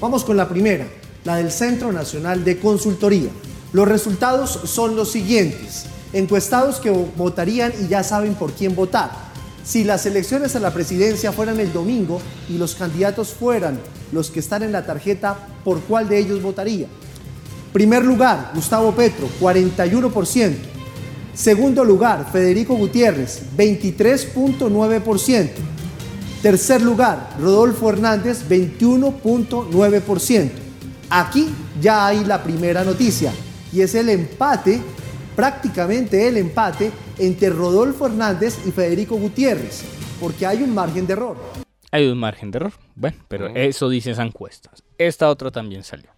Vamos 0.00 0.24
con 0.24 0.36
la 0.36 0.48
primera, 0.48 0.86
la 1.24 1.36
del 1.36 1.50
Centro 1.50 1.92
Nacional 1.92 2.44
de 2.44 2.58
Consultoría. 2.58 3.30
Los 3.72 3.86
resultados 3.88 4.50
son 4.64 4.96
los 4.96 5.10
siguientes. 5.12 5.86
Encuestados 6.12 6.76
que 6.80 6.90
votarían 6.90 7.72
y 7.82 7.88
ya 7.88 8.02
saben 8.02 8.34
por 8.34 8.52
quién 8.52 8.74
votar. 8.74 9.10
Si 9.66 9.82
las 9.82 10.06
elecciones 10.06 10.54
a 10.54 10.60
la 10.60 10.72
presidencia 10.72 11.32
fueran 11.32 11.58
el 11.58 11.72
domingo 11.72 12.20
y 12.48 12.56
los 12.56 12.76
candidatos 12.76 13.30
fueran 13.30 13.80
los 14.12 14.30
que 14.30 14.38
están 14.38 14.62
en 14.62 14.70
la 14.70 14.86
tarjeta, 14.86 15.36
¿por 15.64 15.80
cuál 15.80 16.08
de 16.08 16.18
ellos 16.18 16.40
votaría? 16.40 16.86
Primer 17.72 18.04
lugar, 18.04 18.52
Gustavo 18.54 18.92
Petro, 18.92 19.28
41%. 19.40 20.54
Segundo 21.34 21.84
lugar, 21.84 22.30
Federico 22.30 22.76
Gutiérrez, 22.76 23.42
23.9%. 23.56 25.50
Tercer 26.42 26.80
lugar, 26.80 27.34
Rodolfo 27.40 27.90
Hernández, 27.90 28.44
21.9%. 28.48 30.50
Aquí 31.10 31.52
ya 31.80 32.06
hay 32.06 32.24
la 32.24 32.44
primera 32.44 32.84
noticia 32.84 33.32
y 33.72 33.80
es 33.80 33.96
el 33.96 34.10
empate, 34.10 34.80
prácticamente 35.36 36.26
el 36.26 36.38
empate 36.38 36.90
entre 37.18 37.50
Rodolfo 37.50 38.06
Hernández 38.06 38.58
y 38.66 38.72
Federico 38.72 39.16
Gutiérrez, 39.16 39.84
porque 40.18 40.46
hay 40.46 40.62
un 40.62 40.74
margen 40.74 41.06
de 41.06 41.12
error. 41.12 41.36
Hay 41.92 42.08
un 42.08 42.18
margen 42.18 42.50
de 42.50 42.56
error. 42.56 42.72
Bueno, 42.94 43.18
pero 43.28 43.48
eso 43.48 43.88
dice 43.88 44.10
esa 44.10 44.24
encuesta. 44.24 44.70
Esta 44.98 45.28
otra 45.28 45.50
también 45.50 45.84
salió. 45.84 46.10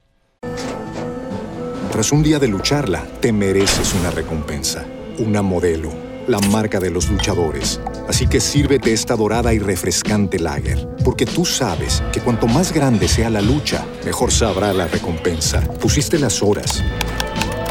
Tras 1.93 2.13
un 2.13 2.23
día 2.23 2.39
de 2.39 2.49
lucharla, 2.49 3.05
te 3.21 3.33
mereces 3.33 3.93
una 3.95 4.11
recompensa, 4.11 4.87
una 5.19 5.43
modelo, 5.43 5.91
la 6.29 6.39
marca 6.39 6.79
de 6.79 6.91
los 6.91 7.11
luchadores. 7.11 7.81
Así 8.09 8.29
que 8.29 8.41
sírvete 8.41 8.93
esta 8.93 9.17
dorada 9.17 9.53
y 9.53 9.59
refrescante 9.59 10.39
lager, 10.39 10.89
porque 11.05 11.27
tú 11.27 11.45
sabes 11.45 12.03
que 12.13 12.21
cuanto 12.21 12.47
más 12.47 12.73
grande 12.73 13.09
sea 13.09 13.31
la 13.31 13.41
lucha, 13.41 13.85
mejor 14.05 14.31
sabrá 14.31 14.73
la 14.73 14.87
recompensa. 14.87 15.61
Pusiste 15.81 16.19
las 16.19 16.43
horas, 16.43 16.85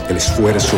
el 0.09 0.17
esfuerzo, 0.17 0.77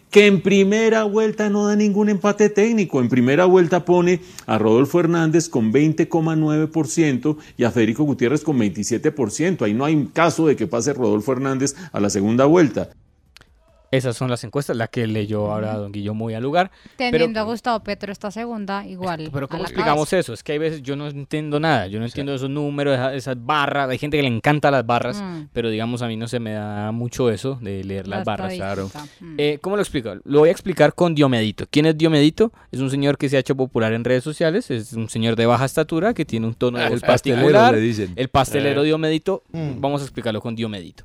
que 0.11 0.27
en 0.27 0.41
primera 0.41 1.05
vuelta 1.05 1.49
no 1.49 1.67
da 1.67 1.75
ningún 1.75 2.09
empate 2.09 2.49
técnico. 2.49 2.99
En 2.99 3.07
primera 3.07 3.45
vuelta 3.45 3.85
pone 3.85 4.19
a 4.45 4.57
Rodolfo 4.57 4.99
Hernández 4.99 5.47
con 5.47 5.71
20,9% 5.71 7.37
y 7.57 7.63
a 7.63 7.71
Federico 7.71 8.03
Gutiérrez 8.03 8.43
con 8.43 8.59
27%. 8.59 9.63
Ahí 9.63 9.73
no 9.73 9.85
hay 9.85 10.09
caso 10.13 10.45
de 10.45 10.57
que 10.57 10.67
pase 10.67 10.93
Rodolfo 10.93 11.31
Hernández 11.31 11.75
a 11.93 12.01
la 12.01 12.09
segunda 12.09 12.45
vuelta. 12.45 12.89
Esas 13.91 14.15
son 14.15 14.29
las 14.29 14.41
encuestas, 14.45 14.77
la 14.77 14.87
que 14.87 15.05
leyó 15.05 15.51
ahora 15.51 15.75
don 15.75 15.91
Guillermo 15.91 16.15
muy 16.15 16.33
al 16.33 16.41
lugar. 16.43 16.71
Teniendo 16.95 17.41
a 17.41 17.43
Gustavo 17.43 17.83
Petro 17.83 18.11
esta 18.11 18.31
segunda, 18.31 18.85
igual. 18.87 19.29
Pero 19.33 19.49
¿cómo 19.49 19.63
explicamos 19.63 20.09
cabeza. 20.09 20.19
eso? 20.19 20.33
Es 20.33 20.43
que 20.43 20.53
hay 20.53 20.57
veces 20.59 20.81
yo 20.81 20.95
no 20.95 21.07
entiendo 21.09 21.59
nada, 21.59 21.87
yo 21.87 21.99
no 21.99 22.05
entiendo 22.05 22.33
esos 22.33 22.49
números, 22.49 22.93
esa- 22.95 23.13
esas 23.13 23.45
barras, 23.45 23.89
hay 23.89 23.97
gente 23.97 24.15
que 24.17 24.23
le 24.23 24.29
encanta 24.29 24.71
las 24.71 24.85
barras, 24.85 25.21
Mm. 25.21 25.47
pero 25.51 25.69
digamos 25.69 26.01
a 26.01 26.07
mí 26.07 26.15
no 26.15 26.27
se 26.29 26.39
me 26.39 26.53
da 26.53 26.91
mucho 26.93 27.29
eso 27.29 27.59
de 27.61 27.83
leer 27.83 28.07
La 28.07 28.17
las 28.17 28.25
barras. 28.25 28.53
estadística, 28.53 29.03
mm. 29.19 29.35
Eh, 29.37 29.59
¿Cómo 29.61 29.75
lo 29.75 29.81
explico? 29.81 30.15
Lo 30.23 30.39
voy 30.39 30.49
a 30.49 30.51
explicar 30.53 30.93
con 30.95 31.13
Diomedito. 31.13 31.65
¿Quién 31.69 31.85
es 31.85 31.97
Diomedito? 31.97 32.53
Es 32.71 32.79
un 32.79 32.89
señor 32.89 33.17
que 33.17 33.27
se 33.27 33.35
ha 33.35 33.39
hecho 33.39 33.55
popular 33.57 33.91
en 33.91 34.05
redes 34.05 34.23
sociales, 34.23 34.71
es 34.71 34.93
un 34.93 35.09
señor 35.09 35.35
de 35.35 35.45
baja 35.45 35.65
estatura 35.65 36.13
que 36.13 36.23
tiene 36.23 36.47
un 36.47 36.53
tono 36.53 36.77
de 36.77 36.85
El 36.85 36.91
voz 36.91 37.01
pastelero, 37.01 37.41
particular. 37.41 37.73
le 37.73 37.81
dicen. 37.81 38.13
El 38.15 38.29
pastelero 38.29 38.83
Eh. 38.83 38.85
Diomedito, 38.85 39.43
Mm. 39.51 39.81
vamos 39.81 40.01
a 40.01 40.05
explicarlo 40.05 40.39
con 40.39 40.55
Diomedito. 40.55 41.03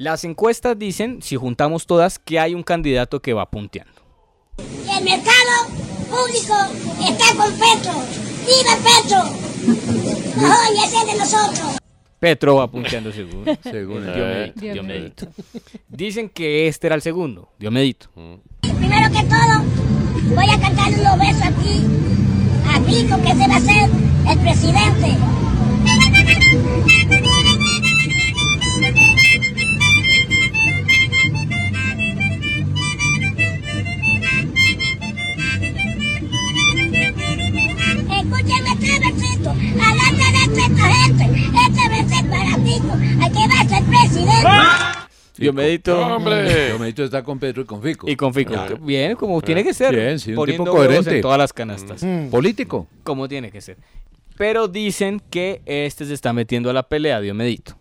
Las 0.00 0.24
encuestas 0.24 0.78
dicen, 0.78 1.20
si 1.20 1.36
juntamos 1.36 1.86
todas, 1.86 2.18
que 2.18 2.40
hay 2.40 2.54
un 2.54 2.62
candidato 2.62 3.20
que 3.20 3.34
va 3.34 3.50
punteando. 3.50 4.00
El 4.56 5.04
mercado 5.04 5.68
público 6.08 6.54
está 7.06 7.34
con 7.36 7.52
Petro. 7.52 7.92
¡Viva 8.46 8.78
Petro! 8.82 9.18
¡Oye, 10.38 10.84
ese 10.86 10.96
es 10.96 11.06
de 11.06 11.18
nosotros! 11.18 11.76
Petro 12.18 12.56
va 12.56 12.70
punteando 12.70 13.12
según, 13.12 13.44
Según 13.62 14.08
el- 14.08 14.14
Diomedito, 14.14 14.64
Eh. 14.64 14.72
Diomedito. 14.72 15.26
Dicen 15.90 16.30
que 16.30 16.66
este 16.66 16.86
era 16.86 16.96
el 16.96 17.02
segundo, 17.02 17.50
Diomedito. 17.58 18.08
Primero 18.62 19.10
que 19.12 19.22
todo, 19.24 20.34
voy 20.34 20.48
a 20.50 20.58
cantarle 20.60 20.98
unos 20.98 21.18
besos 21.18 21.42
aquí 21.42 21.84
a 22.74 22.80
Pico, 22.86 23.20
que 23.22 23.34
se 23.34 23.48
va 23.48 23.56
a 23.56 23.60
ser 23.60 23.90
el 24.30 24.38
presidente. 24.38 25.18
Esta 40.58 40.94
gente, 40.94 41.24
este 41.24 41.88
versito 41.88 42.30
para 42.30 42.56
Pico, 42.56 42.92
hay 43.20 43.30
que 43.30 43.48
va 43.48 43.60
a 43.60 43.68
ser 43.68 43.84
presidente. 43.84 45.00
Diomedito. 45.36 45.98
¡Hombre! 45.98 46.66
Diomedito 46.66 47.04
está 47.04 47.22
con 47.22 47.38
Pedro 47.38 47.62
y 47.62 47.64
con 47.64 47.82
Fico. 47.82 48.08
Y 48.08 48.14
con 48.14 48.34
Fico. 48.34 48.52
Claro. 48.52 48.76
Bien, 48.76 49.16
como 49.16 49.40
tiene 49.40 49.64
que 49.64 49.72
ser. 49.72 49.94
Bien, 49.94 50.18
sí, 50.18 50.30
un 50.30 50.36
poniendo 50.36 50.64
tipo 50.64 50.76
coherente. 50.76 51.16
en 51.16 51.22
todas 51.22 51.38
las 51.38 51.52
canastas. 51.52 52.02
Mm. 52.02 52.28
Político. 52.28 52.86
Como 53.02 53.26
tiene 53.26 53.50
que 53.50 53.62
ser. 53.62 53.78
Pero 54.36 54.68
dicen 54.68 55.22
que 55.30 55.62
este 55.64 56.04
se 56.04 56.14
está 56.14 56.32
metiendo 56.32 56.68
a 56.68 56.72
la 56.74 56.82
pelea, 56.82 57.20
Diomedito. 57.20 57.76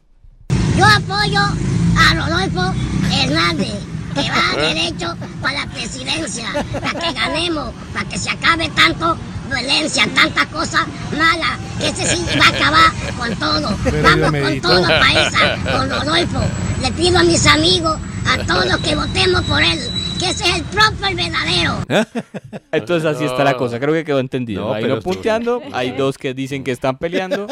Yo 0.78 0.86
apoyo 0.86 1.40
a 1.40 2.14
Rodolfo 2.14 2.74
Hernández, 3.14 3.76
que 4.14 4.30
va 4.30 4.62
derecho 4.62 5.16
para 5.41 5.66
la 5.66 5.68
presidencia, 5.68 6.47
para 6.74 6.99
que 6.99 7.14
ganemos, 7.14 7.74
para 7.93 8.07
que 8.07 8.18
se 8.18 8.30
acabe 8.30 8.70
tanto 8.70 9.18
violencia, 9.49 10.07
tanta 10.14 10.45
cosa 10.47 10.86
mala, 11.18 11.57
que 11.80 11.89
ese 11.89 12.16
sí 12.16 12.24
va 12.39 12.45
a 12.45 12.49
acabar 12.49 12.91
con 13.18 13.36
todo. 13.38 13.78
Pero 13.84 14.03
Vamos 14.03 14.41
con 14.41 14.62
todo 14.62 14.84
para 14.84 15.28
esa, 15.28 15.55
con 15.72 15.89
Rodolfo. 15.89 16.41
Le 16.82 16.91
pido 16.91 17.20
a 17.20 17.24
mis 17.24 17.45
amigos, 17.47 17.99
a 18.30 18.46
todos 18.46 18.66
los 18.66 18.78
que 18.78 18.96
votemos 18.96 19.42
por 19.44 19.62
él, 19.62 19.80
que 20.20 20.30
ese 20.30 20.44
es 20.50 20.56
el 20.58 20.64
propio, 20.66 21.08
el 21.08 21.16
verdadero. 21.16 21.78
Entonces 22.72 23.06
así 23.16 23.26
está 23.26 23.44
la 23.44 23.56
cosa, 23.58 23.80
creo 23.80 23.94
que 23.94 24.04
quedó 24.04 24.20
entendido. 24.20 24.66
No, 24.66 24.74
Ahí 24.74 24.82
pero 24.84 24.96
no 24.96 25.00
esto- 25.00 25.10
punteando, 25.12 25.62
hay 25.74 25.92
dos 25.92 26.18
que 26.18 26.34
dicen 26.34 26.64
que 26.64 26.72
están 26.72 26.98
peleando 26.98 27.48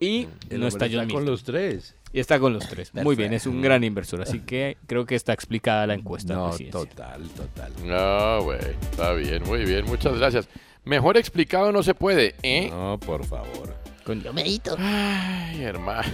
y 0.00 0.28
El 0.50 0.60
no 0.60 0.66
está 0.68 0.86
John 0.86 0.98
con 0.98 1.06
Milton. 1.06 1.24
los 1.26 1.44
tres. 1.44 1.94
Y 2.14 2.20
está 2.20 2.38
con 2.38 2.52
los 2.52 2.68
tres. 2.68 2.92
Muy 2.94 3.16
bien, 3.16 3.32
es 3.32 3.46
un 3.46 3.62
gran 3.62 3.82
inversor, 3.84 4.20
así 4.20 4.40
que 4.40 4.76
creo 4.86 5.06
que 5.06 5.14
está 5.14 5.32
explicada 5.32 5.86
la 5.86 5.94
encuesta. 5.94 6.34
No, 6.34 6.50
total, 6.70 7.22
total. 7.30 7.72
No, 7.84 8.42
güey. 8.42 8.58
Está 8.90 9.12
bien, 9.14 9.42
muy 9.44 9.64
bien. 9.64 9.86
Muchas 9.86 10.18
gracias. 10.18 10.46
Mejor 10.84 11.16
explicado 11.16 11.72
no 11.72 11.82
se 11.82 11.94
puede, 11.94 12.34
¿eh? 12.42 12.68
No, 12.70 12.98
por 13.00 13.24
favor. 13.24 13.74
Con 14.04 14.20
Diomedito. 14.22 14.76
Ay, 14.78 15.62
hermano. 15.62 16.08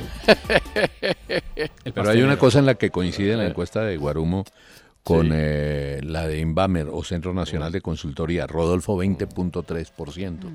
Pero 1.85 2.11
hay 2.11 2.23
una 2.23 2.39
cosa 2.39 2.59
en 2.59 2.67
la 2.67 2.75
que 2.75 2.91
coincide 2.91 3.33
en 3.33 3.39
la 3.39 3.47
encuesta 3.47 3.83
de 3.83 3.97
Guarumo 3.97 4.45
con 5.03 5.31
eh, 5.33 6.01
la 6.03 6.27
de 6.27 6.39
Inbamer 6.41 6.89
o 6.93 7.03
Centro 7.03 7.33
Nacional 7.33 7.73
de 7.73 7.81
Consultoría. 7.81 8.47
Rodolfo 8.47 8.97
20.3%. 9.03 10.51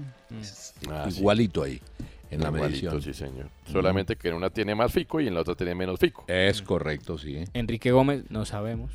Ah, 0.91 1.07
sí. 1.09 1.19
Igualito 1.19 1.63
ahí, 1.63 1.81
en 2.29 2.41
la 2.41 2.49
Igualito, 2.49 2.91
medición. 2.91 3.01
sí, 3.01 3.13
señor. 3.13 3.47
Solamente 3.71 4.15
que 4.15 4.27
en 4.29 4.36
una 4.36 4.49
tiene 4.51 4.75
más 4.75 4.91
fico 4.91 5.19
y 5.19 5.27
en 5.27 5.34
la 5.34 5.41
otra 5.41 5.55
tiene 5.55 5.73
menos 5.73 5.99
fico. 5.99 6.25
Es 6.27 6.61
correcto, 6.61 7.17
sí. 7.17 7.43
Enrique 7.53 7.91
Gómez, 7.91 8.25
no 8.29 8.45
sabemos. 8.45 8.91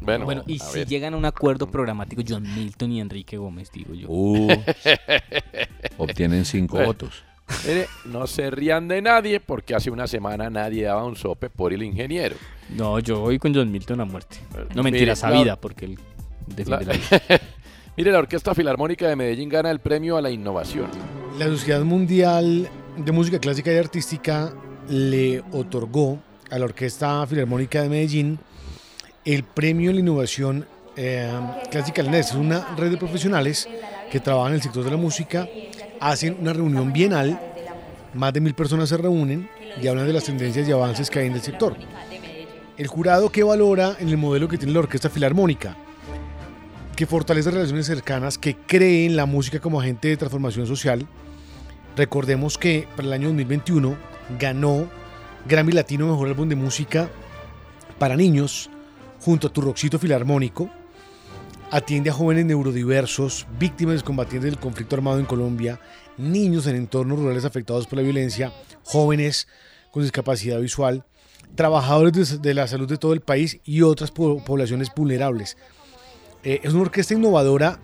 Bueno, 0.00 0.44
y 0.46 0.60
a 0.60 0.64
si 0.64 0.78
ver. 0.78 0.88
llegan 0.88 1.14
a 1.14 1.16
un 1.16 1.24
acuerdo 1.24 1.66
programático, 1.70 2.22
John 2.26 2.42
Milton 2.54 2.92
y 2.92 3.00
Enrique 3.00 3.36
Gómez, 3.36 3.70
digo 3.72 3.92
yo. 3.94 4.06
Uh, 4.08 4.48
obtienen 5.98 6.44
cinco 6.44 6.76
Bueno. 6.76 6.86
votos. 6.92 7.24
Mire, 7.66 7.88
no 8.06 8.26
se 8.26 8.50
rían 8.50 8.88
de 8.88 9.00
nadie 9.02 9.40
porque 9.40 9.74
hace 9.74 9.90
una 9.90 10.06
semana 10.06 10.50
nadie 10.50 10.84
daba 10.84 11.04
un 11.04 11.16
sope 11.16 11.48
por 11.50 11.72
el 11.72 11.82
ingeniero. 11.82 12.36
No, 12.70 12.98
yo 12.98 13.20
voy 13.20 13.38
con 13.38 13.54
John 13.54 13.70
Milton 13.70 14.00
a 14.00 14.04
muerte. 14.04 14.38
No 14.74 14.82
mentiras, 14.82 15.24
a 15.24 15.30
la- 15.30 15.42
vida, 15.42 15.56
porque 15.60 15.86
él 15.86 15.98
defiende 16.46 16.86
la, 16.86 16.92
La- 16.92 16.98
vida. 16.98 17.40
Mire, 17.96 18.12
la 18.12 18.18
Orquesta 18.18 18.54
Filarmónica 18.54 19.08
de 19.08 19.16
Medellín 19.16 19.48
gana 19.48 19.70
el 19.70 19.80
premio 19.80 20.16
a 20.16 20.22
la 20.22 20.30
innovación. 20.30 20.86
La 21.38 21.46
Sociedad 21.46 21.80
Mundial 21.82 22.68
de 22.96 23.12
Música 23.12 23.38
Clásica 23.40 23.72
y 23.72 23.76
Artística 23.76 24.52
le 24.88 25.40
otorgó 25.52 26.18
a 26.50 26.58
la 26.58 26.64
Orquesta 26.66 27.26
Filarmónica 27.26 27.82
de 27.82 27.88
Medellín 27.88 28.38
el 29.24 29.42
premio 29.42 29.90
a 29.90 29.94
la 29.94 30.00
innovación 30.00 30.64
eh, 30.96 31.30
clásica 31.70 32.02
NES. 32.02 32.28
Es 32.30 32.34
una 32.34 32.74
red 32.76 32.90
de 32.90 32.96
profesionales 32.98 33.68
que 34.10 34.20
trabajan 34.20 34.52
en 34.52 34.56
el 34.56 34.62
sector 34.62 34.84
de 34.84 34.90
la 34.90 34.96
música, 34.96 35.46
hacen 36.00 36.36
una 36.40 36.52
reunión 36.52 36.92
bienal, 36.92 37.40
más 38.14 38.32
de 38.32 38.40
mil 38.40 38.54
personas 38.54 38.88
se 38.88 38.96
reúnen 38.96 39.48
y 39.80 39.86
hablan 39.86 40.06
de 40.06 40.12
las 40.12 40.24
tendencias 40.24 40.68
y 40.68 40.72
avances 40.72 41.10
que 41.10 41.20
hay 41.20 41.26
en 41.26 41.34
el 41.34 41.42
sector. 41.42 41.76
El 42.76 42.86
jurado 42.86 43.30
que 43.30 43.42
valora 43.42 43.96
en 43.98 44.08
el 44.08 44.16
modelo 44.16 44.48
que 44.48 44.58
tiene 44.58 44.72
la 44.72 44.80
Orquesta 44.80 45.10
Filarmónica, 45.10 45.76
que 46.96 47.06
fortalece 47.06 47.50
relaciones 47.50 47.86
cercanas, 47.86 48.38
que 48.38 48.56
cree 48.56 49.06
en 49.06 49.16
la 49.16 49.26
música 49.26 49.60
como 49.60 49.80
agente 49.80 50.08
de 50.08 50.16
transformación 50.16 50.66
social. 50.66 51.06
Recordemos 51.96 52.58
que 52.58 52.88
para 52.96 53.08
el 53.08 53.14
año 53.14 53.28
2021 53.28 53.96
ganó 54.38 54.88
Grammy 55.46 55.72
Latino 55.72 56.06
Mejor 56.06 56.28
Álbum 56.28 56.48
de 56.48 56.56
Música 56.56 57.08
para 57.98 58.16
Niños 58.16 58.70
junto 59.20 59.48
a 59.48 59.52
Turroxito 59.52 59.98
Filarmónico. 59.98 60.70
Atiende 61.70 62.08
a 62.08 62.14
jóvenes 62.14 62.46
neurodiversos, 62.46 63.46
víctimas 63.58 64.02
combatientes 64.02 64.50
del 64.50 64.60
conflicto 64.60 64.96
armado 64.96 65.18
en 65.18 65.26
Colombia, 65.26 65.78
niños 66.16 66.66
en 66.66 66.76
entornos 66.76 67.18
rurales 67.18 67.44
afectados 67.44 67.86
por 67.86 67.98
la 67.98 68.02
violencia, 68.02 68.52
jóvenes 68.84 69.48
con 69.92 70.02
discapacidad 70.02 70.60
visual, 70.60 71.04
trabajadores 71.54 72.40
de, 72.40 72.54
la 72.54 72.66
salud 72.66 72.88
de 72.88 72.96
todo 72.96 73.12
el 73.12 73.20
país 73.20 73.60
y 73.64 73.82
otras 73.82 74.10
po- 74.10 74.42
poblaciones 74.42 74.88
vulnerables. 74.96 75.58
Eh, 76.42 76.60
es 76.62 76.72
una 76.72 76.82
orquesta 76.82 77.12
innovadora 77.12 77.78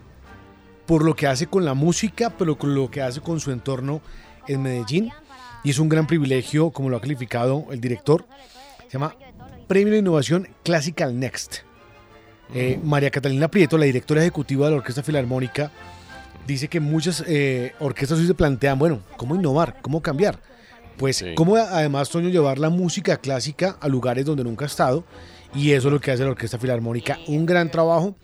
por 0.87 1.03
lo 1.03 1.15
que 1.15 1.27
hace 1.27 1.45
con 1.45 1.63
la 1.63 1.75
música, 1.75 2.31
pero 2.31 2.57
con 2.57 2.73
lo 2.73 2.89
que 2.89 3.03
hace 3.03 3.21
con 3.21 3.39
su 3.39 3.51
entorno 3.51 4.01
en 4.47 4.63
Medellín. 4.63 5.11
Y 5.63 5.71
es 5.71 5.79
un 5.79 5.89
gran 5.89 6.07
privilegio, 6.07 6.71
como 6.71 6.89
lo 6.89 6.97
ha 6.97 7.01
calificado 7.01 7.65
el 7.71 7.81
director. 7.81 8.27
Se 8.87 8.93
llama 8.93 9.15
Premio 9.67 9.93
de 9.93 9.99
Innovación 9.99 10.47
Classical 10.63 11.19
Next. 11.19 11.57
Eh, 12.53 12.79
María 12.83 13.11
Catalina 13.11 13.47
Prieto, 13.47 13.77
la 13.77 13.85
directora 13.85 14.21
ejecutiva 14.21 14.65
de 14.65 14.71
la 14.71 14.77
Orquesta 14.77 15.03
Filarmónica, 15.03 15.71
dice 16.47 16.67
que 16.67 16.79
muchas 16.79 17.23
eh, 17.27 17.73
orquestas 17.79 18.19
hoy 18.19 18.27
se 18.27 18.33
plantean, 18.33 18.77
bueno, 18.77 19.01
¿cómo 19.17 19.35
innovar? 19.35 19.77
¿Cómo 19.81 20.01
cambiar? 20.01 20.39
Pues, 20.97 21.25
¿cómo 21.35 21.57
además, 21.57 22.09
Toño, 22.09 22.29
llevar 22.29 22.57
la 22.57 22.69
música 22.69 23.17
clásica 23.17 23.77
a 23.81 23.87
lugares 23.87 24.25
donde 24.25 24.43
nunca 24.43 24.65
ha 24.65 24.67
estado? 24.67 25.03
Y 25.53 25.71
eso 25.71 25.87
es 25.87 25.93
lo 25.93 25.99
que 25.99 26.11
hace 26.11 26.23
la 26.23 26.31
Orquesta 26.31 26.57
Filarmónica. 26.57 27.17
Un 27.27 27.45
gran 27.45 27.69
trabajo 27.69 28.15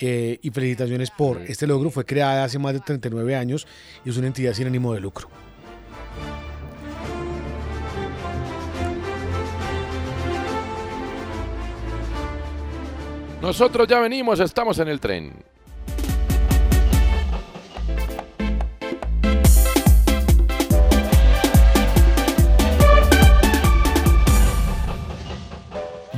eh, 0.00 0.38
y 0.42 0.50
felicitaciones 0.50 1.10
por 1.10 1.42
este 1.42 1.66
logro. 1.66 1.90
Fue 1.90 2.04
creada 2.04 2.44
hace 2.44 2.58
más 2.58 2.72
de 2.72 2.80
39 2.80 3.36
años 3.36 3.66
y 4.04 4.10
es 4.10 4.16
una 4.16 4.28
entidad 4.28 4.54
sin 4.54 4.66
ánimo 4.66 4.94
de 4.94 5.00
lucro. 5.00 5.28
Nosotros 13.40 13.88
ya 13.88 14.00
venimos, 14.00 14.38
estamos 14.38 14.78
en 14.78 14.88
el 14.88 15.00
tren. 15.00 15.32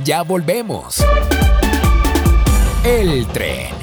Ya 0.03 0.21
volvemos. 0.23 1.01
El 2.83 3.25
tren. 3.27 3.73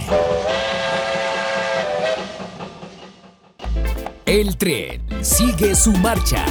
El 4.26 4.58
tren 4.58 5.02
sigue 5.22 5.74
su 5.74 5.92
marcha. 5.92 6.44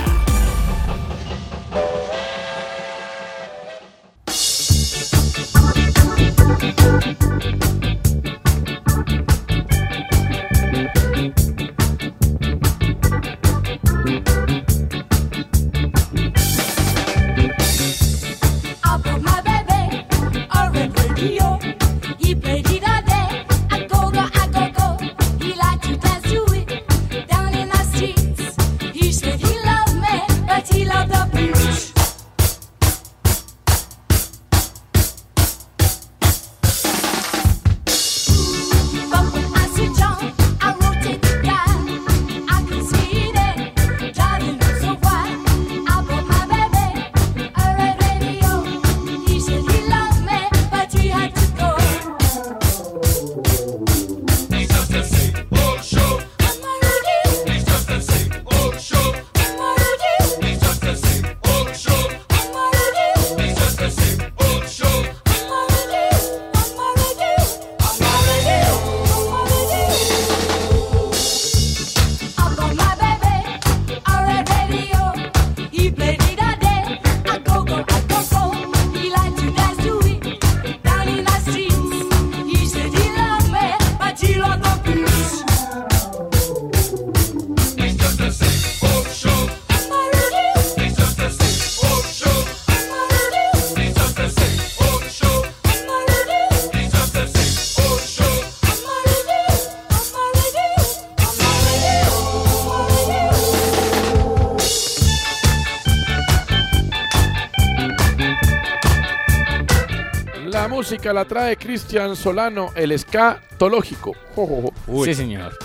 Música 111.10 111.14
la 111.14 111.26
trae 111.26 111.58
Cristian 111.58 112.16
Solano, 112.16 112.70
el 112.76 112.98
ska 112.98 113.42
tológico. 113.58 114.14
Jo, 114.36 114.72
jo. 114.88 115.06
Sí, 115.06 115.14
señor. 115.16 115.58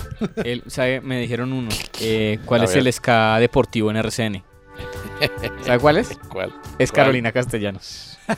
¿sabe? 0.68 1.00
Me 1.00 1.20
dijeron 1.20 1.52
uno. 1.52 1.68
Eh, 2.00 2.38
¿Cuál 2.44 2.62
A 2.62 2.64
es 2.64 2.70
ver. 2.74 2.86
el 2.86 2.92
ska 2.92 3.38
deportivo 3.38 3.90
en 3.90 3.96
RCN? 3.96 4.42
¿Sabe 5.64 5.78
cuál 5.78 5.98
es? 5.98 6.18
¿Cuál? 6.28 6.52
Es 6.78 6.90
¿Cuál? 6.90 7.02
Carolina 7.04 7.30
Castellanos. 7.32 8.18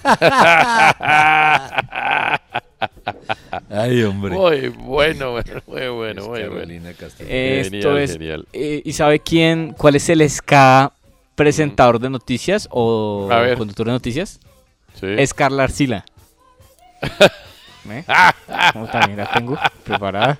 Ay, 3.70 4.02
hombre. 4.02 4.34
Muy 4.34 4.68
bueno, 4.68 5.32
bueno, 5.32 5.62
muy 5.66 5.88
bueno, 5.88 6.22
muy 6.22 6.28
bueno. 6.28 6.50
Carolina 6.54 6.92
Castellanos. 6.92 7.66
Esto 7.66 7.70
Genial, 7.88 7.98
es. 7.98 8.12
genial. 8.12 8.46
eh, 8.52 8.82
¿Y 8.84 8.92
sabe 8.92 9.20
quién? 9.20 9.72
¿Cuál 9.72 9.96
es 9.96 10.08
el 10.10 10.28
ska 10.28 10.92
presentador 11.34 11.98
de 11.98 12.10
noticias 12.10 12.68
o 12.70 13.28
conductor 13.56 13.86
de 13.86 13.92
noticias? 13.92 14.38
Sí. 15.00 15.06
Es 15.18 15.32
Carla 15.34 15.64
Arcila. 15.64 16.04
¿Ve? 17.84 18.04
Como 18.72 18.86
también 18.88 19.18
la 19.18 19.30
tengo 19.32 19.56
preparada. 19.84 20.38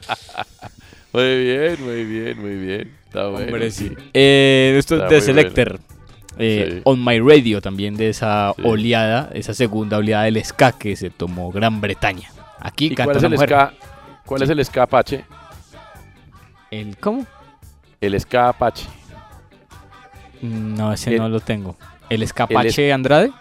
Muy 1.13 1.45
bien, 1.45 1.77
muy 1.85 2.05
bien, 2.05 2.41
muy 2.41 2.55
bien. 2.57 2.97
Está 3.07 3.29
bueno. 3.29 3.47
Hombre, 3.47 3.71
sí. 3.71 3.93
Eh, 4.13 4.75
esto 4.79 4.95
Está 4.97 5.07
es 5.07 5.11
de 5.13 5.21
Selector. 5.21 5.69
bueno. 5.79 5.85
Eh, 6.39 6.69
Sí. 6.75 6.81
On 6.85 7.03
My 7.03 7.19
Radio 7.19 7.63
también 7.63 7.97
de 7.97 8.11
esa 8.11 8.53
Sí. 8.57 8.63
oleada, 8.65 9.31
esa 9.33 9.55
segunda 9.55 9.97
oleada 9.97 10.25
del 10.25 10.45
ska 10.45 10.73
que 10.73 10.95
se 10.97 11.09
tomó 11.09 11.51
Gran 11.51 11.81
Bretaña. 11.81 12.31
Aquí 12.61 12.87
¿Y 12.87 12.95
canta 12.95 13.05
cuál 13.13 13.17
es 13.17 13.23
el 13.23 13.31
mujer. 13.33 13.49
ska? 13.49 13.73
¿Cuál 14.27 14.43
es 14.43 14.51
el 14.51 14.65
ska 14.65 14.83
Apache? 14.83 15.25
¿El 16.71 16.97
cómo? 16.99 17.25
El 18.01 18.21
ska 18.21 18.49
Apache. 18.49 18.85
No, 20.43 20.93
ese 20.93 21.13
El- 21.15 21.19
no 21.23 21.29
lo 21.31 21.41
tengo. 21.41 21.77
¿El 22.11 22.17
el 22.17 22.23
escapache 22.25 22.93
Andrade? 22.93 23.33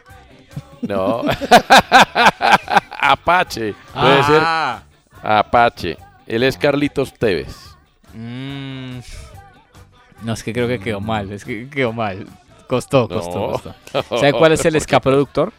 No. 0.84 1.24
Apache. 3.12 3.74
Puede 3.94 4.20
Ah. 4.22 4.84
ser 5.22 5.30
Apache. 5.30 5.98
Él 6.28 6.44
es 6.44 6.58
Carlitos 6.58 7.14
Tevez. 7.14 7.56
Mm, 8.14 9.00
no, 10.24 10.34
es 10.34 10.44
que 10.44 10.54
creo 10.54 10.68
que 10.68 10.80
quedó 10.80 11.00
mal. 11.02 11.32
Es 11.32 11.46
que 11.46 11.70
quedó 11.70 11.94
mal. 11.94 12.26
Costó, 12.68 13.08
costó, 13.08 13.40
No. 13.40 13.52
costó. 13.52 13.76
¿Sabe 14.18 14.34
cuál 14.34 14.54
es 14.54 14.66
el 14.66 14.74
¿Por 14.74 14.82
ska 14.82 15.00
productor? 15.00 15.54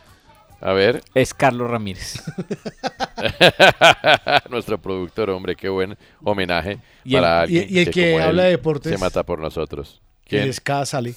A 0.60 0.72
ver. 0.72 1.02
Es 1.14 1.34
Carlos 1.34 1.70
Ramírez. 1.70 2.22
Nuestro 4.50 4.78
productor, 4.78 5.30
hombre, 5.30 5.54
qué 5.54 5.68
buen 5.68 5.96
homenaje 6.24 6.78
Y 7.04 7.14
el- 7.14 7.20
para 7.22 7.40
y- 7.40 7.42
alguien 7.42 7.66
y 7.68 7.78
el 7.80 7.90
que 7.90 8.12
como 8.12 8.24
habla 8.24 8.42
él 8.42 8.46
de 8.46 8.50
deportes. 8.56 8.90
se 8.92 8.98
mata 8.98 9.22
por 9.22 9.38
nosotros. 9.38 10.00
Que 10.24 10.30
¿Quién? 10.38 10.42
el 10.44 10.54
ska 10.54 10.84
sale. 10.86 11.14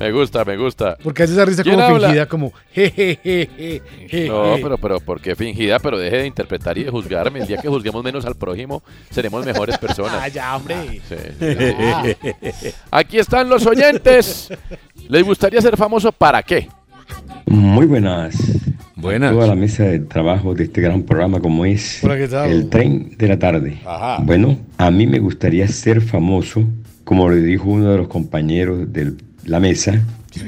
Me 0.00 0.12
gusta, 0.12 0.44
me 0.44 0.56
gusta. 0.56 0.96
Porque 1.02 1.24
hace 1.24 1.32
esa 1.32 1.44
risa 1.44 1.62
¿Quién 1.62 1.74
como 1.76 1.86
habla? 1.86 2.08
fingida, 2.08 2.26
como 2.26 2.52
jejeje. 2.72 3.80
No, 4.28 4.54
pero, 4.62 4.78
pero 4.78 5.00
¿por 5.00 5.20
qué 5.20 5.34
fingida? 5.34 5.78
Pero 5.78 5.98
deje 5.98 6.18
de 6.18 6.26
interpretar 6.26 6.78
y 6.78 6.84
de 6.84 6.90
juzgarme. 6.90 7.40
El 7.40 7.46
día 7.46 7.58
que 7.58 7.68
juzguemos 7.68 8.02
menos 8.04 8.24
al 8.24 8.34
prójimo, 8.36 8.82
seremos 9.10 9.44
mejores 9.44 9.76
personas. 9.78 10.14
Ah, 10.20 10.28
ya, 10.28 10.56
hombre. 10.56 11.00
Sí, 11.08 11.14
sí, 11.38 12.52
sí. 12.60 12.70
Aquí 12.90 13.18
están 13.18 13.48
los 13.48 13.64
oyentes. 13.66 14.48
¿Les 15.08 15.22
gustaría 15.22 15.60
ser 15.60 15.76
famoso 15.76 16.10
para 16.12 16.42
qué? 16.42 16.68
Muy 17.46 17.86
buenas. 17.86 18.36
Buenas. 18.96 19.32
Toda 19.32 19.46
la 19.46 19.54
mesa 19.54 19.84
de 19.84 20.00
trabajo 20.00 20.54
de 20.54 20.64
este 20.64 20.80
gran 20.80 21.02
programa 21.04 21.38
como 21.40 21.64
es 21.64 22.02
Hola, 22.02 22.16
¿qué 22.16 22.26
tal? 22.26 22.50
el 22.50 22.68
tren 22.68 23.16
de 23.16 23.28
la 23.28 23.38
tarde. 23.38 23.78
Ajá. 23.86 24.18
Bueno, 24.22 24.58
a 24.76 24.90
mí 24.90 25.06
me 25.06 25.20
gustaría 25.20 25.68
ser 25.68 26.00
famoso, 26.00 26.64
como 27.04 27.28
le 27.30 27.40
dijo 27.40 27.68
uno 27.68 27.92
de 27.92 27.98
los 27.98 28.08
compañeros 28.08 28.92
de 28.92 29.12
la 29.48 29.60
mesa, 29.60 30.00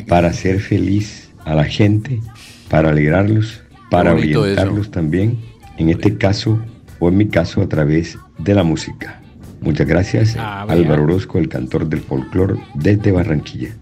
para 0.09 0.29
hacer 0.29 0.61
feliz 0.61 1.31
a 1.45 1.55
la 1.55 1.65
gente, 1.65 2.21
para 2.69 2.91
alegrarlos, 2.91 3.61
para 3.91 4.13
orientarlos 4.15 4.91
también, 4.91 5.39
en 5.79 5.89
este 5.91 6.17
caso 6.17 6.61
o 6.99 7.09
en 7.09 7.17
mi 7.17 7.29
caso 7.29 7.63
a 7.63 7.69
través 7.69 8.19
de 8.39 8.55
la 8.55 8.63
música. 8.63 9.21
Muchas 9.63 9.87
gracias, 9.87 10.37
Ah. 10.39 10.65
Álvaro 10.69 11.03
Orozco, 11.05 11.39
el 11.39 11.49
cantor 11.49 11.87
del 11.87 12.01
folclore 12.01 12.55
desde 12.75 13.13
Barranquilla. 13.13 13.75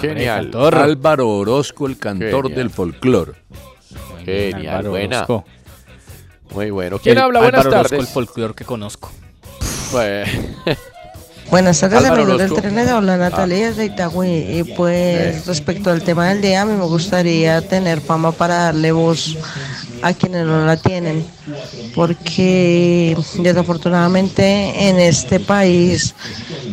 Genial. 0.00 0.44
cantor. 0.50 0.74
Álvaro 0.74 1.28
Orozco, 1.28 1.86
el 1.86 1.96
cantor 1.98 2.42
Genial. 2.48 2.54
del 2.54 2.70
folclore. 2.70 3.32
Genial, 4.24 4.66
Álvaro 4.68 4.90
buena. 4.90 5.16
Orozco. 5.24 5.44
Muy 6.54 6.70
bueno. 6.70 6.98
¿Quién 6.98 7.16
El 7.16 7.22
habla? 7.22 7.40
Buenas 7.40 7.60
Álvaro 7.64 7.78
Orozco, 7.80 7.96
tardes. 7.96 8.08
el 8.08 8.12
folclore 8.12 8.54
que 8.54 8.64
conozco. 8.64 9.10
Buenas 11.52 11.80
tardes, 11.80 12.02
amigos 12.06 12.38
del 12.38 12.54
tren. 12.54 12.74
Les 12.74 12.88
habla 12.88 13.18
Natalia 13.18 13.72
de 13.72 13.84
Itagüí. 13.84 14.60
Y 14.60 14.64
pues, 14.74 15.44
respecto 15.46 15.90
al 15.90 16.02
tema 16.02 16.30
del 16.30 16.40
día, 16.40 16.62
a 16.62 16.64
mí 16.64 16.72
me 16.72 16.86
gustaría 16.86 17.60
tener 17.60 18.00
fama 18.00 18.32
para 18.32 18.54
darle 18.54 18.90
voz 18.90 19.36
a 20.00 20.14
quienes 20.14 20.46
no 20.46 20.64
la 20.64 20.78
tienen. 20.78 21.26
Porque 21.94 23.14
desafortunadamente 23.40 24.88
en 24.88 24.98
este 24.98 25.40
país 25.40 26.14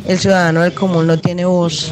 el 0.07 0.17
ciudadano 0.17 0.61
del 0.61 0.73
común 0.73 1.07
no 1.07 1.19
tiene 1.19 1.43
voz. 1.43 1.91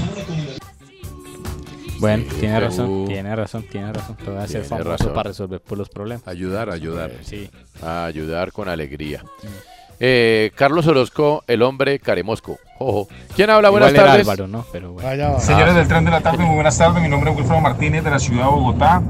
Bueno, 2.00 2.24
tiene 2.40 2.58
Uh. 2.58 2.62
razón, 2.62 3.06
tiene 3.08 3.36
razón, 3.36 3.66
tiene 3.70 3.92
razón. 3.92 4.16
Te 4.16 4.30
voy 4.30 4.40
a 4.40 4.44
hacer 4.44 4.64
famoso 4.64 4.90
razón. 4.92 5.14
para 5.14 5.30
resolver 5.32 5.60
por 5.60 5.78
los 5.78 5.90
problemas. 5.90 6.26
Ayudar, 6.26 6.70
ayudar. 6.70 7.12
Sí. 7.22 7.50
a 7.84 8.06
ayudar 8.06 8.54
con 8.54 8.70
alegría. 8.70 9.26
Eh, 10.00 10.52
Carlos 10.56 10.86
Orozco, 10.88 11.44
el 11.48 11.62
hombre 11.64 12.00
caremosco. 12.00 12.58
Ojo. 12.80 13.08
¿Quién 13.36 13.50
habla? 13.50 13.70
Buenas 13.70 13.92
Igual 13.92 14.06
tardes. 14.06 14.22
Álvaro, 14.28 14.48
¿no? 14.48 14.66
Pero 14.72 14.94
bueno. 14.94 15.10
Allá 15.10 15.30
va. 15.32 15.40
Señores 15.40 15.74
del 15.76 15.88
tren 15.88 16.06
de 16.06 16.12
la 16.12 16.22
tarde, 16.22 16.44
muy 16.46 16.54
buenas 16.56 16.78
tardes. 16.78 17.02
Mi 17.02 17.10
nombre 17.10 17.32
es 17.32 17.38
Wilfredo 17.38 17.62
Martínez 17.62 18.04
de 18.04 18.12
la 18.12 18.20
ciudad 18.20 18.46
de 18.46 18.52
Bogotá. 18.52 19.02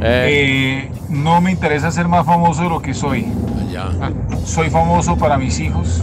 Eh. 0.00 0.86
Eh, 0.88 0.92
no 1.08 1.40
me 1.40 1.50
interesa 1.50 1.90
ser 1.90 2.06
más 2.06 2.24
famoso 2.24 2.62
de 2.62 2.68
lo 2.68 2.80
que 2.80 2.94
soy. 2.94 3.26
Allá. 3.68 3.88
Soy 4.44 4.70
famoso 4.70 5.16
para 5.16 5.36
mis 5.36 5.58
hijos, 5.58 6.00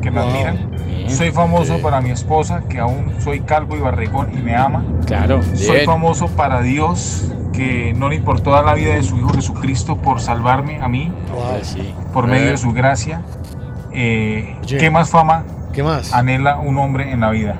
que 0.00 0.10
me 0.12 0.20
Wow. 0.20 0.30
admiran. 0.30 0.70
Bien. 0.70 1.10
Soy 1.10 1.32
famoso 1.32 1.78
para 1.82 2.00
mi 2.00 2.10
esposa, 2.10 2.62
que 2.68 2.78
aún 2.78 3.12
soy 3.20 3.40
calvo 3.40 3.76
y 3.76 3.80
barrigón 3.80 4.30
y 4.32 4.40
me 4.40 4.54
ama. 4.54 4.84
Claro. 5.06 5.42
Soy 5.56 5.76
Bien. 5.78 5.86
famoso 5.86 6.28
para 6.28 6.62
Dios, 6.62 7.32
que 7.52 7.92
no 7.94 8.08
le 8.08 8.14
importó 8.14 8.52
dar 8.52 8.64
la 8.64 8.74
vida 8.74 8.94
de 8.94 9.02
su 9.02 9.18
Hijo 9.18 9.30
Jesucristo 9.30 9.96
por 9.96 10.20
salvarme 10.20 10.80
a 10.80 10.86
mí, 10.86 11.10
por 12.12 12.26
Eh. 12.26 12.28
medio 12.28 12.50
de 12.52 12.56
su 12.56 12.70
gracia. 12.72 13.22
Eh, 13.94 14.56
Oye. 14.62 14.78
¿Qué 14.78 14.90
más 14.90 15.10
fama 15.10 15.44
¿Qué 15.72 15.82
más? 15.82 16.12
anhela 16.12 16.58
un 16.58 16.78
hombre 16.78 17.10
en 17.12 17.20
la 17.20 17.30
vida? 17.30 17.56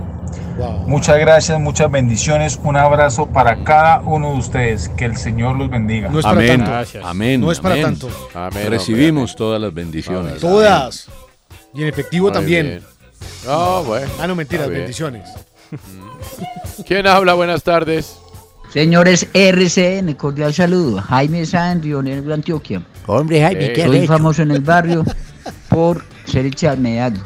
Wow. 0.58 0.86
Muchas 0.86 1.18
gracias, 1.18 1.58
muchas 1.58 1.90
bendiciones. 1.90 2.58
Un 2.62 2.76
abrazo 2.76 3.26
para 3.26 3.64
cada 3.64 4.00
uno 4.00 4.32
de 4.32 4.38
ustedes. 4.38 4.88
Que 4.90 5.06
el 5.06 5.16
Señor 5.16 5.56
los 5.56 5.70
bendiga. 5.70 6.10
No 6.10 6.18
es 6.18 6.24
para 6.24 6.36
Amén. 6.36 6.48
tanto. 6.58 6.70
Gracias. 6.70 7.04
Amén. 7.04 7.40
No 7.40 7.50
es 7.50 7.60
para 7.60 7.74
amén. 7.74 7.84
tanto. 7.86 8.08
Amén, 8.34 8.66
Recibimos 8.68 9.34
todas 9.34 9.60
las 9.60 9.72
bendiciones. 9.72 10.40
Todas. 10.40 11.08
Y 11.74 11.82
en 11.82 11.88
efectivo. 11.88 12.26
Muy 12.26 12.32
también. 12.34 12.66
bien. 12.66 12.82
No, 13.46 13.82
bueno. 13.84 14.06
Ah, 14.20 14.26
no, 14.26 14.34
mentiras, 14.34 14.68
bendiciones. 14.68 15.28
¿Quién 16.86 17.06
habla? 17.06 17.34
Buenas 17.34 17.62
tardes. 17.62 18.18
Señores 18.72 19.28
RCN, 19.34 20.14
cordial 20.14 20.54
saludo. 20.54 21.00
Jaime 21.00 21.44
Sáenz, 21.44 21.82
Río 21.82 22.02
Negro, 22.02 22.32
Antioquia. 22.34 22.82
Hombre, 23.06 23.40
Jaime, 23.42 23.72
¿qué 23.72 23.84
Soy 23.84 23.98
hecho? 23.98 24.12
famoso 24.12 24.42
en 24.42 24.50
el 24.50 24.60
barrio 24.60 25.04
por 25.68 26.04
ser 26.24 26.46
echarmeado. 26.46 27.20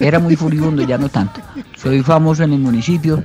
Era 0.00 0.18
muy 0.18 0.36
furibundo, 0.36 0.82
ya 0.82 0.98
no 0.98 1.08
tanto. 1.08 1.40
Soy 1.76 2.02
famoso 2.02 2.42
en 2.42 2.52
el 2.54 2.58
municipio 2.58 3.22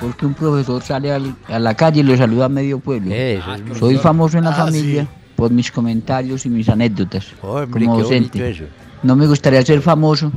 porque 0.00 0.26
un 0.26 0.34
profesor 0.34 0.82
sale 0.82 1.10
al- 1.12 1.34
a 1.48 1.58
la 1.58 1.74
calle 1.74 2.00
y 2.00 2.02
lo 2.02 2.16
saluda 2.16 2.44
a 2.44 2.48
medio 2.48 2.78
pueblo. 2.78 3.08
Muy 3.10 3.78
Soy 3.78 3.96
famoso 3.96 4.38
en 4.38 4.44
la 4.44 4.50
Ah, 4.50 4.66
familia 4.66 5.02
sí. 5.04 5.08
por 5.34 5.50
mis 5.50 5.70
comentarios 5.72 6.46
y 6.46 6.50
mis 6.50 6.68
anécdotas 6.68 7.26
Hombre, 7.42 7.84
como 7.86 7.98
docente. 7.98 8.68
No 9.02 9.16
me 9.16 9.26
gustaría 9.26 9.62
ser 9.62 9.80
famoso 9.80 10.30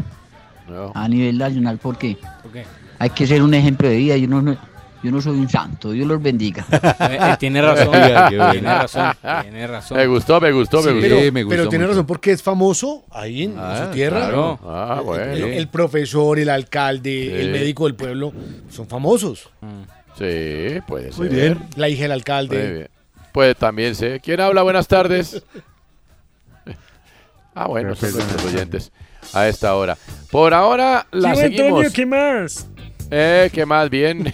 No. 0.70 0.92
a 0.96 1.08
nivel 1.08 1.38
nacional 1.38 1.78
porque 1.82 2.18
¿Por 2.42 2.52
qué? 2.52 2.64
hay 2.98 3.10
que 3.12 3.28
ser 3.28 3.42
un 3.44 3.54
ejemplo 3.54 3.88
de 3.90 3.98
vida. 3.98 4.18
Yo 4.18 4.28
no, 4.28 4.42
no- 4.42 4.58
yo 5.04 5.12
no 5.12 5.22
soy 5.22 5.38
un 5.40 5.50
santo, 5.50 5.92
Dios 5.92 6.08
los 6.08 6.22
bendiga. 6.22 6.66
Eh, 6.72 6.80
eh, 7.00 7.36
tiene 7.40 7.62
razón, 7.62 7.92
tiene 8.52 8.62
razón, 8.62 9.14
tiene 9.42 9.68
razón. 9.68 9.98
Me 9.98 10.08
gustó, 10.08 10.40
me 10.42 10.52
gustó, 10.52 10.78
me 10.78 10.84
Sí, 10.84 10.90
gustó. 10.94 11.02
pero, 11.16 11.32
me 11.32 11.44
gustó 11.44 11.58
pero 11.58 11.70
tiene 11.70 11.86
mucho. 11.86 11.94
razón 11.94 12.06
porque 12.06 12.32
es 12.32 12.44
famoso 12.44 13.04
ahí 13.12 13.44
en, 13.44 13.52
en 13.54 13.60
Ah, 13.60 13.86
su 13.86 13.92
tierra. 13.94 14.20
claro. 14.20 14.60
Ah, 14.64 15.02
bueno. 15.04 15.24
El, 15.34 15.44
el 15.44 15.68
profesor, 15.68 16.40
el 16.40 16.50
alcalde, 16.50 17.40
el 17.42 17.46
Sí. 17.48 17.52
médico 17.52 17.86
del 17.86 17.96
pueblo 17.96 18.34
son 18.70 18.88
famosos. 18.88 19.50
Sí, 20.18 20.80
puede 20.88 21.12
ser. 21.12 21.20
Muy 21.20 21.30
bien. 21.30 21.60
La 21.76 21.88
hija 21.88 22.02
del 22.04 22.10
Muy 22.12 22.16
alcalde. 22.18 22.72
bien. 22.74 22.90
Puede 23.32 23.56
también 23.56 23.96
ser. 23.96 24.20
¿Quién 24.22 24.42
habla? 24.42 24.64
Buenas 24.64 24.88
tardes. 24.88 25.42
Ah, 27.56 27.68
bueno, 27.68 27.96
son 27.96 28.12
nuestros 28.14 28.46
oyentes 28.46 28.92
a 29.34 29.48
esta 29.48 29.76
hora. 29.76 29.98
Por 30.32 30.54
ahora 30.54 31.06
la 31.12 31.36
seguimos. 31.36 31.92
¿qué 31.92 32.06
más? 32.06 32.68
Eh, 33.12 33.50
¿qué 33.54 33.66
más? 33.66 33.90
Bien. 33.90 34.24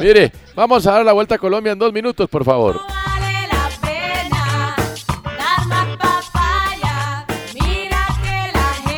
Mire, 0.00 0.32
vamos 0.54 0.86
a 0.86 0.92
dar 0.92 1.04
la 1.04 1.12
vuelta 1.12 1.34
a 1.34 1.38
Colombia 1.38 1.72
en 1.72 1.78
dos 1.78 1.92
minutos, 1.92 2.28
por 2.28 2.44
favor. 2.44 2.80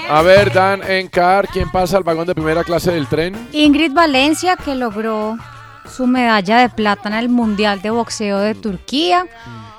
A 0.09 0.23
ver, 0.23 0.53
Dan 0.53 0.83
Encar, 0.89 1.49
¿quién 1.49 1.71
pasa 1.71 1.97
al 1.97 2.05
vagón 2.05 2.27
de 2.27 2.35
primera 2.35 2.63
clase 2.63 2.93
del 2.93 3.09
tren? 3.09 3.35
Ingrid 3.53 3.93
Valencia, 3.93 4.55
que 4.57 4.75
logró 4.75 5.37
su 5.91 6.07
medalla 6.07 6.59
de 6.59 6.69
plata 6.69 7.09
en 7.09 7.15
el 7.15 7.29
Mundial 7.29 7.81
de 7.83 7.91
Boxeo 7.91 8.39
de 8.39 8.55
Turquía. 8.55 9.27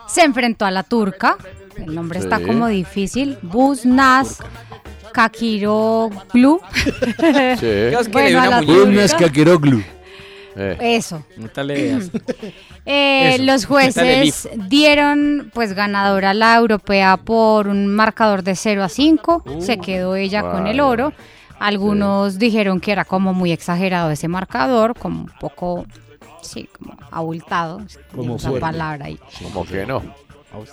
Se 0.07 0.23
enfrentó 0.23 0.65
a 0.65 0.71
la 0.71 0.83
turca. 0.83 1.37
El 1.77 1.93
nombre 1.93 2.19
está 2.19 2.41
como 2.41 2.67
difícil. 2.67 3.37
Buznaz 3.43 4.39
Kakiroglu. 5.15 6.59
bueno, 8.11 8.41
a 8.41 8.47
la 8.47 8.61
turca. 8.61 9.17
Kakiroglu. 9.17 9.81
Eso. 10.55 11.23
No 11.37 11.47
te 11.47 11.63
leas. 11.63 12.11
Eh, 12.87 13.33
Eso. 13.33 13.43
los 13.45 13.65
jueces 13.65 14.47
dieron 14.69 15.49
pues 15.55 15.73
ganadora 15.73 16.29
a 16.29 16.33
la 16.35 16.55
europea 16.55 17.17
por 17.17 17.67
un 17.67 17.87
marcador 17.87 18.43
de 18.43 18.55
0 18.55 18.83
a 18.83 18.89
5. 18.89 19.43
Se 19.59 19.79
quedó 19.79 20.15
ella 20.15 20.43
con 20.43 20.67
el 20.67 20.79
oro. 20.79 21.11
Algunos 21.57 22.37
dijeron 22.37 22.79
que 22.79 22.91
era 22.91 23.03
como 23.03 23.33
muy 23.33 23.51
exagerado 23.51 24.11
ese 24.11 24.27
marcador, 24.27 24.93
como 24.93 25.21
un 25.21 25.31
poco, 25.39 25.87
sí, 26.43 26.69
como 26.77 26.95
abultado, 27.09 27.81
Como 28.15 28.37
palabra 28.59 29.05
ahí. 29.05 29.17
Como 29.41 29.65
que 29.65 29.83
no. 29.87 30.03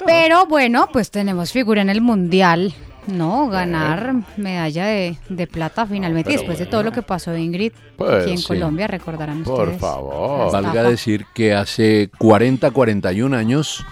Pero 0.04 0.44
bueno, 0.44 0.90
pues 0.92 1.10
tenemos 1.10 1.50
figura 1.50 1.80
en 1.80 1.88
el 1.88 2.02
mundial, 2.02 2.74
¿no? 3.06 3.48
Ganar 3.48 4.14
medalla 4.36 4.86
de, 4.86 5.16
de 5.28 5.46
plata 5.46 5.86
finalmente, 5.86 6.32
después 6.32 6.58
de 6.58 6.66
todo 6.66 6.82
lo 6.82 6.92
que 6.92 7.02
pasó 7.02 7.36
Ingrid 7.36 7.72
Pues, 7.96 8.22
aquí 8.22 8.32
en 8.32 8.38
sí. 8.38 8.46
Colombia, 8.46 8.86
recordarán 8.86 9.42
Por 9.42 9.60
ustedes. 9.68 9.80
favor. 9.80 10.52
La 10.52 10.60
Valga 10.60 10.82
decir 10.84 11.26
que 11.34 11.54
hace 11.54 12.10
40, 12.18 12.70
41 12.70 13.36
años, 13.36 13.84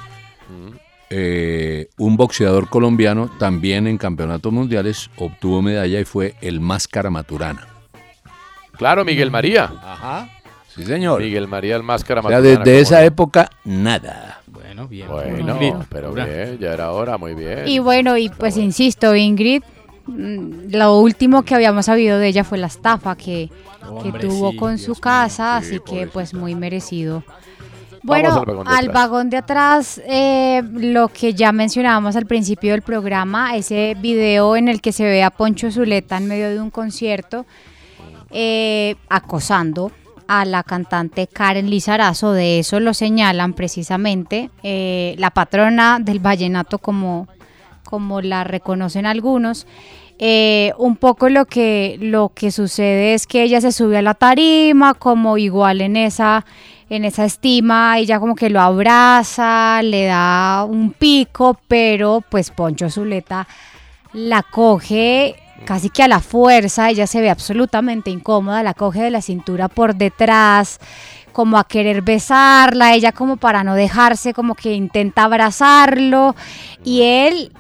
eh, 1.11 1.89
un 1.99 2.17
boxeador 2.17 2.69
colombiano, 2.69 3.31
también 3.39 3.87
en 3.87 3.99
campeonatos 3.99 4.53
mundiales, 4.53 5.11
obtuvo 5.17 5.61
medalla 5.63 5.99
y 6.01 6.05
fue 6.05 6.35
el 6.41 6.61
Máscara 6.61 7.11
Maturana. 7.11 7.67
Claro, 8.77 9.05
Miguel 9.05 9.31
María. 9.31 9.65
Ajá. 9.85 10.29
Sí, 10.75 10.85
señor. 10.85 11.21
Miguel 11.21 11.49
María 11.49 11.75
el 11.77 11.83
Máscara 11.83 12.21
O 12.21 12.29
sea, 12.29 12.39
Maturana, 12.39 12.65
desde 12.65 12.73
¿cómo 12.73 12.83
esa 12.83 13.01
no? 13.01 13.07
época, 13.07 13.51
nada. 13.65 14.40
Bueno, 14.87 15.59
bien. 15.59 15.73
Bueno, 15.73 15.87
pero 15.89 16.13
bien, 16.13 16.59
ya 16.59 16.73
era 16.73 16.93
hora, 16.93 17.19
muy 17.19 17.35
bien. 17.35 17.67
Y 17.67 17.79
bueno, 17.79 18.17
y 18.17 18.29
pues 18.29 18.57
insisto, 18.57 19.15
Ingrid, 19.15 19.63
mm, 20.07 20.73
lo 20.73 20.99
último 21.01 21.43
que 21.43 21.55
habíamos 21.55 21.87
sabido 21.87 22.19
de 22.19 22.29
ella 22.29 22.45
fue 22.45 22.59
la 22.59 22.69
estafa 22.69 23.17
que, 23.17 23.51
que 24.03 24.09
Hombre, 24.09 24.21
tuvo 24.21 24.51
sí, 24.53 24.57
con 24.57 24.79
su 24.79 24.95
casa, 24.95 25.57
así 25.57 25.81
que 25.81 26.07
pues 26.07 26.35
muy 26.35 26.55
merecido. 26.55 27.23
Bueno, 28.03 28.31
al 28.31 28.45
vagón 28.47 28.65
de 28.65 28.71
atrás. 28.71 28.95
vagón 28.95 29.31
de 29.31 29.37
atrás, 29.37 30.03
eh, 30.07 30.63
lo 30.73 31.09
que 31.09 31.35
ya 31.35 31.53
mencionábamos 31.53 32.17
al 32.17 32.27
principio 32.27 32.73
del 32.73 32.83
programa, 32.83 33.57
ese 33.57 33.95
video 34.01 34.57
en 34.57 34.69
el 34.69 34.81
que 34.81 34.93
se 34.93 35.05
ve 35.05 35.23
a 35.23 35.31
Poncho 35.31 35.71
Zuleta 35.71 36.17
en 36.17 36.27
medio 36.27 36.49
de 36.49 36.61
un 36.61 36.71
concierto 36.71 37.45
eh, 38.31 38.97
acosando 39.09 39.93
a 40.33 40.45
la 40.45 40.63
cantante 40.63 41.27
Karen 41.27 41.69
Lizarazo, 41.69 42.33
de 42.33 42.61
eso 42.61 42.79
lo 42.79 42.95
señalan 42.95 43.53
precisamente 43.53 44.49
eh, 44.63 45.17
la 45.19 45.31
patrona 45.33 45.99
del 46.01 46.21
vallenato 46.21 46.79
como, 46.79 47.27
como 47.83 48.21
la 48.21 48.45
reconocen 48.45 49.07
algunos. 49.07 49.67
Eh, 50.21 50.73
un 50.79 50.95
poco 50.95 51.29
lo 51.31 51.47
que, 51.47 51.99
lo 52.01 52.31
que 52.33 52.53
sucede 52.53 53.15
es 53.15 53.27
que 53.27 53.43
ella 53.43 53.61
se 53.61 53.73
sube 53.73 53.99
a 53.99 54.03
la 54.03 54.15
tarima 54.15 54.95
como 54.95 55.37
igual 55.37 55.81
en 55.81 55.97
esa, 55.97 56.47
en 56.91 57.05
esa 57.05 57.25
estima, 57.25 57.99
ella 57.99 58.21
como 58.21 58.37
que 58.37 58.51
lo 58.51 58.61
abraza, 58.61 59.83
le 59.83 60.05
da 60.05 60.65
un 60.65 60.93
pico, 60.93 61.59
pero 61.67 62.23
pues 62.31 62.53
Poncho 62.53 62.89
Zuleta 62.89 63.49
la 64.13 64.45
coge 64.45 65.35
casi 65.65 65.91
que 65.91 66.03
a 66.03 66.09
la 66.09 66.21
fuerza, 66.21 66.91
ella 66.91 67.07
se 67.07 67.21
ve 67.21 67.31
absolutamente 67.31 68.11
incómoda, 68.11 68.63
la 68.63 68.75
coge 68.75 69.03
de 69.03 69.11
la 69.11 69.23
cintura 69.23 69.69
por 69.69 69.95
detrás, 69.95 70.81
como 71.33 71.59
a 71.59 71.65
querer 71.65 72.03
besarla, 72.03 72.95
ella 72.95 73.13
como 73.13 73.37
para 73.37 73.65
no 73.65 73.75
dejarse, 73.75 74.35
como 74.35 74.55
que 74.55 74.75
intenta 74.75 75.25
abrazarlo 75.25 76.35
y 76.85 77.03
él, 77.03 77.53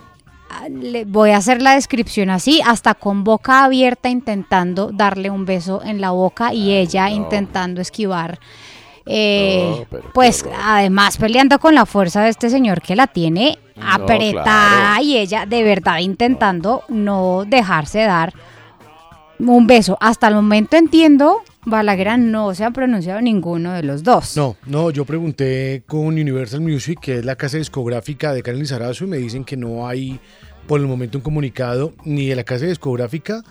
ah, 0.50 0.68
le 0.68 1.04
voy 1.04 1.30
a 1.30 1.36
hacer 1.36 1.62
la 1.62 1.74
descripción 1.74 2.30
así, 2.30 2.60
hasta 2.64 2.94
con 2.94 3.24
boca 3.24 3.64
abierta 3.64 4.08
intentando 4.08 4.90
darle 4.92 5.30
un 5.30 5.44
beso 5.44 5.82
en 5.84 6.00
la 6.00 6.10
boca 6.10 6.52
y 6.52 6.72
ella 6.72 7.10
intentando 7.10 7.80
esquivar. 7.80 8.38
Eh, 9.06 9.66
No, 9.80 9.86
pero 9.90 10.02
qué 10.02 10.08
pues 10.12 10.44
además 10.62 11.16
peleando 11.16 11.58
con 11.58 11.74
la 11.74 11.86
fuerza 11.86 12.22
de 12.22 12.30
este 12.30 12.50
señor 12.50 12.80
que 12.82 12.96
la 12.96 13.06
tiene 13.06 13.58
No, 13.76 13.90
apretada 13.90 14.42
claro. 14.96 15.02
y 15.04 15.16
ella 15.16 15.46
de 15.46 15.62
verdad 15.62 15.98
intentando 15.98 16.84
no 16.88 17.44
dejarse 17.46 18.00
dar 18.00 18.32
un 19.38 19.66
beso. 19.66 19.96
Hasta 20.00 20.28
el 20.28 20.34
momento 20.34 20.76
entiendo, 20.76 21.42
Balaguer 21.64 22.18
no 22.18 22.54
se 22.54 22.64
ha 22.64 22.70
pronunciado 22.70 23.20
ninguno 23.20 23.72
de 23.72 23.82
los 23.82 24.02
dos. 24.02 24.36
No, 24.36 24.56
no, 24.66 24.90
yo 24.90 25.04
pregunté 25.04 25.82
con 25.86 26.06
Universal 26.06 26.60
Music, 26.60 26.98
que 27.00 27.18
es 27.18 27.24
la 27.24 27.36
casa 27.36 27.56
discográfica 27.56 28.32
de 28.32 28.42
Karen 28.42 28.60
Lizarazo, 28.60 29.04
y 29.04 29.08
me 29.08 29.16
dicen 29.16 29.44
que 29.44 29.56
no 29.56 29.86
hay 29.88 30.20
por 30.66 30.80
el 30.80 30.86
momento 30.86 31.18
un 31.18 31.22
comunicado 31.22 31.94
ni 32.04 32.28
de 32.28 32.36
la 32.36 32.44
casa 32.44 32.66
discográfica 32.66 33.42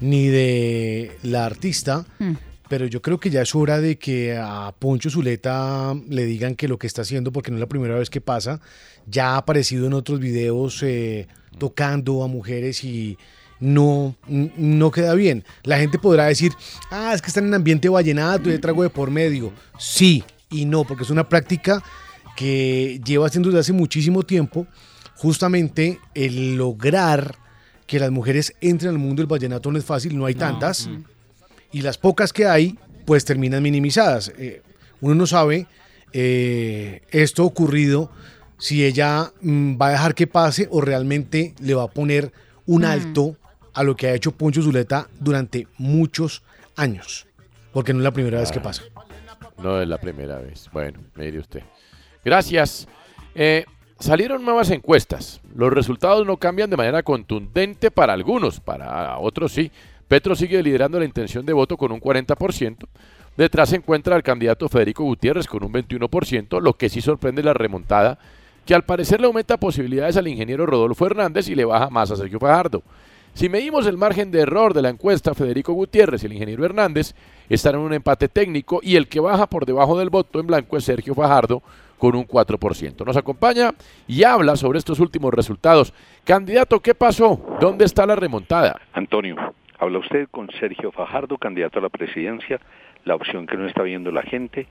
ni 0.00 0.28
de 0.28 1.16
la 1.22 1.46
artista. 1.46 2.04
Mm. 2.18 2.32
Pero 2.74 2.86
yo 2.86 3.00
creo 3.00 3.20
que 3.20 3.30
ya 3.30 3.40
es 3.42 3.54
hora 3.54 3.80
de 3.80 3.98
que 3.98 4.36
a 4.36 4.74
Poncho 4.76 5.08
Zuleta 5.08 5.94
le 6.08 6.24
digan 6.24 6.56
que 6.56 6.66
lo 6.66 6.76
que 6.76 6.88
está 6.88 7.02
haciendo, 7.02 7.30
porque 7.30 7.52
no 7.52 7.56
es 7.58 7.60
la 7.60 7.68
primera 7.68 7.94
vez 7.94 8.10
que 8.10 8.20
pasa, 8.20 8.60
ya 9.06 9.34
ha 9.34 9.36
aparecido 9.36 9.86
en 9.86 9.92
otros 9.92 10.18
videos 10.18 10.82
eh, 10.82 11.28
tocando 11.56 12.24
a 12.24 12.26
mujeres 12.26 12.82
y 12.82 13.16
no, 13.60 14.16
no 14.26 14.90
queda 14.90 15.14
bien. 15.14 15.44
La 15.62 15.78
gente 15.78 16.00
podrá 16.00 16.24
decir, 16.24 16.50
ah, 16.90 17.12
es 17.14 17.22
que 17.22 17.28
están 17.28 17.46
en 17.46 17.54
ambiente 17.54 17.88
vallenato 17.88 18.52
y 18.52 18.58
trago 18.58 18.82
de 18.82 18.90
por 18.90 19.08
medio. 19.08 19.52
Sí 19.78 20.24
y 20.50 20.64
no, 20.64 20.82
porque 20.82 21.04
es 21.04 21.10
una 21.10 21.28
práctica 21.28 21.80
que 22.34 23.00
lleva 23.04 23.28
haciendo 23.28 23.50
desde 23.50 23.60
hace 23.60 23.72
muchísimo 23.72 24.24
tiempo, 24.24 24.66
justamente 25.14 26.00
el 26.16 26.56
lograr 26.56 27.36
que 27.86 28.00
las 28.00 28.10
mujeres 28.10 28.52
entren 28.60 28.90
al 28.90 28.98
mundo 28.98 29.22
del 29.22 29.28
vallenato 29.28 29.70
no 29.70 29.78
es 29.78 29.84
fácil, 29.84 30.18
no 30.18 30.26
hay 30.26 30.34
tantas 30.34 30.90
y 31.74 31.82
las 31.82 31.98
pocas 31.98 32.32
que 32.32 32.46
hay, 32.46 32.78
pues 33.04 33.24
terminan 33.24 33.62
minimizadas. 33.62 34.32
Eh, 34.38 34.62
uno 35.00 35.14
no 35.16 35.26
sabe 35.26 35.66
eh, 36.12 37.02
esto 37.10 37.44
ocurrido 37.44 38.10
si 38.58 38.84
ella 38.84 39.32
mm, 39.42 39.74
va 39.80 39.88
a 39.88 39.90
dejar 39.90 40.14
que 40.14 40.28
pase 40.28 40.68
o 40.70 40.80
realmente 40.80 41.52
le 41.60 41.74
va 41.74 41.82
a 41.82 41.88
poner 41.88 42.32
un 42.66 42.82
Mm. 42.82 42.84
alto 42.84 43.36
a 43.74 43.82
lo 43.82 43.96
que 43.96 44.06
ha 44.06 44.14
hecho 44.14 44.30
Poncho 44.30 44.62
Zuleta 44.62 45.08
durante 45.18 45.66
muchos 45.76 46.42
años. 46.76 47.26
Porque 47.72 47.92
no 47.92 47.98
es 47.98 48.04
la 48.04 48.12
primera 48.12 48.38
vez 48.38 48.52
que 48.52 48.60
pasa. 48.60 48.82
No 49.58 49.82
es 49.82 49.88
la 49.88 49.98
primera 49.98 50.38
vez. 50.38 50.68
Bueno, 50.72 51.00
mire 51.16 51.40
usted. 51.40 51.62
Gracias. 52.24 52.86
Eh, 53.34 53.64
salieron 53.98 54.44
nuevas 54.44 54.70
encuestas. 54.70 55.40
Los 55.56 55.72
resultados 55.72 56.24
no 56.24 56.36
cambian 56.36 56.70
de 56.70 56.76
manera 56.76 57.02
contundente 57.02 57.90
para 57.90 58.12
algunos, 58.12 58.60
para 58.60 59.18
otros 59.18 59.50
sí. 59.52 59.72
Petro 60.08 60.34
sigue 60.34 60.62
liderando 60.62 60.98
la 60.98 61.04
intención 61.04 61.46
de 61.46 61.52
voto 61.52 61.76
con 61.76 61.92
un 61.92 62.00
40%. 62.00 62.86
Detrás 63.36 63.70
se 63.70 63.76
encuentra 63.76 64.16
el 64.16 64.22
candidato 64.22 64.68
Federico 64.68 65.04
Gutiérrez 65.04 65.46
con 65.46 65.64
un 65.64 65.72
21%, 65.72 66.60
lo 66.60 66.74
que 66.74 66.88
sí 66.88 67.00
sorprende 67.00 67.42
la 67.42 67.52
remontada, 67.52 68.18
que 68.64 68.74
al 68.74 68.84
parecer 68.84 69.20
le 69.20 69.26
aumenta 69.26 69.56
posibilidades 69.56 70.16
al 70.16 70.28
ingeniero 70.28 70.66
Rodolfo 70.66 71.06
Hernández 71.06 71.48
y 71.48 71.54
le 71.54 71.64
baja 71.64 71.90
más 71.90 72.10
a 72.10 72.16
Sergio 72.16 72.38
Fajardo. 72.38 72.82
Si 73.34 73.48
medimos 73.48 73.88
el 73.88 73.96
margen 73.96 74.30
de 74.30 74.42
error 74.42 74.72
de 74.72 74.82
la 74.82 74.90
encuesta, 74.90 75.34
Federico 75.34 75.72
Gutiérrez 75.72 76.22
y 76.22 76.26
el 76.26 76.34
ingeniero 76.34 76.64
Hernández 76.64 77.14
están 77.48 77.74
en 77.74 77.80
un 77.80 77.92
empate 77.92 78.28
técnico 78.28 78.78
y 78.80 78.94
el 78.94 79.08
que 79.08 79.18
baja 79.18 79.48
por 79.48 79.66
debajo 79.66 79.98
del 79.98 80.10
voto 80.10 80.38
en 80.38 80.46
blanco 80.46 80.76
es 80.76 80.84
Sergio 80.84 81.16
Fajardo 81.16 81.60
con 81.98 82.14
un 82.14 82.28
4%. 82.28 83.04
Nos 83.04 83.16
acompaña 83.16 83.74
y 84.06 84.22
habla 84.22 84.54
sobre 84.54 84.78
estos 84.78 85.00
últimos 85.00 85.34
resultados. 85.34 85.92
Candidato, 86.22 86.78
¿qué 86.78 86.94
pasó? 86.94 87.40
¿Dónde 87.60 87.84
está 87.84 88.06
la 88.06 88.14
remontada? 88.14 88.80
Antonio, 88.92 89.34
habla 89.84 89.98
usted 89.98 90.28
con 90.30 90.50
Sergio 90.58 90.90
Fajardo, 90.92 91.36
candidato 91.38 91.78
a 91.78 91.82
la 91.82 91.88
presidencia, 91.90 92.58
la 93.04 93.14
opción 93.14 93.46
que 93.46 93.56
no 93.56 93.66
está 93.66 93.82
viendo 93.82 94.10
la 94.10 94.22
gente. 94.22 94.66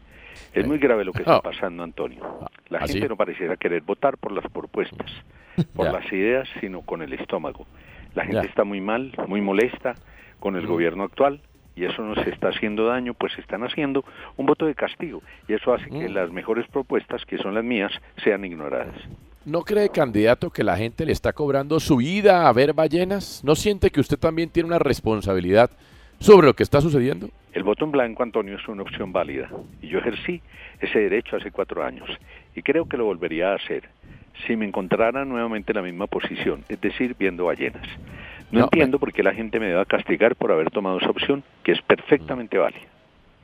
Es 0.54 0.66
muy 0.68 0.78
grave 0.80 1.04
lo 1.06 1.14
que 1.14 1.22
está 1.22 1.42
pasando, 1.42 1.84
Antonio. 1.84 2.40
La 2.70 2.80
¿Ah, 2.80 2.88
gente 2.88 3.08
no 3.08 3.16
pareciera 3.16 3.56
querer 3.58 3.82
votar 3.84 4.18
por 4.18 4.32
las 4.32 4.46
propuestas, 4.52 5.12
por 5.76 5.92
las 5.92 6.12
ideas, 6.12 6.48
sino 6.60 6.82
con 6.82 7.02
el 7.02 7.14
estómago. 7.14 7.66
La 8.16 8.26
gente 8.26 8.48
está 8.48 8.64
muy 8.64 8.82
mal, 8.82 9.12
muy 9.28 9.42
molesta 9.42 9.96
con 10.40 10.56
el 10.56 10.64
Mm. 10.66 10.70
gobierno 10.70 11.04
actual 11.04 11.42
y 11.76 11.86
eso 11.86 12.04
nos 12.04 12.18
está 12.28 12.50
haciendo 12.50 12.86
daño, 12.86 13.14
pues 13.16 13.38
están 13.40 13.64
haciendo 13.64 14.04
un 14.38 14.46
voto 14.46 14.66
de 14.68 14.76
castigo 14.76 15.22
y 15.48 15.54
eso 15.54 15.74
hace 15.74 15.90
que 15.90 16.10
Mm. 16.10 16.14
las 16.14 16.32
mejores 16.32 16.68
propuestas, 16.68 17.26
que 17.26 17.38
son 17.38 17.54
las 17.56 17.64
mías, 17.64 17.92
sean 18.24 18.46
ignoradas. 18.46 18.96
¿No 19.46 19.64
cree, 19.64 19.90
candidato, 19.90 20.52
que 20.52 20.64
la 20.64 20.78
gente 20.78 21.06
le 21.06 21.12
está 21.12 21.34
cobrando 21.34 21.80
su 21.82 22.00
ida 22.00 22.48
a 22.48 22.54
ver 22.54 22.74
ballenas? 22.74 23.42
¿No 23.44 23.56
siente 23.56 23.90
que 23.90 24.00
usted 24.00 24.18
también 24.18 24.50
tiene 24.50 24.68
una 24.68 24.80
responsabilidad 24.80 25.70
sobre 26.20 26.48
lo 26.48 26.54
que 26.54 26.64
está 26.64 26.80
sucediendo? 26.80 27.30
El 27.52 27.64
voto 27.64 27.84
en 27.84 27.92
blanco, 27.92 28.24
Antonio, 28.24 28.56
es 28.56 28.66
una 28.70 28.84
opción 28.84 29.12
válida 29.12 29.50
y 29.82 29.90
yo 29.90 30.00
ejercí 30.00 30.42
ese 30.80 30.98
derecho 31.00 31.36
hace 31.36 31.52
cuatro 31.52 31.84
años 31.84 32.10
y 32.56 32.62
creo 32.62 32.88
que 32.88 32.96
lo 32.96 33.04
volvería 33.04 33.52
a 33.52 33.56
hacer 33.56 33.90
si 34.48 34.56
me 34.56 34.66
encontrara 34.66 35.26
nuevamente 35.26 35.74
en 35.74 35.76
la 35.76 35.82
misma 35.82 36.08
posición, 36.08 36.64
es 36.70 36.80
decir, 36.80 37.14
viendo 37.20 37.46
ballenas. 37.46 37.86
No, 38.50 38.60
No, 38.60 38.66
entiendo 38.66 38.98
por 38.98 39.12
qué 39.12 39.24
la 39.24 39.34
gente 39.34 39.60
me 39.60 39.68
deba 39.68 39.84
castigar 39.84 40.38
por 40.38 40.54
haber 40.54 40.72
tomado 40.72 41.00
esa 41.00 41.10
opción, 41.10 41.44
que 41.64 41.74
es 41.74 41.82
perfectamente 41.82 42.58
válida. 42.58 42.88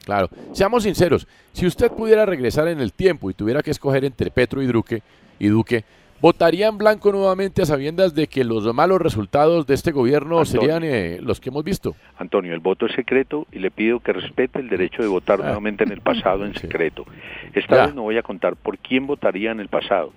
Claro. 0.05 0.29
Seamos 0.53 0.83
sinceros, 0.83 1.27
si 1.51 1.67
usted 1.67 1.91
pudiera 1.91 2.25
regresar 2.25 2.69
en 2.69 2.79
el 2.79 2.93
tiempo 2.93 3.29
y 3.29 3.33
tuviera 3.33 3.61
que 3.61 3.71
escoger 3.71 4.05
entre 4.05 4.31
Petro 4.31 4.61
y 4.61 4.65
Duque, 4.65 5.01
y 5.39 5.47
Duque, 5.47 5.83
¿votaría 6.21 6.67
en 6.67 6.77
blanco 6.77 7.11
nuevamente 7.11 7.61
a 7.61 7.65
sabiendas 7.65 8.13
de 8.13 8.27
que 8.27 8.43
los 8.43 8.71
malos 8.73 9.01
resultados 9.01 9.65
de 9.65 9.73
este 9.73 9.91
gobierno 9.91 10.39
Antonio. 10.39 10.61
serían 10.61 10.83
eh, 10.83 11.19
los 11.21 11.39
que 11.39 11.49
hemos 11.49 11.63
visto? 11.63 11.95
Antonio, 12.17 12.53
el 12.53 12.59
voto 12.59 12.85
es 12.85 12.93
secreto 12.93 13.47
y 13.51 13.59
le 13.59 13.71
pido 13.71 13.99
que 14.01 14.11
respete 14.13 14.59
el 14.59 14.69
derecho 14.69 15.01
de 15.01 15.07
votar 15.07 15.39
nuevamente 15.39 15.83
en 15.85 15.91
el 15.91 16.01
pasado 16.01 16.45
en 16.45 16.53
secreto. 16.55 17.05
Esta 17.53 17.75
Ah. 17.75 17.77
Ya. 17.77 17.85
vez 17.87 17.95
no 17.95 18.01
voy 18.03 18.17
a 18.17 18.21
contar 18.23 18.55
por 18.55 18.77
quién 18.77 19.07
votaría 19.07 19.51
en 19.51 19.59
el 19.61 19.69
pasado. 19.69 20.11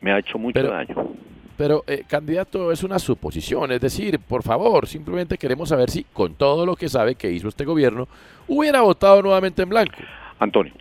Me 0.00 0.12
ha 0.12 0.18
hecho 0.18 0.38
mucho 0.38 0.54
Pero- 0.54 0.70
daño. 0.70 1.08
Pero, 1.56 1.82
eh, 1.88 2.04
candidato, 2.06 2.70
es 2.70 2.84
una 2.84 3.00
suposición. 3.00 3.72
Es 3.72 3.80
decir, 3.80 4.20
por 4.20 4.44
favor, 4.44 4.86
simplemente 4.86 5.36
queremos 5.36 5.70
saber 5.70 5.90
si, 5.90 6.04
con 6.04 6.34
todo 6.34 6.64
lo 6.64 6.76
que 6.76 6.88
sabe 6.88 7.16
que 7.16 7.32
hizo 7.32 7.48
este 7.48 7.64
gobierno, 7.64 8.06
hubiera 8.46 8.80
votado 8.82 9.20
nuevamente 9.22 9.62
en 9.62 9.68
blanco. 9.70 9.94
Antonio, 10.38 10.72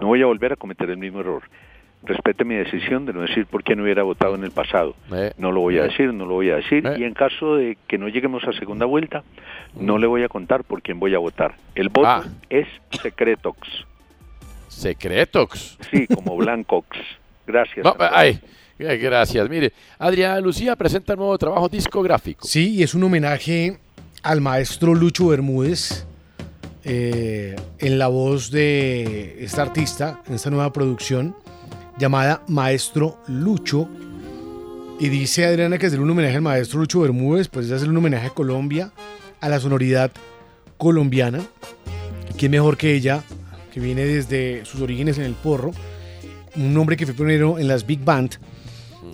no 0.00 0.08
voy 0.08 0.20
a 0.20 0.26
volver 0.26 0.54
a 0.54 0.56
cometer 0.56 0.90
el 0.90 0.96
mismo 0.96 1.20
error. 1.20 1.44
Respete 2.04 2.44
mi 2.44 2.54
decisión 2.54 3.06
de 3.06 3.12
no 3.12 3.22
decir 3.22 3.46
por 3.46 3.64
quién 3.64 3.80
hubiera 3.80 4.02
votado 4.04 4.36
en 4.36 4.44
el 4.44 4.52
pasado. 4.52 4.94
No 5.36 5.50
lo 5.50 5.60
voy 5.60 5.78
a 5.78 5.84
eh. 5.84 5.88
decir, 5.88 6.12
no 6.14 6.26
lo 6.26 6.34
voy 6.34 6.50
a 6.50 6.56
decir. 6.56 6.88
Y 6.96 7.02
en 7.04 7.12
caso 7.12 7.56
de 7.56 7.76
que 7.88 7.98
no 7.98 8.08
lleguemos 8.08 8.44
a 8.44 8.52
segunda 8.52 8.86
vuelta, 8.86 9.24
no 9.78 9.98
le 9.98 10.06
voy 10.06 10.22
a 10.22 10.28
contar 10.28 10.62
por 10.64 10.80
quién 10.80 11.00
voy 11.00 11.14
a 11.14 11.18
votar. 11.18 11.56
El 11.74 11.88
voto 11.88 12.08
Ah. 12.08 12.24
es 12.48 12.68
secretox. 13.02 13.58
Secretox. 14.68 15.76
Sí, 15.90 16.06
como 16.06 16.36
Blancox. 16.36 16.86
Gracias. 17.46 17.84
No, 17.84 17.96
ay, 17.98 18.38
eh, 18.78 18.96
gracias. 18.96 19.48
Mire, 19.48 19.72
Adriana 19.98 20.40
Lucía 20.40 20.76
presenta 20.76 21.14
el 21.14 21.18
nuevo 21.18 21.36
trabajo 21.36 21.68
discográfico. 21.68 22.46
Sí, 22.46 22.76
y 22.76 22.82
es 22.82 22.94
un 22.94 23.02
homenaje 23.02 23.78
al 24.22 24.40
maestro 24.40 24.94
Lucho 24.94 25.28
Bermúdez 25.28 26.06
eh, 26.84 27.56
en 27.78 27.98
la 27.98 28.08
voz 28.08 28.50
de 28.50 29.42
esta 29.42 29.62
artista, 29.62 30.22
en 30.28 30.34
esta 30.34 30.50
nueva 30.50 30.72
producción 30.72 31.34
llamada 31.98 32.42
Maestro 32.48 33.18
Lucho. 33.26 33.88
Y 35.00 35.08
dice 35.08 35.46
Adriana 35.46 35.78
que 35.78 35.86
hacer 35.86 36.00
un 36.00 36.10
homenaje 36.10 36.36
al 36.36 36.42
maestro 36.42 36.80
Lucho 36.80 37.00
Bermúdez, 37.00 37.48
pues 37.48 37.66
es 37.66 37.72
hacer 37.72 37.88
un 37.88 37.96
homenaje 37.96 38.28
a 38.28 38.30
Colombia, 38.30 38.92
a 39.40 39.48
la 39.48 39.60
sonoridad 39.60 40.10
colombiana. 40.76 41.40
Quién 42.36 42.52
mejor 42.52 42.76
que 42.76 42.94
ella, 42.94 43.22
que 43.72 43.80
viene 43.80 44.04
desde 44.04 44.64
sus 44.64 44.80
orígenes 44.80 45.18
en 45.18 45.24
el 45.24 45.34
porro, 45.34 45.72
un 46.56 46.76
hombre 46.76 46.96
que 46.96 47.06
fue 47.06 47.14
pionero 47.14 47.58
en 47.58 47.68
las 47.68 47.86
big 47.86 48.04
band. 48.04 48.38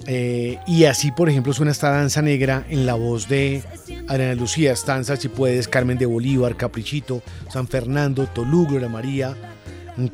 Eh, 0.06 0.58
y 0.66 0.84
así, 0.84 1.10
por 1.12 1.28
ejemplo, 1.28 1.52
suena 1.52 1.72
esta 1.72 1.90
danza 1.90 2.22
negra 2.22 2.66
en 2.68 2.86
la 2.86 2.94
voz 2.94 3.28
de 3.28 3.62
Adriana 4.08 4.34
Lucía 4.34 4.72
Estanza, 4.72 5.16
si 5.16 5.28
puedes, 5.28 5.68
Carmen 5.68 5.98
de 5.98 6.06
Bolívar, 6.06 6.56
Caprichito, 6.56 7.22
San 7.50 7.68
Fernando, 7.68 8.26
Tolú, 8.26 8.66
Gloria 8.66 8.88
María, 8.88 9.34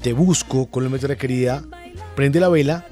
Te 0.01 0.13
Busco, 0.13 0.67
Colombia 0.67 0.99
Tierra 0.99 1.17
Querida, 1.17 1.63
Prende 2.21 2.39
la 2.39 2.51
Vela 2.51 2.85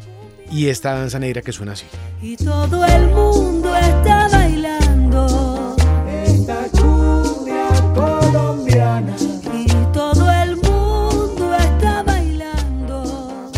y 0.50 0.68
esta 0.68 0.94
danza 0.94 1.18
negra 1.18 1.42
que 1.42 1.52
suena 1.52 1.72
así. 1.72 1.84
Y 2.22 2.34
todo 2.38 2.82
el 2.86 3.08
mundo 3.08 3.76
está 3.76 4.26
bailando 4.28 5.76
esta 6.10 6.64
cumbia 6.70 7.68
colombiana. 7.94 9.14
Y 9.52 9.66
todo 9.92 10.32
el 10.32 10.56
mundo 10.56 11.54
está 11.54 12.02
bailando 12.04 13.50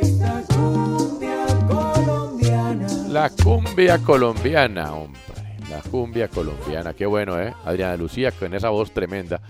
esta 0.00 0.42
cumbia 0.48 1.44
colombiana. 1.68 2.86
La 3.10 3.28
cumbia 3.28 3.98
colombiana, 3.98 4.94
hombre. 4.94 5.20
La 5.68 5.82
cumbia 5.90 6.28
colombiana. 6.28 6.94
Qué 6.94 7.04
bueno, 7.04 7.38
¿eh? 7.38 7.52
Adriana 7.66 7.98
Lucía 7.98 8.32
con 8.32 8.54
esa 8.54 8.70
voz 8.70 8.92
tremenda. 8.92 9.42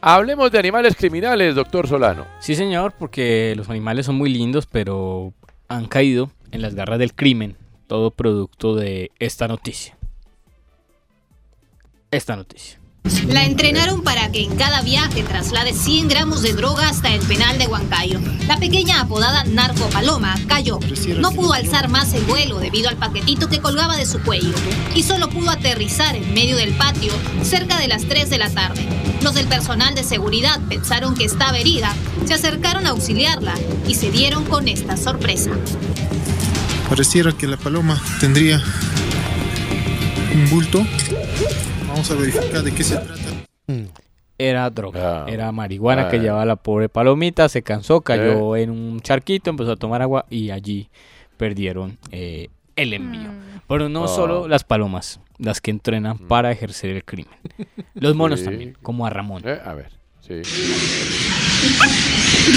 Hablemos 0.00 0.52
de 0.52 0.58
animales 0.58 0.94
criminales, 0.96 1.54
doctor 1.54 1.88
Solano. 1.88 2.26
Sí, 2.38 2.54
señor, 2.54 2.92
porque 2.98 3.54
los 3.56 3.68
animales 3.68 4.06
son 4.06 4.14
muy 4.14 4.30
lindos, 4.30 4.66
pero 4.66 5.32
han 5.66 5.86
caído 5.86 6.30
en 6.52 6.62
las 6.62 6.74
garras 6.74 6.98
del 7.00 7.14
crimen, 7.14 7.56
todo 7.88 8.12
producto 8.12 8.76
de 8.76 9.10
esta 9.18 9.48
noticia. 9.48 9.96
Esta 12.10 12.36
noticia. 12.36 12.78
La 13.28 13.44
entrenaron 13.44 14.02
para 14.02 14.30
que 14.32 14.42
en 14.42 14.56
cada 14.56 14.80
viaje 14.80 15.22
traslade 15.22 15.74
100 15.74 16.08
gramos 16.08 16.42
de 16.42 16.52
droga 16.54 16.88
hasta 16.88 17.12
el 17.14 17.20
penal 17.22 17.58
de 17.58 17.66
Huancayo. 17.66 18.20
La 18.46 18.58
pequeña 18.58 19.00
apodada 19.00 19.44
Narco 19.44 19.88
Paloma 19.90 20.34
cayó. 20.46 20.78
No 21.18 21.32
pudo 21.32 21.52
alzar 21.52 21.88
más 21.88 22.12
el 22.14 22.22
vuelo 22.24 22.58
debido 22.58 22.88
al 22.88 22.96
paquetito 22.96 23.48
que 23.48 23.60
colgaba 23.60 23.96
de 23.96 24.06
su 24.06 24.20
cuello 24.20 24.54
y 24.94 25.02
solo 25.02 25.28
pudo 25.28 25.50
aterrizar 25.50 26.16
en 26.16 26.32
medio 26.32 26.56
del 26.56 26.72
patio 26.72 27.12
cerca 27.42 27.78
de 27.78 27.88
las 27.88 28.04
3 28.04 28.30
de 28.30 28.38
la 28.38 28.50
tarde. 28.50 28.86
Los 29.22 29.34
del 29.34 29.46
personal 29.46 29.94
de 29.94 30.04
seguridad 30.04 30.60
pensaron 30.68 31.14
que 31.14 31.24
estaba 31.24 31.58
herida, 31.58 31.94
se 32.26 32.34
acercaron 32.34 32.86
a 32.86 32.90
auxiliarla 32.90 33.54
y 33.86 33.94
se 33.94 34.10
dieron 34.10 34.44
con 34.44 34.68
esta 34.68 34.96
sorpresa. 34.96 35.50
Pareciera 36.88 37.32
que 37.32 37.46
la 37.46 37.56
paloma 37.56 38.00
tendría 38.20 38.62
un 40.32 40.48
bulto. 40.48 40.86
Vamos 41.98 42.12
a 42.12 42.14
verificar 42.14 42.62
de 42.62 42.72
qué 42.72 42.84
se 42.84 42.94
trata. 42.96 43.82
Era 44.38 44.70
droga, 44.70 45.24
era 45.26 45.50
marihuana 45.50 46.02
Ah. 46.06 46.08
que 46.08 46.18
llevaba 46.20 46.44
la 46.44 46.54
pobre 46.54 46.88
palomita, 46.88 47.48
se 47.48 47.62
cansó, 47.64 48.02
cayó 48.02 48.54
en 48.54 48.70
un 48.70 49.00
charquito, 49.00 49.50
empezó 49.50 49.72
a 49.72 49.76
tomar 49.76 50.00
agua 50.00 50.24
y 50.30 50.50
allí 50.50 50.90
perdieron 51.36 51.98
eh, 52.12 52.50
el 52.76 52.92
envío. 52.92 53.30
Pero 53.66 53.88
no 53.88 54.04
Ah. 54.04 54.08
solo 54.08 54.46
las 54.46 54.62
palomas, 54.62 55.18
las 55.38 55.60
que 55.60 55.72
entrenan 55.72 56.18
para 56.18 56.52
ejercer 56.52 56.90
el 56.90 57.02
crimen. 57.04 57.34
Los 57.94 58.14
monos 58.14 58.38
Sí. 58.38 58.44
también, 58.44 58.76
como 58.80 59.04
a 59.04 59.10
Ramón. 59.10 59.42
Eh, 59.44 59.58
a 59.64 59.74
ver, 59.74 59.90
sí. 60.20 60.34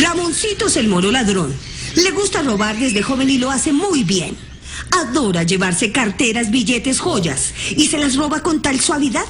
Ramoncito 0.04 0.68
es 0.68 0.78
el 0.78 0.88
mono 0.88 1.10
ladrón. 1.10 1.52
Le 1.96 2.12
gusta 2.12 2.44
robar 2.44 2.78
desde 2.78 3.02
joven 3.02 3.28
y 3.28 3.40
lo 3.40 3.50
hace 3.50 3.74
muy 3.74 4.04
bien. 4.04 4.38
Adora 4.92 5.44
llevarse 5.44 5.92
carteras, 5.92 6.52
billetes, 6.52 7.00
joyas 7.00 7.54
y 7.72 7.88
se 7.88 7.98
las 7.98 8.16
roba 8.16 8.42
con 8.42 8.62
tal 8.62 8.80
suavidad 8.80 9.26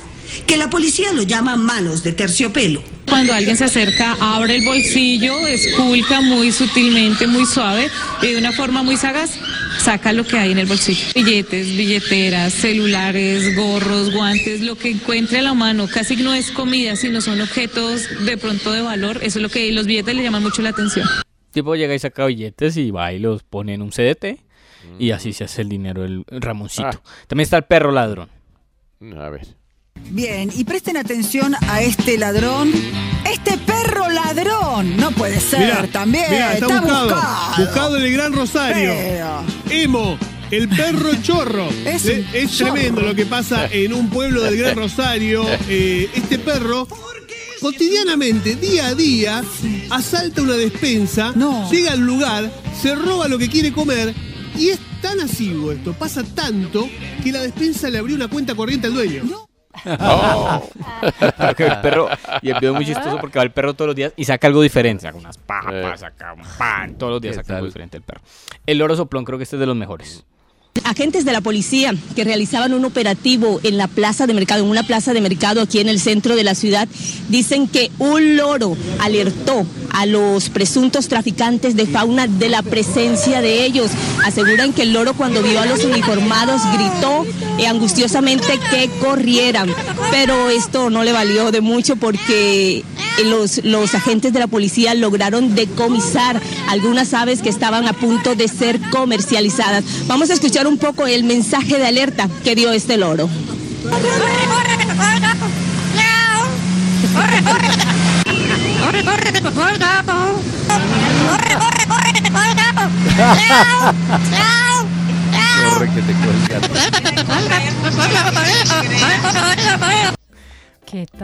que 0.47 0.57
la 0.57 0.69
policía 0.69 1.11
lo 1.13 1.23
llama 1.23 1.55
manos 1.55 2.03
de 2.03 2.13
terciopelo. 2.13 2.81
Cuando 3.07 3.33
alguien 3.33 3.57
se 3.57 3.65
acerca, 3.65 4.15
abre 4.21 4.55
el 4.55 4.65
bolsillo, 4.65 5.45
esculca 5.45 6.21
muy 6.21 6.51
sutilmente, 6.51 7.27
muy 7.27 7.45
suave 7.45 7.89
y 8.21 8.27
de 8.27 8.37
una 8.37 8.53
forma 8.53 8.83
muy 8.83 8.95
sagaz, 8.95 9.37
saca 9.79 10.13
lo 10.13 10.25
que 10.25 10.37
hay 10.37 10.53
en 10.53 10.59
el 10.59 10.65
bolsillo. 10.65 11.03
Billetes, 11.13 11.75
billeteras, 11.75 12.53
celulares, 12.53 13.55
gorros, 13.55 14.13
guantes, 14.13 14.61
lo 14.61 14.77
que 14.77 14.91
encuentre 14.91 15.39
a 15.39 15.41
la 15.41 15.53
mano. 15.53 15.87
Casi 15.87 16.15
no 16.15 16.33
es 16.33 16.51
comida, 16.51 16.95
sino 16.95 17.19
son 17.19 17.41
objetos 17.41 18.07
de 18.25 18.37
pronto 18.37 18.71
de 18.71 18.81
valor. 18.81 19.17
Eso 19.17 19.39
es 19.39 19.43
lo 19.43 19.49
que 19.49 19.69
los 19.73 19.87
billetes 19.87 20.15
le 20.15 20.23
llaman 20.23 20.43
mucho 20.43 20.61
la 20.61 20.69
atención. 20.69 21.05
Tipo 21.51 21.75
llega 21.75 21.93
y 21.93 21.99
saca 21.99 22.25
billetes 22.27 22.77
y 22.77 22.91
va 22.91 23.11
y 23.11 23.19
los 23.19 23.43
pone 23.43 23.73
en 23.73 23.81
un 23.81 23.89
CDT 23.89 24.39
y 24.99 25.11
así 25.11 25.33
se 25.33 25.43
hace 25.45 25.61
el 25.61 25.69
dinero 25.69 26.03
el 26.05 26.25
Ramoncito. 26.29 27.01
También 27.27 27.43
está 27.45 27.57
el 27.57 27.63
perro 27.63 27.91
ladrón. 27.91 28.29
A 29.17 29.29
ver. 29.29 29.47
Bien, 30.09 30.49
y 30.55 30.63
presten 30.63 30.97
atención 30.97 31.55
a 31.69 31.81
este 31.81 32.17
ladrón. 32.17 32.71
Este 33.31 33.57
perro 33.57 34.09
ladrón. 34.09 34.97
No 34.97 35.11
puede 35.11 35.39
ser 35.39 35.59
Mirá, 35.59 35.87
también. 35.87 36.25
mirá, 36.31 36.53
está, 36.53 36.67
buscado, 36.67 37.15
buscado. 37.57 37.97
en 37.97 38.03
el 38.03 38.11
Gran 38.13 38.33
Rosario. 38.33 38.93
Pero- 38.95 39.43
Emo, 39.69 40.17
el 40.49 40.67
perro 40.69 41.09
chorro. 41.21 41.67
Es 41.85 42.05
Le- 42.05 42.25
es 42.33 42.57
chorro. 42.57 42.73
tremendo 42.73 43.01
lo 43.01 43.15
que 43.15 43.25
pasa 43.25 43.67
en 43.71 43.93
un 43.93 44.09
pueblo 44.09 44.41
del 44.41 44.57
Gran 44.57 44.75
Rosario. 44.75 45.45
Eh, 45.69 46.09
este 46.15 46.39
perro 46.39 46.87
cotidianamente, 47.61 48.55
día 48.55 48.87
a 48.87 48.95
día, 48.95 49.43
asalta 49.91 50.41
una 50.41 50.53
despensa, 50.55 51.31
llega 51.71 51.91
al 51.91 51.99
lugar, 51.99 52.51
se 52.81 52.95
roba 52.95 53.27
lo 53.27 53.37
que 53.37 53.49
quiere 53.49 53.71
comer 53.71 54.13
y 54.55 54.69
es 54.69 54.79
tan 55.01 55.19
asiduo 55.19 55.71
esto, 55.71 55.93
pasa 55.93 56.23
tanto 56.23 56.87
que 57.23 57.31
la 57.31 57.41
despensa 57.41 57.89
le 57.89 57.97
abrió 57.97 58.15
una 58.15 58.27
cuenta 58.27 58.55
corriente 58.55 58.87
al 58.87 58.93
dueño. 58.93 59.23
Oh. 59.85 60.69
Que 61.55 61.65
el 61.65 61.79
perro, 61.81 62.09
y 62.41 62.49
el 62.49 62.59
video 62.59 62.71
es 62.71 62.75
muy 62.75 62.85
chistoso 62.85 63.17
porque 63.19 63.39
va 63.39 63.43
el 63.43 63.51
perro 63.51 63.73
todos 63.73 63.87
los 63.87 63.95
días 63.95 64.13
y 64.15 64.25
saca 64.25 64.47
algo 64.47 64.61
diferente. 64.61 65.03
Saca 65.03 65.17
unas 65.17 65.37
papas, 65.37 66.01
saca 66.01 66.33
un 66.33 66.41
pan, 66.57 66.95
todos 66.95 67.13
los 67.13 67.21
días 67.21 67.35
saca 67.35 67.55
algo 67.55 67.67
diferente 67.67 67.97
el 67.97 68.03
perro. 68.03 68.21
El 68.65 68.77
loro 68.77 68.95
soplón 68.95 69.25
creo 69.25 69.37
que 69.37 69.43
este 69.43 69.55
es 69.55 69.59
de 69.59 69.65
los 69.65 69.75
mejores. 69.75 70.25
Agentes 70.83 71.25
de 71.25 71.31
la 71.31 71.41
policía 71.41 71.93
que 72.15 72.23
realizaban 72.23 72.73
un 72.73 72.85
operativo 72.85 73.59
en 73.63 73.77
la 73.77 73.87
plaza 73.87 74.27
de 74.27 74.33
mercado, 74.33 74.63
en 74.63 74.69
una 74.69 74.83
plaza 74.83 75.13
de 75.13 75.21
mercado 75.21 75.61
aquí 75.61 75.79
en 75.79 75.89
el 75.89 75.99
centro 75.99 76.35
de 76.35 76.43
la 76.43 76.55
ciudad, 76.55 76.87
dicen 77.29 77.67
que 77.67 77.91
un 77.99 78.35
loro 78.35 78.75
alertó 78.99 79.65
a 79.91 80.05
los 80.05 80.49
presuntos 80.49 81.07
traficantes 81.07 81.75
de 81.75 81.85
fauna 81.85 82.27
de 82.27 82.49
la 82.49 82.61
presencia 82.63 83.41
de 83.41 83.65
ellos. 83.65 83.91
Aseguran 84.25 84.73
que 84.73 84.83
el 84.83 84.93
loro 84.93 85.13
cuando 85.13 85.41
vio 85.41 85.59
a 85.59 85.65
los 85.65 85.83
uniformados 85.83 86.61
gritó 86.73 87.25
angustiosamente 87.67 88.59
que 88.69 88.89
corrieran, 88.99 89.69
pero 90.09 90.49
esto 90.49 90.89
no 90.89 91.03
le 91.03 91.11
valió 91.11 91.51
de 91.51 91.61
mucho 91.61 91.95
porque 91.95 92.83
los, 93.25 93.63
los 93.63 93.93
agentes 93.93 94.33
de 94.33 94.39
la 94.39 94.47
policía 94.47 94.93
lograron 94.93 95.55
decomisar 95.55 96.41
algunas 96.69 97.13
aves 97.13 97.41
que 97.41 97.49
estaban 97.49 97.87
a 97.87 97.93
punto 97.93 98.35
de 98.35 98.47
ser 98.47 98.79
comercializadas. 98.89 99.83
Vamos 100.07 100.29
a 100.29 100.33
escuchar 100.33 100.67
un 100.67 100.70
poco 100.77 101.07
el 101.07 101.23
mensaje 101.23 101.77
de 101.77 101.87
alerta 101.87 102.27
que 102.43 102.55
dio 102.55 102.71
este 102.71 102.97
loro. 102.97 103.29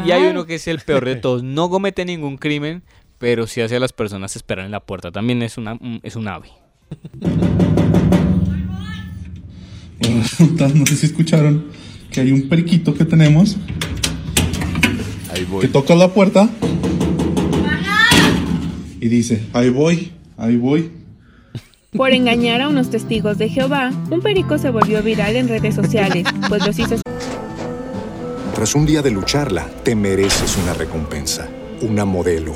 Y 0.05 0.11
hay 0.11 0.23
uno 0.23 0.45
que 0.45 0.55
es 0.55 0.67
el 0.67 0.79
peor 0.79 1.05
de 1.05 1.15
todos. 1.15 1.43
No 1.43 1.69
comete 1.69 2.05
ningún 2.05 2.37
crimen, 2.37 2.83
pero 3.17 3.47
sí 3.47 3.61
hace 3.61 3.75
a 3.75 3.79
las 3.79 3.91
personas 3.93 4.35
esperar 4.35 4.65
en 4.65 4.71
la 4.71 4.79
puerta. 4.79 5.11
También 5.11 5.41
es, 5.41 5.57
una, 5.57 5.73
un- 5.73 5.99
es 6.03 6.15
un 6.15 6.27
ave. 6.27 6.49
Resulta, 9.99 10.67
no 10.69 10.85
sé 10.85 10.95
si 10.95 11.05
escucharon 11.07 11.65
que 12.11 12.21
hay 12.21 12.31
un 12.31 12.49
periquito 12.49 12.93
que 12.93 13.05
tenemos 13.05 13.57
que 15.61 15.67
toca 15.67 15.95
la 15.95 16.13
puerta 16.13 16.49
y 18.99 19.07
dice, 19.07 19.43
ahí 19.53 19.69
voy, 19.69 20.11
ahí 20.37 20.57
voy. 20.57 20.91
Por 21.91 22.11
engañar 22.11 22.61
a 22.61 22.69
unos 22.69 22.89
testigos 22.89 23.37
de 23.37 23.49
Jehová, 23.49 23.91
un 24.09 24.21
perico 24.21 24.57
se 24.57 24.69
volvió 24.69 25.01
viral 25.01 25.35
en 25.35 25.47
redes 25.47 25.75
sociales, 25.75 26.25
pues 26.49 26.65
los 26.65 26.77
hizo 26.77 26.95
Tras 28.55 28.75
un 28.75 28.85
día 28.85 29.01
de 29.01 29.11
lucharla, 29.11 29.67
te 29.83 29.95
mereces 29.95 30.57
una 30.63 30.73
recompensa, 30.73 31.47
una 31.81 32.05
modelo, 32.05 32.55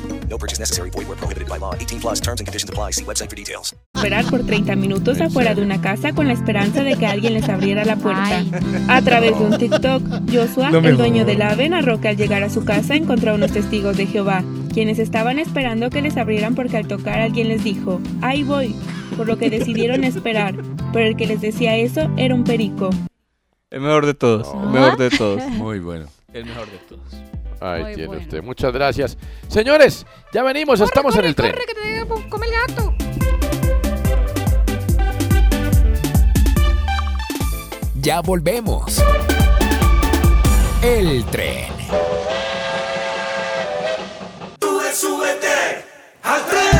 No 0.31 0.37
purchase 0.37 0.59
necessary. 0.59 0.89
Void 0.89 1.09
where 1.09 1.17
prohibited 1.17 1.49
by 1.49 1.57
law. 1.57 1.75
18 1.75 1.99
plus 1.99 2.21
terms 2.21 2.39
and 2.39 2.47
conditions 2.47 2.69
apply. 2.69 2.91
See 2.91 3.03
website 3.03 3.29
for 3.29 3.35
details. 3.35 3.75
esperar 4.01 4.25
por 4.31 4.43
30 4.43 4.75
minutos 4.77 5.21
afuera 5.21 5.53
de 5.53 5.61
una 5.61 5.79
casa 5.79 6.13
con 6.13 6.27
la 6.27 6.33
esperanza 6.33 6.83
de 6.83 6.95
que 6.95 7.05
alguien 7.05 7.35
les 7.35 7.47
abriera 7.49 7.85
la 7.85 7.97
puerta. 7.97 8.43
A 8.87 9.01
través 9.03 9.37
de 9.37 9.45
un 9.45 9.57
TikTok, 9.57 10.01
Joshua, 10.31 10.69
el 10.69 10.97
dueño 10.97 11.23
del 11.23 11.41
ave, 11.43 11.69
narró 11.69 12.01
que 12.01 12.07
al 12.07 12.17
llegar 12.17 12.41
a 12.41 12.49
su 12.49 12.65
casa 12.65 12.95
encontró 12.95 13.31
a 13.31 13.35
unos 13.35 13.51
testigos 13.51 13.97
de 13.97 14.07
Jehová, 14.07 14.43
quienes 14.73 14.97
estaban 14.97 15.37
esperando 15.37 15.91
que 15.91 16.01
les 16.01 16.17
abrieran 16.17 16.55
porque 16.55 16.77
al 16.77 16.87
tocar 16.87 17.19
alguien 17.19 17.49
les 17.49 17.63
dijo, 17.63 18.01
ahí 18.21 18.41
voy, 18.41 18.75
por 19.17 19.27
lo 19.27 19.37
que 19.37 19.51
decidieron 19.51 20.03
esperar, 20.03 20.55
pero 20.93 21.05
el 21.05 21.15
que 21.15 21.27
les 21.27 21.41
decía 21.41 21.75
eso 21.75 22.09
era 22.17 22.33
un 22.33 22.43
perico. 22.43 22.89
El 23.69 23.81
mejor 23.81 24.07
de 24.07 24.15
todos. 24.15 24.47
El 24.51 24.69
mejor 24.69 24.97
de 24.97 25.09
todos. 25.11 25.47
Muy 25.49 25.79
bueno. 25.79 26.07
El 26.33 26.45
mejor 26.45 26.65
de 26.71 26.77
todos. 26.89 27.40
Ahí 27.61 27.83
Muy 27.83 27.93
tiene 27.93 28.07
bueno. 28.07 28.21
usted. 28.23 28.43
Muchas 28.43 28.73
gracias. 28.73 29.17
Señores, 29.47 30.05
ya 30.33 30.41
venimos, 30.43 30.81
estamos 30.81 31.15
en 31.15 31.25
el 31.25 31.35
tren. 31.35 31.53
que 31.53 31.73
te 31.73 32.29
come 32.29 32.47
el 32.47 32.53
gato. 32.53 32.93
Ya 38.01 38.19
volvemos. 38.21 38.99
El 40.81 41.23
tren. 41.25 41.71
Sube, 44.59 44.91
súbete 44.95 45.85
al 46.23 46.41
tren. 46.47 46.70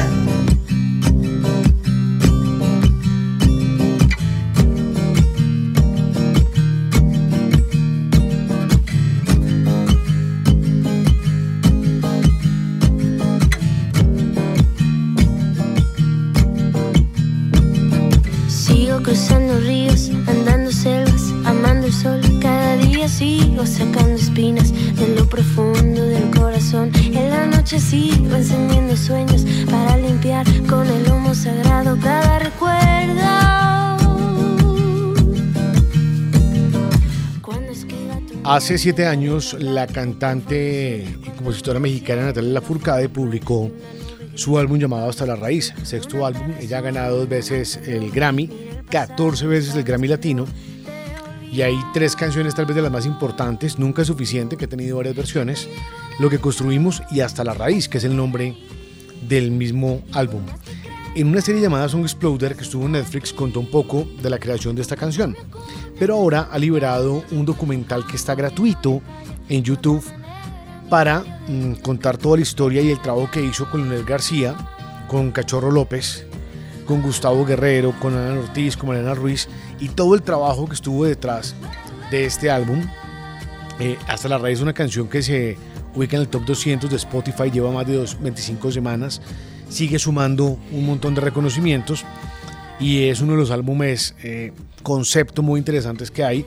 Sigo 18.72 19.04
cruzando 19.04 19.60
ríos, 19.60 20.10
andando 20.28 20.72
selvas, 20.72 21.24
amando 21.44 21.88
el 21.88 21.94
sol. 21.94 22.22
Cada 22.42 22.78
día 22.78 23.06
sigo 23.10 23.66
sacando 23.66 24.14
espinas 24.14 24.72
de 24.96 25.14
lo 25.14 25.28
profundo 25.28 26.02
del 26.06 26.32
corazón. 26.32 26.90
En 26.96 27.30
la 27.32 27.48
noche 27.48 27.82
sigo 27.82 28.34
encendiendo 28.34 28.96
sueños 28.96 29.46
para 29.70 29.98
limpiar 29.98 30.46
con 30.70 30.88
el 30.88 31.06
humo 31.12 31.36
sagrado 31.36 31.98
cada 32.02 32.40
recuerdo. 32.40 32.72
Hace 38.46 38.78
siete 38.78 39.06
años, 39.06 39.54
la 39.60 39.86
cantante 39.86 41.06
y 41.22 41.30
compositora 41.32 41.80
mexicana 41.82 42.28
Natalia 42.28 42.54
Lafourcade 42.54 43.10
publicó 43.10 43.70
su 44.36 44.58
álbum 44.58 44.80
llamado 44.80 45.10
Hasta 45.10 45.26
la 45.26 45.36
Raíz, 45.36 45.74
sexto 45.84 46.26
álbum. 46.26 46.54
Ella 46.60 46.80
ha 46.80 46.82
ganado 46.82 47.18
dos 47.18 47.30
veces 47.30 47.80
el 47.86 48.12
Grammy, 48.12 48.50
14 48.90 49.48
veces 49.48 49.76
el 49.76 49.84
Grammy 49.84 50.08
Latino. 50.08 50.46
Y 51.52 51.62
hay 51.62 51.76
tres 51.94 52.16
canciones, 52.16 52.56
tal 52.56 52.66
vez 52.66 52.76
de 52.76 52.82
las 52.82 52.92
más 52.92 53.06
importantes, 53.06 53.78
Nunca 53.78 54.04
es 54.04 54.08
suficiente, 54.08 54.56
que 54.56 54.66
ha 54.66 54.70
tenido 54.70 54.98
varias 54.98 55.16
versiones, 55.16 55.68
Lo 56.20 56.30
que 56.30 56.40
construimos 56.40 57.04
y 57.12 57.20
Hasta 57.20 57.44
la 57.44 57.54
Raíz, 57.54 57.90
que 57.90 57.98
es 57.98 58.04
el 58.04 58.16
nombre 58.16 58.56
del 59.28 59.52
mismo 59.52 60.02
álbum. 60.14 60.44
En 61.14 61.28
una 61.28 61.42
serie 61.42 61.62
llamada 61.62 61.90
Song 61.90 62.04
Exploder 62.04 62.56
que 62.56 62.64
estuvo 62.64 62.86
en 62.86 62.94
Netflix 62.94 63.34
contó 63.34 63.60
un 63.60 63.70
poco 63.70 64.08
de 64.22 64.30
la 64.30 64.40
creación 64.40 64.76
de 64.78 64.82
esta 64.82 64.96
canción. 64.96 65.36
Pero 66.00 66.16
ahora 66.16 66.48
ha 66.50 66.58
liberado 66.58 67.26
un 67.32 67.46
documental 67.46 68.08
que 68.08 68.16
está 68.16 68.34
gratuito 68.34 69.02
en 69.50 69.62
YouTube 69.62 70.02
para 70.92 71.24
mm, 71.48 71.76
contar 71.76 72.18
toda 72.18 72.36
la 72.36 72.42
historia 72.44 72.82
y 72.82 72.92
el 72.92 73.00
trabajo 73.02 73.32
que 73.32 73.42
hizo 73.42 73.72
con 73.72 73.84
Leonel 73.88 74.04
García, 74.06 74.54
con 75.08 75.32
Cachorro 75.32 75.72
López, 75.72 76.26
con 76.86 77.02
Gustavo 77.02 77.46
Guerrero, 77.46 77.94
con 77.98 78.14
Ana 78.18 78.38
Ortiz, 78.38 78.76
con 78.76 78.90
Mariana 78.90 79.14
Ruiz 79.14 79.48
y 79.80 79.88
todo 79.88 80.16
el 80.16 80.22
trabajo 80.22 80.68
que 80.68 80.74
estuvo 80.74 81.06
detrás 81.06 81.56
de 82.12 82.26
este 82.26 82.52
álbum. 82.52 82.82
Eh, 83.80 83.98
hasta 84.10 84.28
la 84.28 84.38
raíz 84.38 84.60
una 84.60 84.74
canción 84.74 85.08
que 85.08 85.22
se 85.22 85.56
ubica 85.96 86.18
en 86.18 86.24
el 86.24 86.28
top 86.28 86.44
200 86.44 86.90
de 86.90 86.98
Spotify, 86.98 87.50
lleva 87.50 87.72
más 87.72 87.88
de 87.88 87.96
dos- 87.96 88.18
25 88.22 88.70
semanas, 88.74 89.22
sigue 89.70 89.98
sumando 89.98 90.60
un 90.74 90.86
montón 90.86 91.16
de 91.16 91.22
reconocimientos 91.22 92.04
y 92.82 93.04
es 93.04 93.22
uno 93.22 93.32
de 93.32 93.38
los 93.40 93.52
álbumes 93.52 94.14
eh, 94.24 94.52
muy 95.42 95.58
interesantes 95.58 96.12
que 96.12 96.26
hay. 96.26 96.46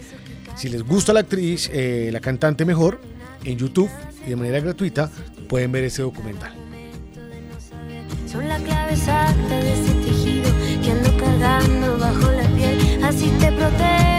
Si 0.55 0.68
les 0.68 0.82
gusta 0.82 1.14
la 1.14 1.20
actriz, 1.20 1.70
eh, 1.72 2.11
la 2.12 2.20
cantante 2.20 2.66
mejor, 2.66 3.01
en 3.45 3.57
YouTube 3.57 3.88
y 4.27 4.31
de 4.31 4.37
manera 4.37 4.61
gratuita 4.61 5.11
pueden 5.49 5.72
ver 5.72 5.85
este 5.85 6.03
documental. 6.03 6.53
Son 8.31 8.49
la 8.49 8.59
clave 8.59 8.93
exacta 8.93 9.61
de 9.61 9.72
ese 9.72 9.95
tejido 9.95 10.51
que 10.83 10.91
ando 10.91 11.16
cargando 11.16 11.99
bajo 11.99 12.33
la 12.33 12.49
piel. 12.49 13.05
Así 13.05 13.31
te 13.39 13.53
protejo. 13.53 14.14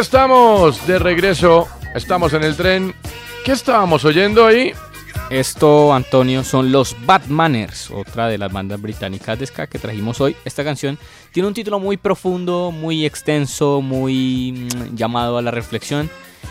Estamos 0.00 0.86
de 0.86 0.98
regreso. 0.98 1.68
Estamos 1.94 2.32
en 2.34 2.44
el 2.44 2.56
tren. 2.56 2.94
¿Qué 3.44 3.52
estábamos 3.52 4.04
oyendo 4.04 4.44
ahí? 4.46 4.72
Esto, 5.30 5.92
Antonio, 5.92 6.44
son 6.44 6.70
los 6.70 6.94
Batmaners, 7.04 7.90
otra 7.90 8.28
de 8.28 8.38
las 8.38 8.52
bandas 8.52 8.80
británicas 8.80 9.38
de 9.38 9.46
ska 9.46 9.66
que 9.66 9.78
trajimos 9.78 10.20
hoy. 10.20 10.36
Esta 10.44 10.62
canción 10.62 10.98
tiene 11.32 11.48
un 11.48 11.54
título 11.54 11.80
muy 11.80 11.96
profundo, 11.96 12.70
muy 12.70 13.04
extenso, 13.04 13.80
muy 13.80 14.52
mm, 14.52 14.94
llamado 14.94 15.38
a 15.38 15.42
la 15.42 15.50
reflexión. 15.50 16.08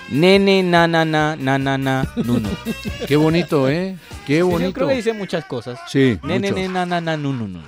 Nene, 0.09 0.61
na, 0.63 0.87
na, 0.87 1.05
na, 1.05 1.35
na, 1.35 1.57
na, 1.57 1.77
na, 1.77 2.07
nuno. 2.17 2.49
Qué 3.07 3.15
bonito, 3.15 3.69
¿eh? 3.69 3.95
Qué 4.27 4.33
Sí, 4.33 4.39
yo 4.39 4.47
bonito. 4.47 4.73
creo 4.73 4.87
que 4.89 4.95
dice 4.95 5.13
muchas 5.13 5.45
cosas. 5.45 5.79
Sí, 5.87 6.19
Nene, 6.23 6.49
mucho. 6.51 6.55
nene, 6.61 6.73
na, 6.73 6.85
na, 6.85 6.99
na, 7.01 7.15
nu, 7.17 7.31
nu, 7.33 7.47
nu. 7.47 7.59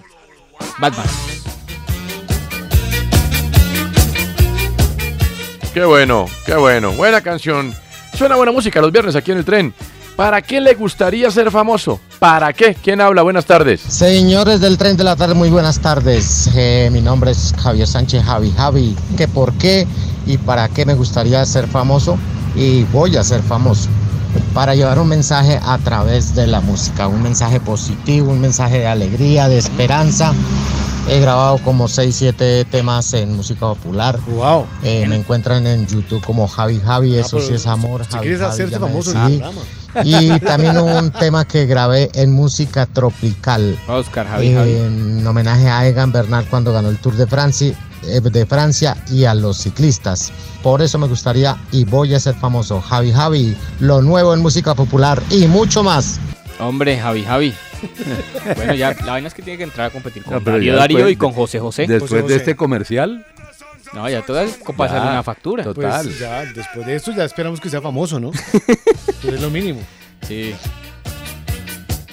Batman. 0.80 1.06
Qué 5.78 5.86
bueno, 5.86 6.26
qué 6.44 6.56
bueno. 6.56 6.92
Buena 6.94 7.22
canción. 7.22 7.72
Suena 8.18 8.36
buena 8.36 8.52
música 8.52 8.82
los 8.82 8.92
viernes 8.92 9.16
aquí 9.16 9.32
en 9.32 9.38
el 9.38 9.46
tren. 9.46 9.76
¿Para 10.16 10.42
qué 10.42 10.60
le 10.60 10.74
gustaría 10.74 11.30
ser 11.30 11.52
famoso? 11.52 12.00
¿Para 12.18 12.52
qué? 12.52 12.74
¿Quién 12.74 13.00
habla? 13.00 13.22
Buenas 13.22 13.46
tardes. 13.46 13.82
Señores 13.82 14.60
del 14.60 14.80
tren 14.80 14.98
de 14.98 15.04
la 15.04 15.16
tarde, 15.16 15.36
muy 15.36 15.52
buenas 15.52 15.80
tardes. 15.80 16.50
Eh, 16.56 16.90
mi 16.92 17.00
nombre 17.00 17.30
es 17.30 17.54
Javier 17.62 17.86
Sánchez 17.86 18.24
Javi 18.24 18.52
Javi. 18.58 18.96
¿Qué 19.18 19.28
por 19.28 19.54
qué 19.54 19.86
y 20.26 20.40
para 20.40 20.68
qué 20.68 20.84
me 20.84 20.96
gustaría 20.96 21.46
ser 21.46 21.68
famoso? 21.68 22.18
Y 22.56 22.82
voy 22.86 23.16
a 23.16 23.24
ser 23.24 23.44
famoso. 23.44 23.88
Para 24.54 24.74
llevar 24.76 25.00
un 25.00 25.08
mensaje 25.08 25.60
a 25.64 25.78
través 25.78 26.34
de 26.36 26.48
la 26.48 26.62
música, 26.62 27.08
un 27.08 27.22
mensaje 27.22 27.60
positivo, 27.60 28.32
un 28.32 28.42
mensaje 28.42 28.80
de 28.80 28.88
alegría, 28.88 29.48
de 29.48 29.58
esperanza. 29.58 30.34
He 31.10 31.20
grabado 31.22 31.58
como 31.60 31.88
6, 31.88 32.14
7 32.16 32.66
temas 32.66 33.14
en 33.14 33.36
música 33.36 33.62
popular. 33.62 34.20
Wow. 34.28 34.66
me 34.84 35.16
encuentran 35.16 35.66
en 35.66 35.88
YouTube 35.88 36.22
como 36.26 36.48
Javi 36.48 36.80
Javi, 36.84 37.16
eso 37.16 37.38
Ah, 37.38 37.40
pero 37.40 37.48
sí 37.48 37.54
es 37.54 37.68
amor. 37.68 38.04
si 38.04 38.12
Javi, 38.12 38.22
quieres 38.24 38.42
Javi, 38.42 38.52
hacerte 38.54 38.80
famoso 38.80 39.12
en 39.12 39.18
el 39.18 39.38
programa. 39.40 39.62
Y 40.04 40.40
también 40.42 40.78
un 40.78 41.12
tema 41.12 41.46
que 41.46 41.66
grabé 41.66 42.10
en 42.14 42.32
música 42.34 42.86
tropical. 42.88 43.78
Oscar, 43.88 44.28
Javi, 44.28 44.48
Eh, 44.48 44.56
Javi. 44.56 44.72
En 44.76 45.26
homenaje 45.26 45.70
a 45.70 45.88
Egan 45.88 46.12
Bernal 46.12 46.46
cuando 46.50 46.74
ganó 46.74 46.90
el 46.90 46.98
Tour 46.98 47.16
de 47.16 47.26
Francia, 47.26 47.68
eh, 47.70 47.76
de 48.02 48.46
Francia 48.46 48.98
y 49.12 49.26
a 49.26 49.34
los 49.34 49.58
ciclistas. 49.58 50.32
Por 50.64 50.82
eso 50.82 50.98
me 50.98 51.08
gustaría 51.08 51.58
y 51.72 51.84
voy 51.86 52.14
a 52.14 52.20
ser 52.20 52.36
famoso. 52.36 52.82
Javi 52.82 53.12
Javi, 53.12 53.58
lo 53.80 54.02
nuevo 54.02 54.34
en 54.34 54.42
música 54.42 54.76
popular 54.76 55.22
y 55.30 55.48
mucho 55.48 55.84
más. 55.84 56.20
Hombre, 56.60 56.98
Javi, 56.98 57.24
Javi. 57.24 57.54
bueno, 58.56 58.74
ya 58.74 58.96
la 59.06 59.12
vaina 59.14 59.28
es 59.28 59.34
que 59.34 59.42
tiene 59.44 59.58
que 59.58 59.64
entrar 59.64 59.88
a 59.88 59.90
competir 59.92 60.24
con 60.24 60.44
No, 60.44 60.76
Darío 60.76 61.10
y 61.10 61.16
con 61.16 61.32
José 61.32 61.60
José. 61.60 61.86
Después 61.88 62.10
José 62.12 62.24
de 62.24 62.36
este 62.36 62.56
comercial, 62.56 63.26
No, 63.94 64.10
ya 64.10 64.24
todas 64.24 64.52
pasar 64.76 65.04
Ya, 65.04 65.12
una 65.12 65.24
factura. 65.24 65.64
total. 65.64 66.06
Pues 66.06 66.20
ya, 66.20 66.44
después 66.46 66.86
de 66.86 66.96
esto 66.96 67.12
ya 67.16 67.24
esperamos 67.26 67.60
que 67.60 67.70
sea 67.70 67.82
famoso, 67.82 68.20
¿no? 68.20 68.32
Es 69.24 69.42
lo 69.42 69.50
mínimo. 69.50 69.82
Sí. 70.28 70.56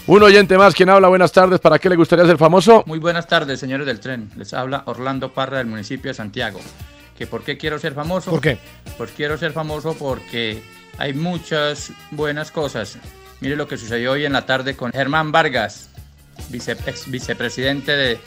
Un 0.07 0.23
oyente 0.23 0.59
más. 0.59 0.75
¿Quién 0.75 0.91
habla? 0.91 1.09
Buenas 1.09 1.33
tardes. 1.33 1.61
¿Para 1.61 1.79
qué 1.79 1.89
le 1.89 1.97
gustaría 1.97 2.27
ser 2.27 2.37
famoso? 2.37 2.85
Muy 2.87 2.99
buenas 2.99 3.27
tardes, 3.27 3.59
señores 3.59 3.87
del 3.87 4.01
tren. 4.01 4.31
Les 4.37 4.53
habla 4.53 4.83
Orlando 4.87 5.33
Parra 5.33 5.59
del 5.59 5.67
municipio 5.67 6.11
de 6.11 6.15
Santiago. 6.15 6.61
¿Que 7.17 7.27
¿Por 7.27 7.43
qué 7.43 7.57
quiero 7.57 7.79
ser 7.79 7.95
famoso? 7.95 8.31
¿Por 8.31 8.41
qué? 8.41 8.59
Pues 8.99 9.13
quiero 9.17 9.39
ser 9.39 9.53
famoso 9.53 9.95
porque 9.99 10.63
hay 10.99 11.15
muchas 11.15 11.93
buenas 12.11 12.51
cosas. 12.51 12.99
Mire 13.41 13.57
lo 13.57 13.67
que 13.67 13.77
sucedió 13.79 14.13
hoy 14.13 14.25
en 14.27 14.33
la 14.35 14.45
tarde 14.45 14.77
con 14.77 14.93
Germán 14.93 15.33
Vargas, 15.33 15.89
vice- 16.51 16.77
ex 16.87 17.11
vicepresidente 17.11 17.93
de 17.97 18.19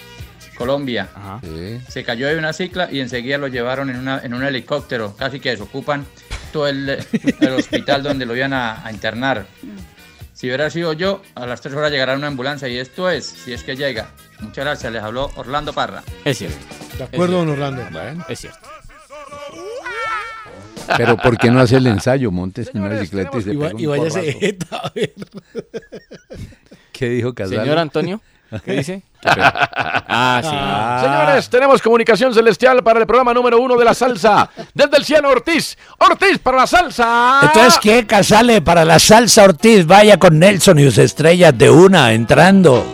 Colombia. 0.57 1.09
Se 1.89 2.03
cayó 2.03 2.27
de 2.27 2.37
una 2.37 2.53
cicla 2.53 2.89
y 2.91 3.01
enseguida 3.01 3.37
lo 3.37 3.47
llevaron 3.49 3.89
en, 3.91 3.97
una- 3.97 4.19
en 4.23 4.33
un 4.33 4.43
helicóptero. 4.43 5.15
Casi 5.17 5.39
que 5.39 5.49
desocupan 5.51 6.05
todo 6.51 6.67
el, 6.67 6.89
el 7.39 7.53
hospital 7.53 8.01
donde 8.03 8.25
lo 8.25 8.35
iban 8.35 8.53
a, 8.53 8.83
a 8.85 8.91
internar. 8.91 9.45
Si 10.37 10.45
hubiera 10.45 10.69
sido 10.69 10.93
yo, 10.93 11.23
a 11.33 11.47
las 11.47 11.61
tres 11.61 11.73
horas 11.73 11.91
llegará 11.91 12.15
una 12.15 12.27
ambulancia 12.27 12.67
y 12.67 12.77
esto 12.77 13.09
es, 13.09 13.25
si 13.25 13.53
es 13.53 13.63
que 13.63 13.75
llega. 13.75 14.11
Muchas 14.39 14.65
gracias, 14.65 14.93
les 14.93 15.01
habló 15.01 15.31
Orlando 15.35 15.73
Parra. 15.73 16.03
Es 16.23 16.37
cierto. 16.37 16.59
De 16.95 17.05
acuerdo, 17.05 17.37
don 17.39 17.49
Orlando. 17.49 17.81
Es 18.29 18.41
cierto. 18.41 18.59
pero 20.95 21.17
¿por 21.17 21.39
qué 21.39 21.49
no 21.49 21.59
hace 21.59 21.77
el 21.77 21.87
ensayo? 21.87 22.29
Montes 22.29 22.69
en 22.71 22.83
una 22.83 22.99
bicicleta 22.99 23.35
y 23.35 23.41
se 23.41 23.49
pega 23.49 23.73
un 23.73 23.79
y 23.79 23.85
váyase 23.87 24.57
a 24.69 24.91
ver. 24.93 25.15
¿Qué 26.91 27.09
dijo 27.09 27.33
Casal? 27.33 27.57
Señor 27.57 27.79
Antonio, 27.79 28.21
¿qué 28.63 28.71
dice? 28.73 29.01
Qué 29.21 29.29
pena. 29.29 29.51
Ah, 30.07 30.41
sí. 30.43 31.05
Señores, 31.05 31.49
tenemos 31.49 31.81
comunicación 31.81 32.33
celestial 32.33 32.83
para 32.83 32.99
el 32.99 33.07
programa 33.07 33.33
número 33.33 33.59
uno 33.59 33.75
de 33.75 33.83
la 33.83 33.93
salsa. 33.93 34.49
Desde 34.73 34.97
el 34.97 35.05
cielo, 35.05 35.29
Ortiz. 35.29 35.77
Ortiz 35.97 36.37
para 36.39 36.57
la 36.57 36.67
salsa. 36.67 37.39
Entonces, 37.41 37.79
¿qué? 37.81 38.05
Casale 38.05 38.61
para 38.61 38.85
la 38.85 38.99
salsa 38.99 39.43
Ortiz. 39.43 39.85
Vaya 39.85 40.17
con 40.17 40.37
Nelson 40.39 40.79
y 40.79 40.85
sus 40.85 40.99
estrellas 40.99 41.57
de 41.57 41.69
una 41.69 42.13
entrando. 42.13 42.85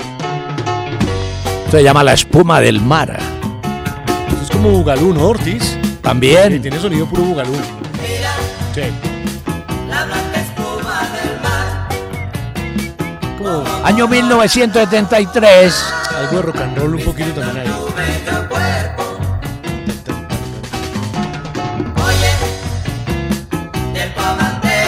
Se 1.69 1.83
llama 1.83 2.03
La 2.03 2.13
espuma 2.13 2.61
del 2.61 2.79
mar. 2.81 3.17
Eso 4.27 4.43
es 4.43 4.49
como 4.49 4.69
Bugalú, 4.69 5.13
¿no, 5.13 5.25
Ortiz? 5.27 5.77
También. 6.01 6.61
tiene 6.61 6.79
sonido 6.79 7.05
puro 7.05 7.23
Bugalú. 7.23 7.53
Sí. 8.73 8.81
Año 13.83 14.07
1973. 14.07 15.93
algo 16.15 16.37
de 16.37 16.41
rock 16.43 16.61
and 16.61 16.77
roll 16.77 16.95
un 16.95 17.03
poquito 17.03 17.41
también 17.41 17.67
ahí. 17.67 17.73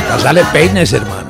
Casale 0.08 0.46
peines, 0.54 0.94
hermano. 0.94 1.30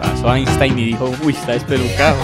Pasó 0.00 0.34
Einstein 0.34 0.78
y 0.78 0.84
dijo, 0.86 1.12
uy, 1.22 1.34
está 1.34 1.54
espelucado. 1.54 2.16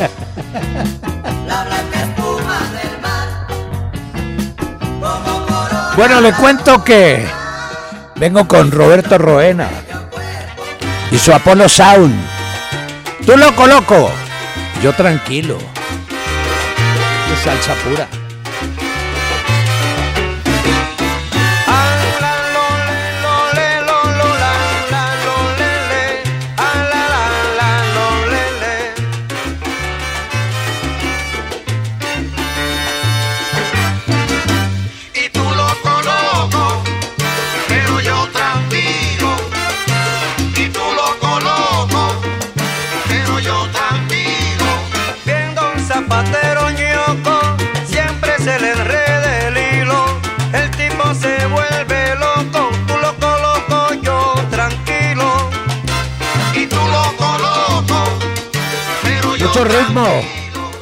Bueno, 5.98 6.20
le 6.20 6.32
cuento 6.32 6.84
que 6.84 7.26
vengo 8.14 8.46
con 8.46 8.70
Roberto 8.70 9.18
Roena 9.18 9.68
y 11.10 11.18
su 11.18 11.32
Apollo 11.32 11.68
Sound. 11.68 12.14
Tú 13.26 13.36
loco, 13.36 13.66
loco. 13.66 14.08
Yo 14.80 14.92
tranquilo. 14.92 15.58
Es 17.32 17.40
salsa 17.40 17.74
pura. 17.82 18.06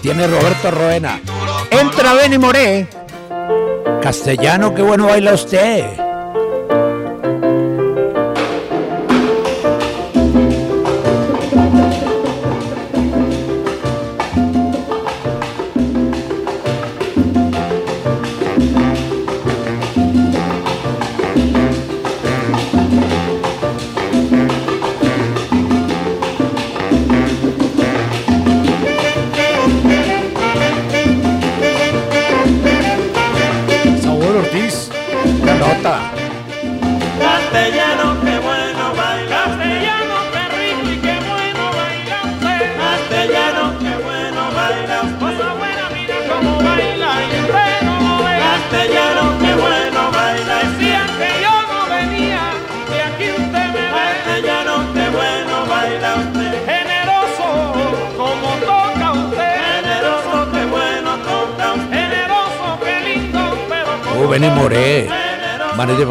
Tiene 0.02 0.26
Roberto 0.26 0.70
Roena. 0.70 1.20
Entra, 1.70 2.14
ven 2.14 2.32
y 2.32 2.38
moré. 2.38 2.88
Castellano, 4.02 4.74
qué 4.74 4.82
bueno 4.82 5.06
baila 5.06 5.34
usted. 5.34 6.05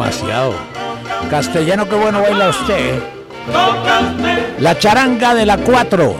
Demasiado. 0.06 0.54
Castellano, 1.30 1.88
qué 1.88 1.96
bueno 1.96 2.22
baila 2.22 2.50
usted. 2.50 3.02
La 4.58 4.78
charanga 4.78 5.34
de 5.34 5.46
la 5.46 5.58
4. 5.58 6.14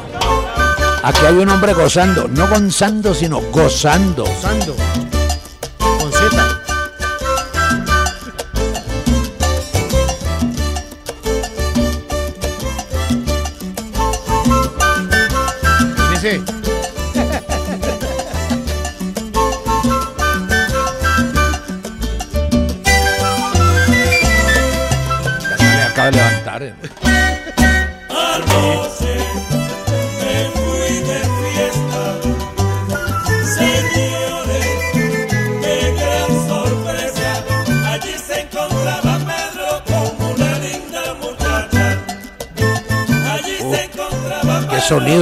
Aquí 1.03 1.21
hay 1.25 1.35
un 1.35 1.49
hombre 1.49 1.73
gozando. 1.73 2.27
No 2.29 2.49
gozando, 2.49 3.15
sino 3.15 3.41
gozando. 3.53 4.25
Gozando. 4.25 4.75
Con. 5.79 6.56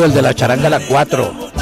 El 0.05 0.13
de 0.13 0.23
la 0.23 0.35
charanga 0.35 0.65
de 0.65 0.71
la 0.71 0.81
4. 0.81 1.54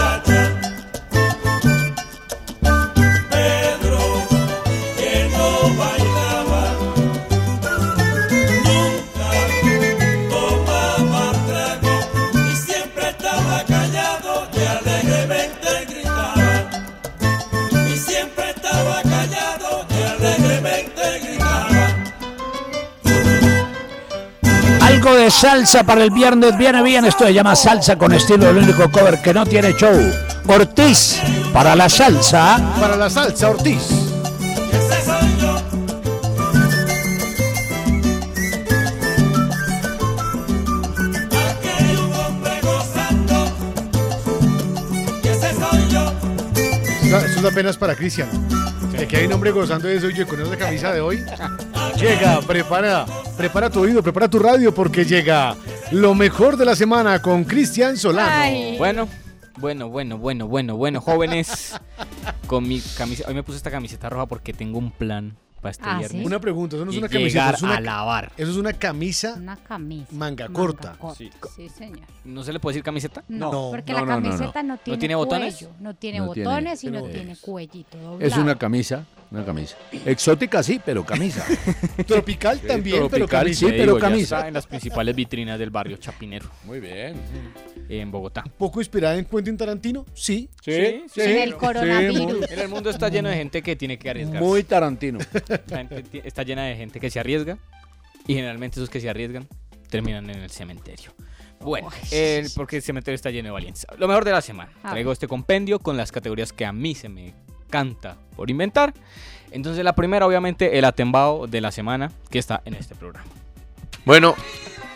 Salsa 25.43 25.83
para 25.83 26.05
el 26.05 26.11
viernes 26.11 26.57
viene 26.57 26.81
bien. 26.85 27.05
Esto 27.05 27.25
se 27.25 27.35
llama 27.35 27.57
salsa 27.57 27.97
con 27.97 28.13
estilo, 28.13 28.49
el 28.49 28.59
único 28.59 28.89
cover 28.93 29.21
que 29.21 29.35
no 29.35 29.45
tiene 29.45 29.73
show. 29.73 29.93
Ortiz 30.47 31.21
para 31.53 31.75
la 31.75 31.89
salsa. 31.89 32.61
Para 32.79 32.97
la 32.97 33.11
salsa, 33.11 33.51
Ortiz. 33.51 33.83
Ese 34.71 35.05
soy 35.05 35.37
yo. 35.41 35.57
Aquí 41.51 41.69
hay 41.77 41.97
un 41.97 42.13
hombre 42.15 42.53
gozando. 42.63 43.53
Y 45.25 45.27
ese 45.27 45.55
soy 45.55 45.89
yo. 45.91 46.13
Eso 47.03 47.17
eso 47.17 47.41
es 47.41 47.45
apenas 47.45 47.77
para 47.77 47.97
Cristian. 47.97 48.29
Que 49.09 49.17
hay 49.17 49.27
un 49.27 49.33
hombre 49.33 49.51
gozando 49.51 49.89
de 49.89 49.97
eso 49.97 50.09
y 50.09 50.15
yo 50.15 50.27
con 50.27 50.41
esa 50.41 50.57
camisa 50.57 50.93
de 50.93 51.01
hoy. 51.01 51.19
Llega, 51.99 52.41
prepara, 52.41 53.05
prepara 53.37 53.69
tu 53.69 53.81
oído, 53.81 54.03
prepara 54.03 54.29
tu 54.29 54.39
radio 54.39 54.73
porque 54.73 55.05
llega 55.05 55.57
lo 55.91 56.15
mejor 56.15 56.57
de 56.57 56.65
la 56.65 56.77
semana 56.77 57.21
con 57.21 57.45
Cristian 57.45 57.97
Solano. 57.97 58.79
Bueno, 58.79 59.09
bueno, 59.59 59.89
bueno, 59.89 60.19
bueno, 60.19 60.47
bueno, 60.47 60.77
bueno, 60.77 61.01
jóvenes. 61.01 61.75
Con 62.47 62.69
mi 62.69 62.81
camisa, 62.97 63.25
hoy 63.27 63.35
me 63.35 63.43
puse 63.43 63.57
esta 63.57 63.71
camiseta 63.71 64.09
roja 64.09 64.27
porque 64.27 64.53
tengo 64.53 64.79
un 64.79 64.93
plan 64.93 65.37
para 65.63 65.77
Ah. 65.81 66.01
Una 66.25 66.41
pregunta, 66.41 66.75
eso 66.77 66.85
no 66.85 66.91
es 66.91 66.99
una 66.99 67.09
camiseta, 67.09 67.29
llegar 67.41 67.55
eso 67.55 67.67
es 67.67 67.71
una, 67.71 67.77
a 67.77 67.81
lavar. 67.81 68.33
Eso 68.37 68.51
es 68.51 68.57
una 68.57 68.73
camisa 68.73 69.35
Una 69.37 69.57
camisa. 69.57 70.09
manga 70.13 70.49
corta. 70.49 70.97
Sí. 71.17 71.31
señor. 71.71 72.01
¿No 72.25 72.43
se 72.43 72.53
le 72.53 72.59
puede 72.61 72.75
decir 72.75 72.85
camiseta? 72.85 73.23
No, 73.29 73.71
porque 73.71 73.93
la 73.93 74.05
camiseta 74.05 74.63
no, 74.63 74.77
tiene, 74.79 74.99
tiene 74.99 75.15
botones? 75.15 75.55
cuello, 75.57 75.73
no 75.81 75.95
tiene 75.95 76.19
No 76.19 76.33
tiene- 76.33 76.49
botones 76.49 76.85
y 76.85 76.87
no 76.91 76.99
tiene- 77.03 77.15
tiene 77.15 77.37
cuellito 77.37 77.97
doblado. 77.97 78.21
Es 78.21 78.37
una 78.37 78.57
camisa, 78.59 79.07
una 79.31 79.45
camisa. 79.45 79.77
Exótica 80.05 80.63
sí, 80.63 80.81
pero 80.85 81.05
camisa. 81.05 81.45
Tropical 82.07 82.59
también, 82.61 82.97
pero 82.97 83.09
tropical, 83.09 83.43
camisa. 83.45 83.61
sí, 83.61 83.67
pero 83.67 83.83
digo, 83.85 83.99
ya 83.99 84.01
camisa. 84.09 84.37
está 84.37 84.49
en 84.49 84.55
las 84.55 84.67
principales 84.67 85.15
vitrinas 85.15 85.59
del 85.59 85.71
barrio 85.71 85.97
Chapinero. 85.97 86.51
Muy 86.65 86.81
bien. 86.81 87.15
En 88.01 88.11
Bogotá. 88.11 88.43
¿Poco 88.57 88.81
inspirada 88.81 89.19
en 89.19 89.25
Quentin 89.27 89.57
Tarantino? 89.57 90.07
Sí. 90.15 90.49
Sí, 90.65 91.03
sí. 91.13 91.21
En 91.21 91.37
el 91.43 91.51
Sí, 91.51 91.57
coronavirus. 91.59 92.21
muy- 92.21 92.41
el 92.51 92.69
mundo 92.69 92.89
está 92.89 93.09
lleno 93.11 93.29
de 93.29 93.37
gente 93.37 93.63
que 93.63 93.77
tiene 93.77 93.99
que 93.99 94.09
arriesgarse. 94.09 94.41
Muy 94.47 94.63
Tarantino. 94.63 95.19
La 95.69 95.79
gente 95.79 96.03
ti- 96.05 96.21
está 96.25 96.43
llena 96.43 96.65
de 96.65 96.77
gente 96.77 96.99
que 97.01 97.11
se 97.11 97.21
arriesga 97.21 97.59
y 98.27 98.35
generalmente 98.35 98.81
esos 98.81 98.89
que 98.89 98.99
se 99.01 99.11
arriesgan 99.11 99.47
terminan 99.91 100.31
en 100.31 100.39
el 100.43 100.51
cementerio. 100.51 101.13
Bueno, 101.61 101.91
el, 102.11 102.49
porque 102.57 102.77
el 102.77 102.83
cementerio 102.83 103.15
está 103.15 103.31
lleno 103.31 103.49
de 103.49 103.53
valientes. 103.53 103.87
Lo 103.99 104.09
mejor 104.09 104.25
de 104.25 104.31
la 104.33 104.41
semana. 104.41 104.73
A 104.83 104.93
Traigo 104.93 105.13
este 105.13 105.29
compendio 105.29 105.79
con 105.79 105.97
las 105.99 106.11
categorías 106.11 106.53
que 106.53 106.65
a 106.65 106.73
mí 106.73 106.95
se 106.95 107.09
me 107.11 107.35
canta 107.69 108.17
por 108.37 108.49
inventar. 108.51 108.95
Entonces 109.51 109.85
la 109.85 109.95
primera, 109.95 110.27
obviamente, 110.27 110.79
el 110.79 110.87
atembao 110.87 111.47
de 111.47 111.61
la 111.61 111.71
semana 111.71 112.11
que 112.31 112.39
está 112.39 112.63
en 112.65 112.73
este 112.75 112.95
programa. 112.95 113.27
Bueno, 114.07 114.35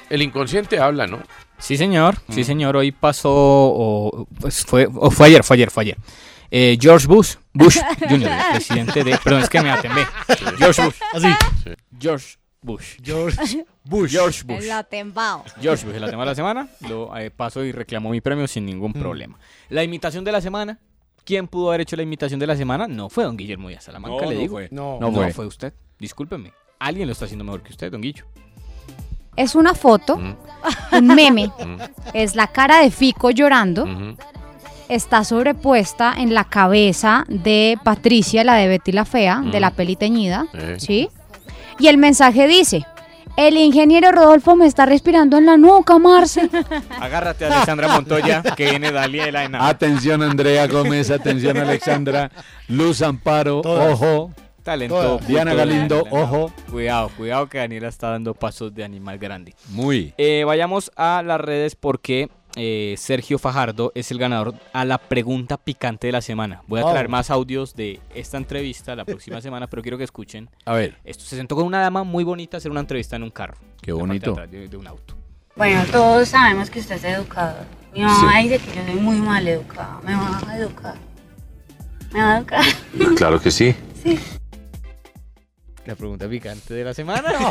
el 0.09 0.23
inconsciente 0.23 0.79
habla, 0.79 1.07
¿no? 1.07 1.21
Sí, 1.59 1.77
señor. 1.77 2.17
Sí, 2.31 2.41
Mm. 2.41 2.45
señor. 2.45 2.77
Hoy 2.77 2.93
pasó, 2.93 3.31
o, 3.33 4.27
pues 4.41 4.65
fue, 4.65 4.89
o 4.95 5.11
fue 5.11 5.29
ayer, 5.29 5.43
fue 5.45 5.57
ayer, 5.57 5.71
fue 5.71 5.83
ayer. 5.85 5.97
Eh, 6.51 6.79
George 6.81 7.07
Bush, 7.07 7.35
Bush 7.53 7.79
Jr., 8.09 8.29
el 8.31 8.51
presidente 8.53 9.03
de... 9.05 9.19
Perdón, 9.19 9.43
es 9.43 9.49
que 9.49 9.61
me 9.63 9.71
atembé. 9.71 10.07
George 10.59 10.83
Bush. 10.85 10.95
Así. 11.13 11.27
George 11.99 12.37
Bush. 12.63 12.97
George 13.03 13.65
Bush. 13.85 14.11
George 14.13 14.43
Bush. 14.45 14.63
El 14.65 14.71
atembao. 14.71 15.45
George 15.61 15.85
Bush, 15.87 15.97
el 15.97 16.09
tema 16.11 16.23
de 16.23 16.27
la 16.31 16.35
semana. 16.35 16.69
Lo 16.89 17.17
eh, 17.17 17.31
paso 17.31 17.65
y 17.65 17.73
reclamó 17.73 18.11
mi 18.11 18.21
premio 18.21 18.47
sin 18.47 18.65
ningún 18.65 18.93
problema. 18.93 19.39
La 19.71 19.83
imitación 19.83 20.23
de 20.25 20.33
la 20.33 20.41
semana. 20.41 20.79
¿Quién 21.25 21.49
pudo 21.49 21.69
haber 21.71 21.81
hecho 21.81 21.97
la 21.97 22.05
imitación 22.05 22.39
de 22.39 22.47
la 22.47 22.55
semana? 22.57 22.87
No 22.87 23.09
fue 23.09 23.25
don 23.25 23.37
Guillermo 23.37 23.69
Díaz 23.69 23.83
Salamanca, 23.85 24.25
No, 24.25 24.31
le 24.31 24.35
no 24.37 24.41
digo. 24.41 24.53
fue. 24.55 24.69
No. 24.71 24.99
No, 25.01 25.11
No 25.11 25.17
fue. 25.17 25.33
fue 25.33 25.47
usted. 25.47 25.75
Discúlpeme. 25.99 26.53
Alguien 26.79 27.09
lo 27.09 27.13
está 27.13 27.25
haciendo 27.25 27.45
mejor 27.45 27.63
que 27.65 27.71
usted, 27.73 27.91
don 27.91 28.01
Guillo. 28.01 28.25
Es 29.37 29.55
una 29.55 29.75
foto, 29.75 30.17
Mm, 30.17 30.35
un 30.93 31.07
meme. 31.09 31.47
mm, 31.49 31.77
Es 32.15 32.35
la 32.35 32.47
cara 32.49 32.79
de 32.81 32.91
Fico 32.91 33.31
llorando. 33.31 33.87
Está 34.89 35.25
sobrepuesta 35.25 36.15
en 36.17 36.33
la 36.33 36.45
cabeza 36.45 37.25
de 37.29 37.77
Patricia, 37.83 38.45
la 38.45 38.55
de 38.55 38.69
Betty 38.69 38.93
la 38.93 39.05
Fea, 39.05 39.43
de 39.45 39.59
la 39.61 39.73
peli 39.73 39.97
teñida. 39.97 40.47
Sí. 40.79 40.87
¿Sí? 40.87 41.09
Y 41.81 41.89
el 41.89 41.99
mensaje 41.99 42.47
dice: 42.47 42.85
El 43.37 43.57
ingeniero 43.57 44.13
Rodolfo 44.13 44.55
me 44.57 44.67
está 44.67 44.87
respirando 44.87 45.37
en 45.39 45.47
la 45.47 45.57
nuca, 45.57 45.99
Marce. 45.99 46.49
Agárrate 47.01 47.45
a 47.47 47.49
Alexandra 47.57 47.89
Montoya, 47.89 48.43
que 48.57 48.71
viene 48.71 48.93
Daliela 48.93 49.43
en 49.45 49.57
Atención 49.57 50.23
Andrea 50.23 50.69
Gómez, 50.69 51.11
atención 51.11 51.57
Alexandra, 51.59 52.31
Luz 52.69 53.03
Amparo, 53.03 53.61
Todas. 53.63 53.93
ojo. 53.93 54.31
Talento. 54.67 55.19
Diana 55.29 55.55
Galindo, 55.55 56.05
ojo. 56.11 56.53
Cuidado, 56.71 57.09
cuidado 57.17 57.49
que 57.49 57.59
Daniela 57.59 57.87
está 57.87 58.11
dando 58.11 58.35
pasos 58.35 58.75
de 58.75 58.83
animal 58.83 59.17
grande. 59.17 59.55
Muy. 59.69 60.13
Eh, 60.19 60.43
vayamos 60.45 60.91
a 60.97 61.23
las 61.25 61.41
redes 61.41 61.77
porque 61.77 62.29
eh, 62.57 62.97
Sergio 62.99 63.39
Fajardo 63.39 63.93
es 63.95 64.11
el 64.11 64.19
ganador 64.19 64.55
a 64.73 64.85
la 64.85 64.99
pregunta 64.99 65.57
picante 65.57 66.09
de 66.09 66.13
la 66.13 66.21
semana. 66.21 66.63
Voy 66.67 66.81
a 66.81 66.85
Oh. 66.87 66.91
traer 66.91 67.09
más 67.09 67.31
audios 67.31 67.77
de 67.77 68.01
esta 68.13 68.39
entrevista 68.39 68.97
la 68.97 69.05
próxima 69.05 69.41
semana, 69.41 69.69
pero 69.69 69.83
quiero 69.83 69.99
que 69.99 70.05
escuchen. 70.05 70.51
A 70.65 70.73
ver, 70.75 70.99
Esto 71.05 71.23
se 71.23 71.37
sentó 71.37 71.55
con 71.55 71.65
una 71.65 71.81
dama 71.81 72.03
muy 72.03 72.25
bonita 72.25 72.57
a 72.57 72.59
hacer 72.59 72.73
una 72.73 72.81
entrevista 72.81 73.15
en 73.15 73.23
un 73.23 73.31
carro. 73.31 73.57
Qué 73.81 73.93
de 73.93 73.99
bonito. 73.99 74.33
atrás 74.33 74.51
De, 74.51 74.67
de 74.67 74.77
un 74.77 74.89
auto. 74.89 75.15
Bueno, 75.55 75.85
todos 75.93 76.29
sabemos 76.29 76.71
que 76.71 76.81
usted 76.81 76.97
es 76.97 77.05
educado. 77.05 77.55
Mi 77.95 78.01
mamá 78.03 78.33
Sí. 78.43 78.49
dice 78.49 78.59
que 78.59 78.75
yo 78.77 78.85
soy 78.85 78.95
muy 79.01 79.17
mal 79.19 79.47
educada. 79.47 80.01
¿Me 80.05 80.13
va 80.13 80.41
a 80.49 80.59
educar? 80.59 80.95
¿Me 82.13 82.21
va 82.21 82.33
a 82.35 82.39
educar? 82.39 82.65
Claro 83.17 83.41
que 83.41 83.53
sí. 83.53 83.77
Sí. 84.03 84.19
La 85.87 85.95
pregunta 85.95 86.29
picante 86.29 86.75
de 86.75 86.85
la 86.85 86.93
semana. 86.95 87.33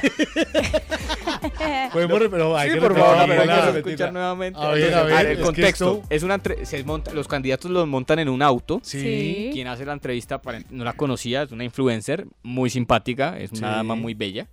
Podemos 1.94 2.22
pero 2.30 2.58
hay 2.58 2.70
Sí, 2.70 2.76
que 2.76 2.82
por 2.82 2.98
favor, 2.98 3.18
hay 3.32 3.72
que 3.72 3.78
escuchar 3.80 4.12
nuevamente. 4.14 4.60
A 4.60 4.70
ver, 4.70 4.84
a 4.84 4.88
Entonces, 4.88 5.18
ver, 5.18 5.26
el 5.28 5.38
es 5.40 5.46
contexto 5.46 5.96
esto- 5.96 6.08
es 6.10 6.24
una 6.24 6.34
entre- 6.36 6.66
se 6.66 6.84
monta- 6.84 7.14
los 7.14 7.28
candidatos 7.28 7.72
los 7.72 7.88
montan 7.88 8.20
en 8.20 8.30
un 8.30 8.42
auto. 8.42 8.80
Sí. 8.84 9.50
Quien 9.54 9.68
hace 9.68 9.86
la 9.86 9.94
entrevista 9.94 10.42
para- 10.42 10.62
no 10.70 10.84
la 10.84 10.94
conocía, 10.94 11.44
es 11.44 11.52
una 11.52 11.64
influencer 11.64 12.26
muy 12.44 12.70
simpática, 12.70 13.40
es 13.40 13.52
una 13.52 13.70
Sí. 13.72 13.76
dama 13.78 13.96
muy 13.96 14.14
bella. 14.14 14.48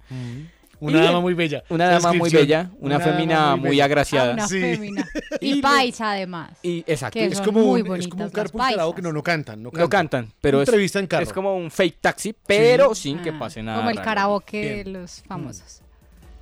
Una 0.86 1.04
dama 1.04 1.20
muy 1.20 1.34
bella. 1.34 1.62
Una 1.68 1.86
dama 1.88 2.12
muy 2.12 2.30
bella, 2.30 2.70
una, 2.80 2.96
Una 2.96 3.04
fémina 3.04 3.56
muy, 3.56 3.80
agraciada. 3.80 4.30
Ah, 4.30 4.34
una 4.34 4.48
Sí. 4.48 4.60
fémina. 4.60 5.08
Y 5.40 5.60
paisa, 5.60 6.12
además. 6.12 6.50
Y 6.62 6.84
exacto. 6.86 7.18
Que 7.18 7.26
Es 7.26 7.40
como, 7.40 7.60
muy 7.60 7.80
un, 7.80 7.86
es 7.86 7.88
bonitas 7.88 8.10
como 8.10 8.24
un 8.24 8.30
carpool 8.30 8.60
paisas. 8.60 8.92
que 8.94 9.02
no, 9.02 9.12
no 9.12 9.22
cantan. 9.22 9.62
No 9.62 9.70
cantan. 9.70 9.82
No 9.84 9.88
cantan, 9.88 10.32
pero 10.40 10.62
es, 10.62 10.68
Entrevista 10.68 10.98
en 10.98 11.06
carro. 11.06 11.22
es 11.24 11.32
como 11.32 11.56
un 11.56 11.70
fake 11.70 11.98
taxi, 12.00 12.34
pero 12.46 12.94
sin 12.94 13.18
que 13.20 13.32
pase 13.32 13.62
nada. 13.62 13.78
Como 13.78 13.90
el 13.90 14.00
karaoke 14.00 14.84
de 14.84 14.90
los 14.90 15.22
famosos. 15.26 15.80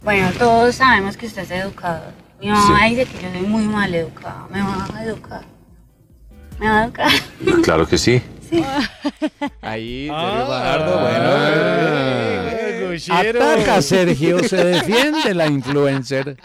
Bueno, 0.03 0.31
todos 0.39 0.75
sabemos 0.75 1.17
que 1.17 1.27
usted 1.27 1.43
es 1.43 1.51
educado. 1.51 2.05
Mi 2.41 2.49
mamá 2.49 2.87
dice 2.87 3.05
que 3.07 3.23
yo 3.23 3.31
soy 3.31 3.43
muy 3.43 3.63
mal 3.65 3.95
educada. 3.95 4.47
¿Me 4.51 4.61
va 4.63 4.89
a 4.95 5.05
educar? 5.05 5.43
¿Me 6.59 6.67
va 6.69 6.81
a 6.81 6.85
educar? 6.85 7.11
Claro 7.63 7.87
que 7.87 7.99
sí. 7.99 8.23
Ahí, 9.63 10.09
Sergio 10.09 10.15
Ah, 10.17 10.45
Fajardo, 10.49 11.01
bueno. 11.01 11.31
eh, 11.37 12.70
Ataca, 13.11 13.83
Sergio, 13.83 14.39
se 14.41 14.65
defiende 14.65 15.35
la 15.35 15.47
influencer. 15.47 16.37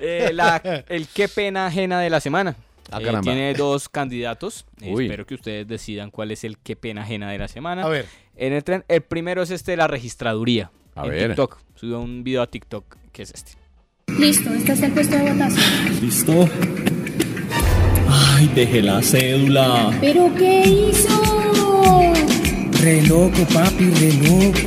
Eh, 0.00 0.30
la- 0.32 0.56
el 0.88 1.06
qué 1.08 1.28
pena 1.28 1.66
ajena 1.66 2.00
de 2.00 2.10
la 2.10 2.20
semana. 2.20 2.56
Ah, 2.90 2.98
Eh, 3.00 3.10
tiene 3.22 3.54
dos 3.54 3.88
candidatos. 3.88 4.66
Uy. 4.84 5.04
espero 5.04 5.24
que 5.26 5.34
ustedes 5.34 5.66
decidan 5.66 6.10
cuál 6.10 6.30
es 6.30 6.44
el 6.44 6.58
qué 6.58 6.76
pena 6.76 7.02
ajena 7.02 7.30
de 7.30 7.38
la 7.38 7.48
semana. 7.48 7.84
A 7.84 7.88
ver. 7.88 8.06
En 8.36 8.52
el, 8.52 8.64
tren- 8.64 8.84
el 8.88 9.00
primero 9.02 9.42
es 9.42 9.50
este 9.50 9.70
de 9.72 9.76
la 9.78 9.86
registraduría. 9.86 10.70
A 10.94 11.04
en 11.04 11.10
ver. 11.10 11.26
TikTok. 11.28 11.58
Subió 11.74 12.00
un 12.00 12.22
video 12.24 12.42
a 12.42 12.46
TikTok 12.48 12.96
que 13.12 13.22
es 13.22 13.32
este. 13.32 13.52
Listo, 14.18 14.50
este 14.52 14.72
es 14.72 14.82
el 14.82 14.92
puesto 14.92 15.16
de 15.16 15.32
votación. 15.32 16.00
¿Listo? 16.02 16.48
Ay, 18.10 18.50
dejé 18.54 18.82
la 18.82 19.00
cédula. 19.02 19.96
¿Pero 20.00 20.30
qué 20.36 20.60
hizo? 20.66 21.41
Re 22.82 23.00
loco, 23.06 23.44
papi, 23.54 23.84
re 23.90 24.12
loco. 24.24 24.58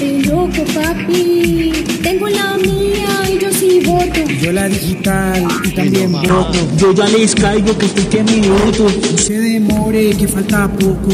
Re 0.00 0.22
loco, 0.22 0.64
papi. 0.74 1.72
Tengo 2.02 2.28
la 2.28 2.56
mía 2.56 3.30
y 3.30 3.38
yo 3.38 3.52
sí 3.52 3.80
voto. 3.84 4.24
Yo 4.40 4.50
la 4.52 4.66
digital 4.68 5.46
y 5.64 5.74
también 5.74 6.12
voto. 6.12 6.52
Yo 6.78 6.92
ya 6.94 7.06
les 7.08 7.34
caigo 7.34 7.76
que 7.76 7.86
estoy 7.86 8.04
que 8.06 8.22
me 8.24 8.48
voto. 8.48 8.84
No 8.84 9.18
se 9.18 9.38
demore, 9.38 10.16
que 10.16 10.26
falta 10.26 10.68
poco. 10.68 11.10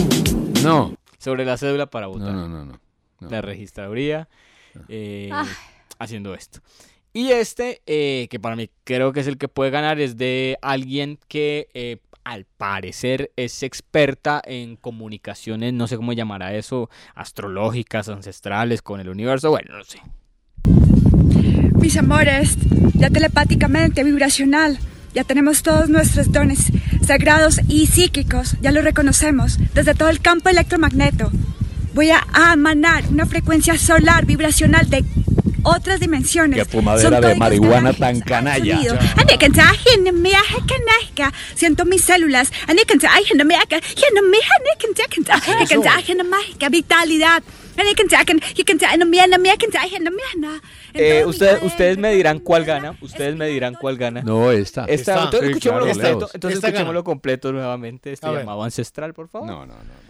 No. 0.63 0.95
Sobre 1.19 1.45
la 1.45 1.57
cédula 1.57 1.87
para 1.87 2.07
votar. 2.07 2.33
No, 2.33 2.49
no, 2.49 2.65
no. 2.65 2.79
no. 3.21 3.29
La 3.29 3.41
registraduría 3.41 4.29
eh, 4.89 5.31
Ah. 5.33 5.47
haciendo 5.99 6.33
esto. 6.35 6.61
Y 7.13 7.31
este, 7.33 7.81
eh, 7.87 8.29
que 8.31 8.39
para 8.39 8.55
mí 8.57 8.69
creo 8.85 9.13
que 9.13 9.21
es 9.21 9.27
el 9.27 9.39
que 9.39 9.49
puede 9.49 9.71
ganar, 9.71 9.99
es 9.99 10.17
de 10.19 10.59
alguien 10.63 11.19
que 11.29 11.67
eh, 11.75 11.97
al 12.27 12.45
parecer 12.45 13.31
es 13.37 13.63
experta 13.63 14.43
en 14.45 14.75
comunicaciones, 14.75 15.73
no 15.73 15.87
sé 15.87 15.97
cómo 15.97 16.13
llamará 16.13 16.55
eso, 16.55 16.91
astrológicas, 17.15 18.09
ancestrales, 18.09 18.83
con 18.83 18.99
el 18.99 19.09
universo, 19.09 19.51
bueno, 19.51 19.79
no 19.79 19.85
sé. 19.85 20.03
Mis 21.81 21.97
amores, 21.97 22.57
ya 22.95 23.11
telepáticamente, 23.11 24.03
vibracional, 24.03 24.77
ya 25.15 25.23
tenemos 25.23 25.63
todos 25.63 25.89
nuestros 25.89 26.33
dones 26.33 26.73
sagrados 27.07 27.61
y 27.69 27.87
psíquicos, 27.87 28.57
ya 28.61 28.73
lo 28.73 28.83
reconocemos 28.83 29.59
desde 29.73 29.95
todo 29.95 30.09
el 30.09 30.21
campo 30.21 30.49
electromagneto. 30.49 31.31
Voy 31.95 32.11
a 32.11 32.27
emanar 32.53 33.05
una 33.09 33.27
frecuencia 33.27 33.79
solar 33.79 34.27
vibracional 34.27 34.91
de 34.91 35.05
otras 35.67 36.01
dimensiones. 36.01 36.59
Qué 36.59 36.65
fumadera 36.65 37.11
Son 37.21 37.21
de 37.21 37.35
marihuana 37.35 37.93
tan 37.93 38.21
canalla. 38.21 38.79
Siento 41.55 41.85
mis 41.85 42.03
células. 42.03 42.53
Vitalidad. 46.71 47.43
Eh, 50.95 51.25
ustedes, 51.27 51.63
ustedes 51.63 51.99
me 51.99 52.13
dirán 52.15 52.39
cuál 52.39 52.65
gana, 52.65 52.97
ustedes 53.03 53.37
me 53.37 53.49
dirán 53.49 53.75
cuál 53.75 53.99
gana. 53.99 54.23
No, 54.23 54.51
esta. 54.51 54.85
Esta- 54.87 54.93
Esta. 54.95 55.15
entonces 55.25 55.41
Sí, 55.41 55.47
escuchémoslo 55.49 55.85
claro, 55.85 56.01
completo, 56.01 56.31
entonces 56.35 56.57
Esta 56.57 56.69
escuchémoslo 56.69 57.05
completo 57.05 57.53
nuevamente, 57.53 58.13
este 58.13 58.27
llamado 58.27 58.63
ancestral, 58.63 59.13
por 59.13 59.29
favor. 59.29 59.47
No, 59.49 59.67
no, 59.67 59.75
no. 59.75 60.06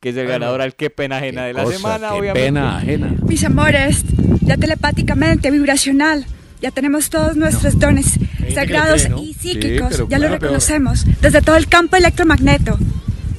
Que 0.00 0.08
es 0.08 0.16
el 0.16 0.24
no. 0.24 0.30
ganador 0.30 0.62
al 0.62 0.74
qué 0.74 0.88
pena 0.88 1.18
ajena 1.18 1.44
de 1.44 1.52
la 1.52 1.62
cosa, 1.62 1.76
semana, 1.76 2.08
qué 2.08 2.14
obviamente. 2.14 2.40
pena 2.46 2.78
ajena. 2.78 3.14
Mis 3.26 3.44
amores, 3.44 4.02
ya 4.40 4.56
telepáticamente, 4.56 5.50
vibracional, 5.50 6.24
ya 6.62 6.70
tenemos 6.70 7.10
todos 7.10 7.36
nuestros 7.36 7.78
dones 7.78 8.18
que 8.38 8.54
sagrados 8.54 9.02
cree, 9.02 9.10
¿no? 9.10 9.22
y 9.22 9.34
Sí, 9.34 9.52
psíquicos, 9.52 9.88
pero 9.90 10.08
ya 10.08 10.16
lo 10.16 10.22
claro, 10.22 10.38
peor. 10.38 10.40
reconocemos 10.40 11.04
desde 11.20 11.42
todo 11.42 11.56
el 11.56 11.68
campo 11.68 11.96
electromagneto. 11.96 12.78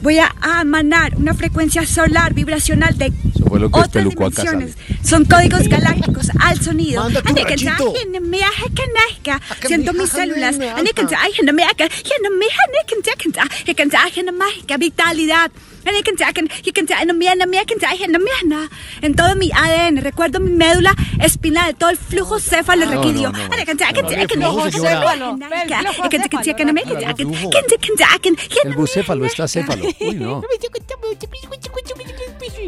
Voy 0.04 0.20
a 0.20 0.32
emanar 0.62 1.16
una 1.16 1.34
frecuencia 1.34 1.84
solar 1.88 2.36
vibracional 2.36 2.96
de 2.96 3.12
lo 3.60 3.68
otras 3.68 4.08
dimensiones. 4.08 4.78
Son 5.04 5.26
códigos 5.26 5.68
galácticos 5.68 6.32
al 6.40 6.60
sonido. 6.62 7.08
Siento 9.66 9.94
mis 9.94 10.10
células. 10.10 10.58
Vitalidad. 14.80 15.52
En 19.02 19.16
todo 19.16 19.36
mi 19.36 19.52
ADN, 19.52 19.98
recuerdo 19.98 20.40
mi 20.40 20.52
médula 20.52 20.96
espinal, 21.22 21.76
todo 21.76 21.90
el 21.90 21.98
flujo 21.98 22.40
céfalo 22.40 22.86
No, 22.86 22.92
requidio. 22.92 23.32
El 28.64 28.76
bucéfalo 28.76 29.26
está 29.26 29.48
céfalo. 29.48 29.86
Uy, 30.02 30.16
no. 30.16 30.42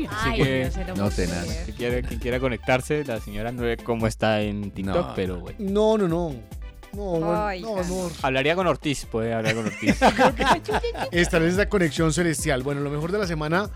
Así 0.10 0.44
que, 0.44 0.72
No. 0.96 1.12
Si 1.12 1.74
quiere, 1.74 2.04
quien 2.04 2.20
quiera 2.20 2.40
conectarse, 2.40 3.04
la 3.06 3.20
señora 3.20 3.52
no 3.52 3.64
ve 3.64 3.78
cómo 3.78 4.08
está 4.08 4.42
en 4.42 4.72
TikTok, 4.72 5.14
pero 5.16 5.40
bueno. 5.40 5.58
No, 5.60 5.98
no, 5.98 6.08
no. 6.08 6.63
No, 6.96 7.02
bueno, 7.04 7.46
Ay, 7.46 7.62
no, 7.62 7.84
no. 7.84 8.10
Hablaría 8.22 8.56
con 8.56 8.68
Ortiz, 8.68 9.06
puede 9.06 9.34
hablar 9.34 9.56
con 9.56 9.66
Ortiz. 9.66 9.96
Establece 11.12 11.54
esa 11.54 11.70
conexión 11.70 12.14
celestial. 12.14 12.62
Bueno, 12.64 12.82
lo 12.82 12.90
mejor 12.92 13.12
de 13.12 13.18
la 13.18 13.26
semana 13.28 13.70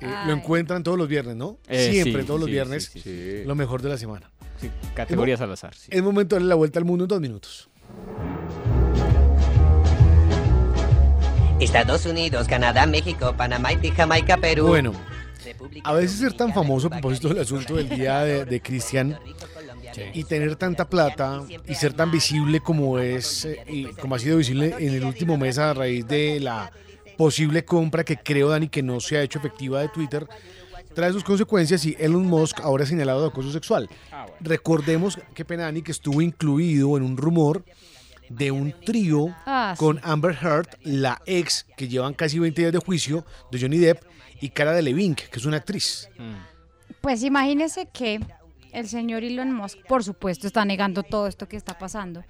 eh, 0.00 0.12
lo 0.26 0.32
encuentran 0.32 0.82
todos 0.82 0.98
los 0.98 1.06
viernes, 1.08 1.36
¿no? 1.36 1.58
Eh, 1.68 1.90
Siempre, 1.92 2.22
sí, 2.22 2.26
todos 2.26 2.40
los 2.40 2.46
sí, 2.46 2.52
viernes. 2.52 2.90
sí, 2.92 3.00
sí. 3.00 3.42
Lo 3.44 3.54
mejor 3.54 3.82
de 3.82 3.88
la 3.90 3.98
semana. 3.98 4.30
Sí, 4.60 4.70
categorías 4.94 5.40
al 5.40 5.52
azar. 5.52 5.74
sí. 5.74 5.88
Es 5.90 6.02
momento 6.02 6.34
de 6.34 6.40
darle 6.40 6.48
la 6.48 6.54
vuelta 6.56 6.78
al 6.78 6.84
mundo 6.84 7.04
en 7.04 7.08
dos 7.08 7.20
minutos. 7.20 7.68
Estados 11.60 12.04
Unidos, 12.04 12.48
Canadá, 12.48 12.86
México, 12.86 13.34
Panamá, 13.36 13.70
Haití, 13.70 13.90
Jamaica, 13.90 14.36
Perú. 14.36 14.66
Bueno, 14.66 14.92
a 15.84 15.92
veces 15.94 16.18
ser 16.18 16.32
tan 16.34 16.52
famoso 16.52 16.88
a 16.88 16.90
propósito 16.90 17.28
del 17.28 17.38
asunto 17.38 17.76
del 17.76 17.88
día 17.88 18.20
de, 18.20 18.44
de 18.44 18.60
Cristian 18.60 19.18
y 20.12 20.24
tener 20.24 20.56
tanta 20.56 20.88
plata 20.88 21.42
y 21.66 21.74
ser 21.74 21.92
tan 21.92 22.10
visible 22.10 22.60
como 22.60 22.98
es 22.98 23.44
eh, 23.44 23.62
y 23.68 23.84
como 23.86 24.14
ha 24.14 24.18
sido 24.18 24.38
visible 24.38 24.74
en 24.78 24.94
el 24.94 25.04
último 25.04 25.36
mes 25.36 25.58
a 25.58 25.74
raíz 25.74 26.06
de 26.06 26.40
la 26.40 26.70
posible 27.16 27.64
compra 27.64 28.04
que 28.04 28.16
creo 28.16 28.48
Dani 28.48 28.68
que 28.68 28.82
no 28.82 29.00
se 29.00 29.16
ha 29.16 29.22
hecho 29.22 29.38
efectiva 29.38 29.80
de 29.80 29.88
Twitter 29.88 30.26
trae 30.94 31.12
sus 31.12 31.24
consecuencias 31.24 31.84
y 31.84 31.94
Elon 31.98 32.24
Musk 32.26 32.60
ahora 32.60 32.84
es 32.84 32.88
señalado 32.88 33.20
de 33.20 33.28
acoso 33.28 33.52
sexual. 33.52 33.86
Recordemos, 34.40 35.18
qué 35.34 35.44
pena 35.44 35.64
Dani, 35.64 35.82
que 35.82 35.92
estuvo 35.92 36.22
incluido 36.22 36.96
en 36.96 37.02
un 37.02 37.18
rumor 37.18 37.64
de 38.30 38.50
un 38.50 38.72
trío 38.84 39.28
Ah, 39.44 39.74
sí. 39.76 39.78
con 39.78 40.00
Amber 40.02 40.36
Heard, 40.40 40.68
la 40.82 41.20
ex 41.26 41.66
que 41.76 41.86
llevan 41.86 42.14
casi 42.14 42.38
20 42.38 42.62
días 42.62 42.72
de 42.72 42.78
juicio 42.78 43.26
de 43.52 43.60
Johnny 43.60 43.76
Depp 43.76 44.02
y 44.40 44.48
Cara 44.48 44.72
de 44.72 44.80
Levink, 44.82 45.20
que 45.20 45.38
es 45.38 45.44
una 45.44 45.58
actriz. 45.58 46.08
Pues 47.02 47.22
imagínese 47.22 47.88
que 47.92 48.20
el 48.76 48.88
señor 48.88 49.24
Elon 49.24 49.52
Musk, 49.52 49.78
por 49.88 50.04
supuesto, 50.04 50.46
está 50.46 50.64
negando 50.64 51.02
todo 51.02 51.26
esto 51.26 51.48
que 51.48 51.56
está 51.56 51.78
pasando. 51.78 52.24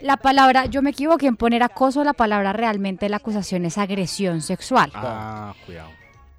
La 0.00 0.16
palabra, 0.16 0.64
yo 0.64 0.80
me 0.80 0.90
equivoqué 0.90 1.26
en 1.26 1.36
poner 1.36 1.62
acoso, 1.62 2.04
la 2.04 2.14
palabra 2.14 2.54
realmente 2.54 3.08
la 3.08 3.18
acusación 3.18 3.66
es 3.66 3.76
agresión 3.76 4.40
sexual. 4.40 4.90
Ah, 4.94 5.54
cuidado. 5.66 5.90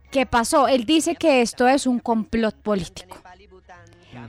¿Qué 0.10 0.26
pasó? 0.26 0.68
Él 0.68 0.86
dice 0.86 1.16
que 1.16 1.42
esto 1.42 1.68
es 1.68 1.86
un 1.86 2.00
complot 2.00 2.56
político. 2.56 3.18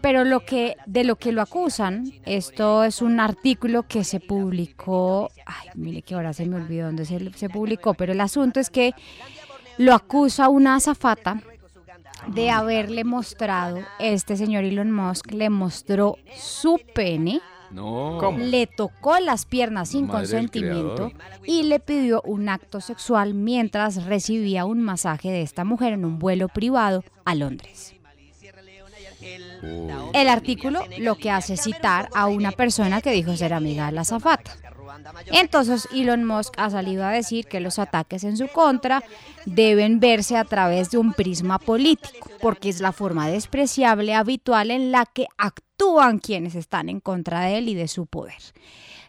Pero 0.02 0.24
lo 0.24 0.40
que 0.40 0.76
de 0.84 1.04
lo 1.04 1.16
que 1.16 1.32
lo 1.32 1.40
acusan, 1.40 2.12
esto 2.26 2.84
es 2.84 3.00
un 3.00 3.20
artículo 3.20 3.84
que 3.84 4.04
se 4.04 4.20
publicó, 4.20 5.30
ay, 5.46 5.68
mire 5.74 6.02
que 6.02 6.14
ahora 6.14 6.34
se 6.34 6.44
me 6.44 6.56
olvidó 6.56 6.86
dónde 6.86 7.06
se, 7.06 7.32
se 7.32 7.48
publicó, 7.48 7.94
pero 7.94 8.12
el 8.12 8.20
asunto 8.20 8.60
es 8.60 8.68
que 8.68 8.92
lo 9.78 9.94
acusa 9.94 10.50
una 10.50 10.76
azafata 10.76 11.42
de 12.28 12.50
haberle 12.50 13.04
mostrado, 13.04 13.78
este 13.98 14.36
señor 14.36 14.64
Elon 14.64 14.90
Musk 14.90 15.32
le 15.32 15.50
mostró 15.50 16.16
su 16.36 16.80
pene, 16.94 17.40
No. 17.70 18.18
le 18.38 18.66
tocó 18.66 19.18
las 19.20 19.46
piernas 19.46 19.90
sin 19.90 20.06
Madre 20.06 20.20
consentimiento 20.20 21.12
y 21.46 21.62
le 21.64 21.78
pidió 21.80 22.20
un 22.22 22.48
acto 22.48 22.80
sexual 22.80 23.34
mientras 23.34 24.04
recibía 24.04 24.64
un 24.64 24.80
masaje 24.82 25.30
de 25.30 25.42
esta 25.42 25.64
mujer 25.64 25.92
en 25.92 26.04
un 26.04 26.18
vuelo 26.18 26.48
privado 26.48 27.04
a 27.24 27.34
Londres. 27.34 27.94
El 30.12 30.28
artículo 30.28 30.84
lo 30.98 31.16
que 31.16 31.30
hace 31.30 31.54
es 31.54 31.62
citar 31.62 32.08
a 32.14 32.26
una 32.26 32.52
persona 32.52 33.00
que 33.00 33.12
dijo 33.12 33.36
ser 33.36 33.52
amiga 33.52 33.86
de 33.86 33.92
la 33.92 34.00
azafata. 34.02 34.52
Entonces 35.32 35.88
Elon 35.92 36.24
Musk 36.24 36.54
ha 36.58 36.70
salido 36.70 37.04
a 37.04 37.10
decir 37.10 37.46
que 37.46 37.60
los 37.60 37.78
ataques 37.78 38.24
en 38.24 38.36
su 38.36 38.48
contra 38.48 39.02
deben 39.46 40.00
verse 40.00 40.36
a 40.36 40.44
través 40.44 40.90
de 40.90 40.98
un 40.98 41.12
prisma 41.12 41.58
político, 41.58 42.30
porque 42.40 42.68
es 42.68 42.80
la 42.80 42.92
forma 42.92 43.28
despreciable 43.28 44.14
habitual 44.14 44.70
en 44.70 44.92
la 44.92 45.06
que 45.06 45.26
actúan 45.38 46.18
quienes 46.18 46.54
están 46.54 46.88
en 46.88 47.00
contra 47.00 47.42
de 47.42 47.58
él 47.58 47.68
y 47.68 47.74
de 47.74 47.88
su 47.88 48.06
poder. 48.06 48.42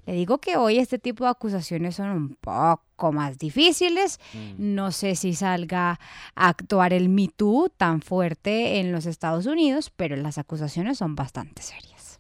Le 0.06 0.14
digo 0.14 0.40
que 0.40 0.58
hoy 0.58 0.80
este 0.80 0.98
tipo 0.98 1.26
de 1.26 1.30
acusaciones 1.30 1.96
son 1.96 2.10
un 2.10 2.36
poco 2.36 3.12
más 3.12 3.38
difíciles. 3.38 4.20
No 4.58 4.92
sé 4.92 5.16
si 5.16 5.34
salga 5.34 6.00
a 6.36 6.50
actuar 6.50 6.92
el 6.94 7.08
Me 7.08 7.28
Too 7.28 7.70
tan 7.78 8.02
fuerte 8.02 8.80
en 8.80 8.92
los 8.92 9.06
Estados 9.06 9.46
Unidos, 9.46 9.92
pero 9.96 10.16
las 10.16 10.38
acusaciones 10.40 10.98
son 10.98 11.16
bastante 11.16 11.62
serias. 11.62 12.18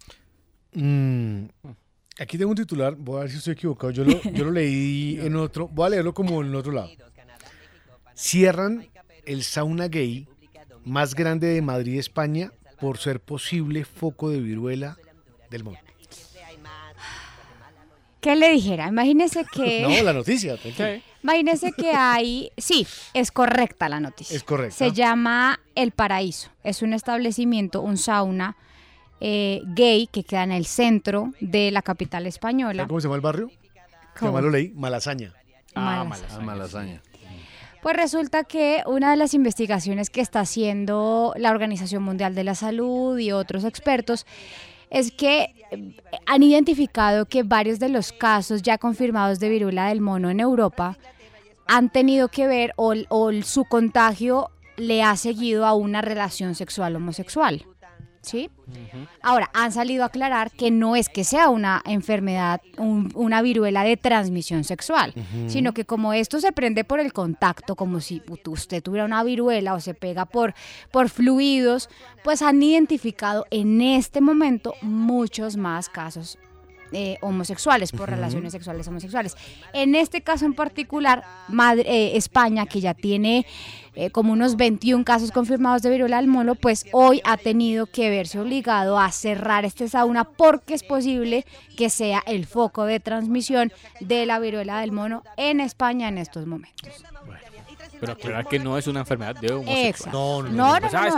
Mm, 0.73 1.45
aquí 2.21 2.37
tengo 2.37 2.51
un 2.51 2.57
titular, 2.57 2.95
voy 2.95 3.17
a 3.17 3.19
ver 3.21 3.31
si 3.31 3.37
estoy 3.37 3.53
equivocado. 3.53 3.91
Yo 3.91 4.03
lo, 4.03 4.21
yo 4.21 4.45
lo 4.45 4.51
leí 4.51 5.19
en 5.21 5.35
otro, 5.35 5.67
voy 5.67 5.87
a 5.87 5.89
leerlo 5.89 6.13
como 6.13 6.41
en 6.41 6.53
otro 6.55 6.71
lado. 6.71 6.89
cierran 8.13 8.87
el 9.25 9.43
sauna 9.43 9.87
gay 9.87 10.27
más 10.85 11.15
grande 11.15 11.47
de 11.47 11.61
Madrid, 11.61 11.99
España, 11.99 12.51
por 12.79 12.97
ser 12.97 13.19
posible 13.19 13.85
foco 13.85 14.29
de 14.29 14.39
viruela 14.39 14.97
del 15.49 15.63
mundo. 15.63 15.79
¿Qué 18.19 18.35
le 18.35 18.51
dijera? 18.51 18.87
Imagínese 18.87 19.45
que... 19.51 19.81
No, 19.87 20.03
la 20.03 20.13
noticia. 20.13 20.55
tranquilo. 20.61 21.01
Imagínese 21.23 21.71
que 21.71 21.91
hay, 21.91 22.51
sí, 22.57 22.85
es 23.13 23.31
correcta 23.31 23.89
la 23.89 23.99
noticia. 23.99 24.37
Es 24.37 24.43
correcta. 24.43 24.75
Se 24.75 24.91
llama 24.91 25.59
El 25.75 25.91
Paraíso. 25.91 26.49
Es 26.63 26.83
un 26.83 26.93
establecimiento, 26.93 27.81
un 27.81 27.97
sauna 27.97 28.57
eh, 29.21 29.61
gay 29.67 30.07
que 30.07 30.23
queda 30.23 30.43
en 30.43 30.51
el 30.51 30.65
centro 30.65 31.31
de 31.39 31.71
la 31.71 31.81
capital 31.81 32.25
española. 32.27 32.77
¿Sabe 32.83 32.87
¿Cómo 32.89 32.99
se 32.99 33.05
llama 33.07 33.15
el 33.15 33.21
barrio? 33.21 33.47
Que 33.49 34.19
¿Cómo? 34.19 34.33
mal 34.33 34.43
lo 34.43 34.49
leí, 34.49 34.69
Malasaña. 34.75 35.33
Ah, 35.75 36.01
Ah, 36.05 36.39
malasaña. 36.41 37.01
Pues 37.81 37.95
resulta 37.95 38.43
que 38.43 38.83
una 38.85 39.11
de 39.11 39.17
las 39.17 39.33
investigaciones 39.33 40.09
que 40.09 40.21
está 40.21 40.41
haciendo 40.41 41.33
la 41.37 41.49
Organización 41.51 42.03
Mundial 42.03 42.35
de 42.35 42.43
la 42.43 42.55
Salud 42.55 43.17
y 43.17 43.31
otros 43.31 43.63
expertos 43.63 44.25
es 44.89 45.11
que 45.11 45.53
eh, 45.71 45.95
han 46.25 46.43
identificado 46.43 47.25
que 47.25 47.43
varios 47.43 47.79
de 47.79 47.89
los 47.89 48.11
casos 48.11 48.61
ya 48.61 48.77
confirmados 48.77 49.39
de 49.39 49.49
viruela 49.49 49.87
del 49.87 50.01
mono 50.01 50.29
en 50.29 50.39
Europa 50.39 50.97
han 51.67 51.89
tenido 51.89 52.27
que 52.27 52.47
ver 52.47 52.73
o, 52.75 52.93
o 53.09 53.31
su 53.43 53.65
contagio 53.65 54.49
le 54.77 55.01
ha 55.03 55.15
seguido 55.15 55.65
a 55.65 55.73
una 55.73 56.01
relación 56.01 56.53
sexual 56.55 56.95
homosexual. 56.97 57.65
¿Sí? 58.21 58.49
Ahora, 59.23 59.49
han 59.53 59.71
salido 59.71 60.03
a 60.03 60.07
aclarar 60.07 60.51
que 60.51 60.69
no 60.69 60.95
es 60.95 61.09
que 61.09 61.23
sea 61.23 61.49
una 61.49 61.81
enfermedad, 61.85 62.61
un- 62.77 63.11
una 63.15 63.41
viruela 63.41 63.83
de 63.83 63.97
transmisión 63.97 64.63
sexual, 64.63 65.13
sino 65.47 65.73
que 65.73 65.85
como 65.85 66.13
esto 66.13 66.39
se 66.39 66.51
prende 66.51 66.83
por 66.83 66.99
el 66.99 67.13
contacto, 67.13 67.75
como 67.75 67.99
si 67.99 68.21
usted 68.45 68.83
tuviera 68.83 69.05
una 69.05 69.23
viruela 69.23 69.73
o 69.73 69.79
se 69.79 69.95
pega 69.95 70.25
por, 70.25 70.53
por 70.91 71.09
fluidos, 71.09 71.89
pues 72.23 72.43
han 72.43 72.61
identificado 72.61 73.47
en 73.49 73.81
este 73.81 74.21
momento 74.21 74.75
muchos 74.83 75.57
más 75.57 75.89
casos 75.89 76.37
eh, 76.91 77.17
homosexuales, 77.21 77.91
por 77.91 78.09
relaciones 78.09 78.51
sexuales 78.51 78.87
homosexuales. 78.87 79.35
En 79.73 79.95
este 79.95 80.21
caso 80.21 80.45
en 80.45 80.53
particular, 80.53 81.23
Madre- 81.47 81.85
eh, 81.87 82.17
España, 82.17 82.65
que 82.65 82.81
ya 82.81 82.93
tiene 82.93 83.45
eh, 83.95 84.09
como 84.09 84.31
unos 84.33 84.55
21 84.55 85.03
casos 85.03 85.31
confirmados 85.31 85.81
de 85.81 85.89
viruela 85.89 86.17
del 86.17 86.27
mono, 86.27 86.55
pues 86.55 86.85
hoy 86.93 87.21
ha 87.25 87.35
tenido 87.37 87.87
que 87.87 88.09
verse 88.09 88.39
obligado 88.39 88.97
a 88.97 89.11
cerrar 89.11 89.65
este 89.65 89.89
sauna 89.89 90.23
porque 90.23 90.73
es 90.73 90.83
posible 90.83 91.45
que 91.77 91.89
sea 91.89 92.23
el 92.25 92.45
foco 92.45 92.85
de 92.85 92.99
transmisión 93.01 93.71
de 93.99 94.25
la 94.25 94.39
viruela 94.39 94.79
del 94.79 94.91
mono 94.93 95.23
en 95.37 95.59
España 95.59 96.07
en 96.07 96.17
estos 96.17 96.45
momentos. 96.47 97.03
Pero 98.01 98.11
aclarar 98.13 98.47
que 98.47 98.59
no 98.59 98.77
es 98.77 98.87
una 98.87 98.99
enfermedad 98.99 99.35
de 99.35 99.53
homosexual. 99.53 100.11
No, 100.11 100.43
no, 100.43 100.79
no, 100.81 100.89
¿Sabes 100.89 101.13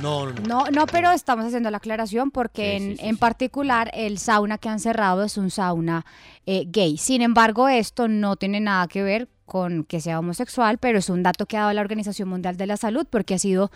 no. 0.00 0.26
No, 0.26 0.32
No, 0.48 0.64
no, 0.72 0.86
pero 0.86 1.12
estamos 1.12 1.44
haciendo 1.46 1.70
la 1.70 1.76
aclaración 1.76 2.32
porque 2.32 2.76
en, 2.76 2.96
en 2.98 3.16
particular 3.18 3.88
el 3.94 4.18
sauna 4.18 4.58
que 4.58 4.68
han 4.68 4.80
cerrado 4.80 5.22
es 5.22 5.36
un 5.36 5.50
sauna 5.50 6.04
eh, 6.46 6.64
gay. 6.66 6.96
Sin 6.96 7.22
embargo, 7.22 7.68
esto 7.68 8.08
no 8.08 8.34
tiene 8.36 8.58
nada 8.58 8.88
que 8.88 9.02
ver 9.04 9.28
con 9.44 9.84
que 9.84 10.00
sea 10.00 10.18
homosexual, 10.18 10.78
pero 10.78 10.98
es 10.98 11.08
un 11.10 11.22
dato 11.22 11.46
que 11.46 11.56
ha 11.56 11.60
dado 11.60 11.72
la 11.74 11.82
Organización 11.82 12.28
Mundial 12.28 12.56
de 12.56 12.66
la 12.66 12.76
Salud 12.76 13.06
porque 13.08 13.34
ha 13.34 13.38
sido 13.38 13.70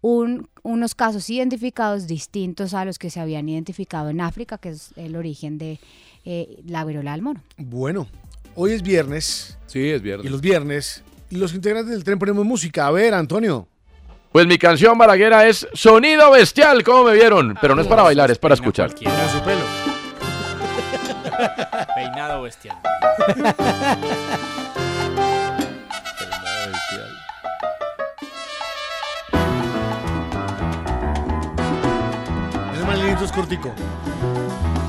un- 0.00 0.48
unos 0.62 0.94
casos 0.94 1.28
identificados 1.28 2.06
distintos 2.06 2.72
a 2.72 2.84
los 2.84 2.98
que 2.98 3.10
se 3.10 3.20
habían 3.20 3.48
identificado 3.48 4.08
en 4.08 4.20
África, 4.20 4.56
que 4.58 4.70
es 4.70 4.92
el 4.96 5.14
origen 5.16 5.58
de 5.58 5.78
eh, 6.24 6.60
la 6.66 6.84
viruela 6.84 7.12
del 7.12 7.22
mono. 7.22 7.42
Bueno, 7.58 8.06
hoy 8.54 8.72
es 8.72 8.82
viernes. 8.82 9.58
Sí, 9.66 9.90
es 9.90 10.00
viernes. 10.02 10.26
Y 10.26 10.30
los 10.30 10.40
viernes, 10.40 11.02
los 11.30 11.54
integrantes 11.54 11.92
del 11.92 12.04
tren 12.04 12.18
ponemos 12.18 12.44
música. 12.44 12.86
A 12.86 12.90
ver, 12.90 13.14
Antonio. 13.14 13.68
Pues 14.32 14.46
mi 14.46 14.58
canción 14.58 14.96
balaguera 14.98 15.46
es 15.46 15.66
Sonido 15.72 16.30
Bestial, 16.30 16.82
¿cómo 16.84 17.04
me 17.04 17.14
vieron? 17.14 17.56
Pero 17.60 17.74
no 17.74 17.80
es 17.80 17.88
para 17.88 18.02
bailar, 18.02 18.30
es 18.30 18.38
para 18.38 18.54
escuchar. 18.54 18.94
Como 18.94 19.10
su 19.28 19.40
pelo. 19.40 19.62
Peinado 21.94 22.42
bestial. 22.42 22.76
Es 32.74 32.86
más 32.86 32.98
lindo, 32.98 33.24
es 33.24 33.32
cortico. 33.32 33.74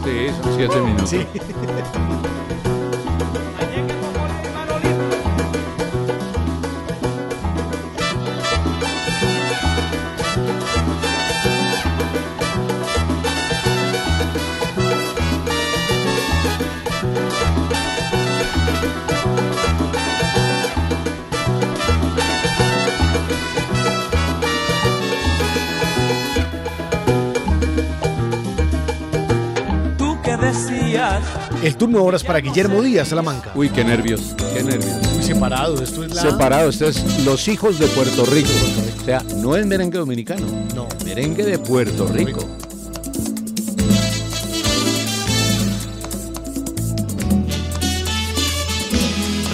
Sí, 0.03 0.27
son 0.43 0.55
siete 0.55 0.81
minutos. 0.81 1.09
Sí. 1.09 1.25
El 31.63 31.75
turno 31.75 31.99
ahora 31.99 32.17
es 32.17 32.23
para 32.23 32.39
Guillermo 32.39 32.81
Díaz, 32.81 33.09
Salamanca. 33.09 33.51
Uy, 33.55 33.69
qué 33.69 33.83
nervios, 33.83 34.35
qué 34.53 34.63
nervios. 34.63 34.95
Muy 35.13 35.23
separado, 35.23 35.81
esto 35.81 36.03
es 36.03 36.15
la... 36.15 36.21
Separado, 36.21 36.69
esto 36.69 36.87
es 36.87 37.25
Los 37.25 37.47
Hijos 37.47 37.79
de 37.79 37.87
Puerto 37.87 38.25
Rico. 38.25 38.49
O 39.01 39.05
sea, 39.05 39.23
no 39.37 39.55
es 39.55 39.65
merengue 39.65 39.97
dominicano. 39.97 40.45
No. 40.73 40.87
Merengue 41.05 41.43
de 41.43 41.59
Puerto 41.59 42.07
Rico. 42.07 42.39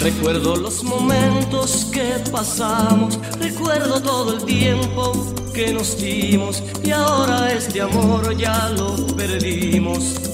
Recuerdo 0.00 0.54
los 0.54 0.84
momentos 0.84 1.86
que 1.92 2.14
pasamos, 2.30 3.18
recuerdo 3.40 4.00
todo 4.00 4.34
el 4.34 4.44
tiempo 4.44 5.34
que 5.52 5.72
nos 5.72 5.98
dimos 5.98 6.62
y 6.84 6.92
ahora 6.92 7.52
este 7.52 7.80
amor 7.80 8.36
ya 8.36 8.68
lo 8.70 8.94
perdimos. 9.16 10.25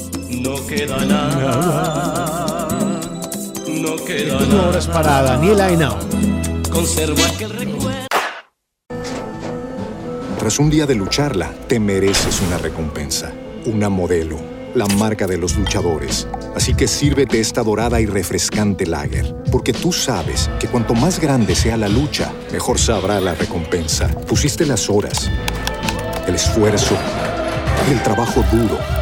No 0.43 0.67
queda 0.67 1.05
nada, 1.05 2.69
no 3.69 3.95
queda 4.05 4.41
nada. 4.41 4.93
para 4.93 5.23
Daniela 5.23 5.71
Henao. 5.71 5.97
Conservo 6.69 7.23
aquel 7.33 7.51
recuerdo. 7.51 8.09
Tras 10.41 10.59
un 10.59 10.69
día 10.69 10.87
de 10.87 10.97
lucharla, 10.97 11.53
te 11.69 11.79
mereces 11.79 12.41
una 12.41 12.59
recompensa, 12.59 13.33
una 13.67 13.89
modelo, 13.89 14.37
la 14.75 14.87
marca 14.87 15.29
de 15.29 15.39
los 15.39 15.57
luchadores. 15.57 16.27
Así 16.57 16.75
que 16.75 16.89
sírvete 16.89 17.39
esta 17.39 17.63
dorada 17.63 18.01
y 18.01 18.07
refrescante 18.07 18.85
lager, 18.85 19.37
porque 19.53 19.73
tú 19.73 19.93
sabes 19.93 20.51
que 20.59 20.67
cuanto 20.67 20.95
más 20.95 21.21
grande 21.21 21.55
sea 21.55 21.77
la 21.77 21.89
lucha, 21.89 22.33
mejor 22.51 22.81
sabrá 22.81 23.21
la 23.21 23.37
recompensa. 23.37 24.09
Pusiste 24.27 24.67
las 24.67 24.91
horas, 24.91 25.31
el 26.27 26.35
esfuerzo, 26.35 26.97
el 27.93 28.03
trabajo 28.03 28.45
duro. 28.51 29.02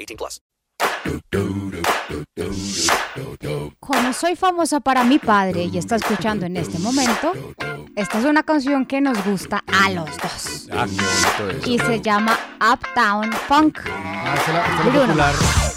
18 0.05 0.17
plus. 0.17 0.41
Como 3.79 4.13
soy 4.13 4.35
famosa 4.35 4.79
para 4.79 5.03
mi 5.03 5.19
padre 5.19 5.63
y 5.65 5.77
está 5.77 5.95
escuchando 5.95 6.45
en 6.45 6.57
este 6.57 6.79
momento, 6.79 7.33
esta 7.95 8.19
es 8.19 8.25
una 8.25 8.43
canción 8.43 8.85
que 8.85 9.01
nos 9.01 9.23
gusta 9.23 9.63
a 9.67 9.89
los 9.91 10.09
dos. 10.17 10.67
Ah, 10.71 10.85
qué 10.87 11.43
bonito 11.43 11.69
Y 11.69 11.79
se 11.79 12.01
llama 12.01 12.39
Uptown 12.61 13.31
Funk. 13.47 13.79
Ah, 13.87 14.35
esta 14.37 14.51
es 14.51 14.53
la, 14.53 14.61
esta 14.61 14.73
es 14.73 14.85
la 14.85 14.91
Bruno. 14.91 15.07
popular. 15.07 15.35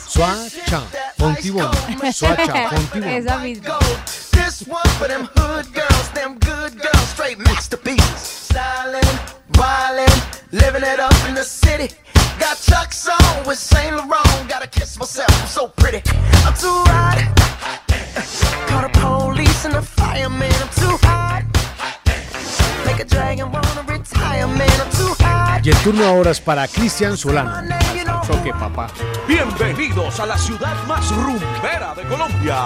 Suacha, 0.08 0.82
Fontibón. 1.18 1.70
Suacha, 2.12 2.68
Fontibón. 2.70 3.08
Esa 3.08 3.38
misma. 3.38 3.78
This 4.32 4.64
one 4.68 4.88
for 4.98 5.08
them 5.08 5.26
hood 5.36 5.66
girls, 5.74 6.08
them 6.14 6.38
good 6.38 6.78
girls, 6.80 7.08
straight 7.10 7.38
mixed 7.38 7.70
to 7.70 7.76
pieces. 7.76 8.48
Stylin', 8.50 9.00
wildin', 9.54 10.22
living 10.52 10.82
it 10.84 11.00
up 11.00 11.12
in 11.28 11.34
the 11.34 11.42
city. 11.44 11.88
So 15.48 15.68
pretty. 15.68 16.02
Y 25.62 25.70
el 25.70 25.76
turno 25.78 26.04
ahora 26.04 26.30
es 26.32 26.40
para 26.40 26.68
Cristian 26.68 27.16
Solano. 27.16 27.66
Papá. 28.60 28.88
Bienvenidos 29.26 30.20
a 30.20 30.26
la 30.26 30.36
ciudad 30.36 30.74
más 30.86 31.10
rumbera 31.16 31.94
de 31.94 32.02
Colombia. 32.02 32.58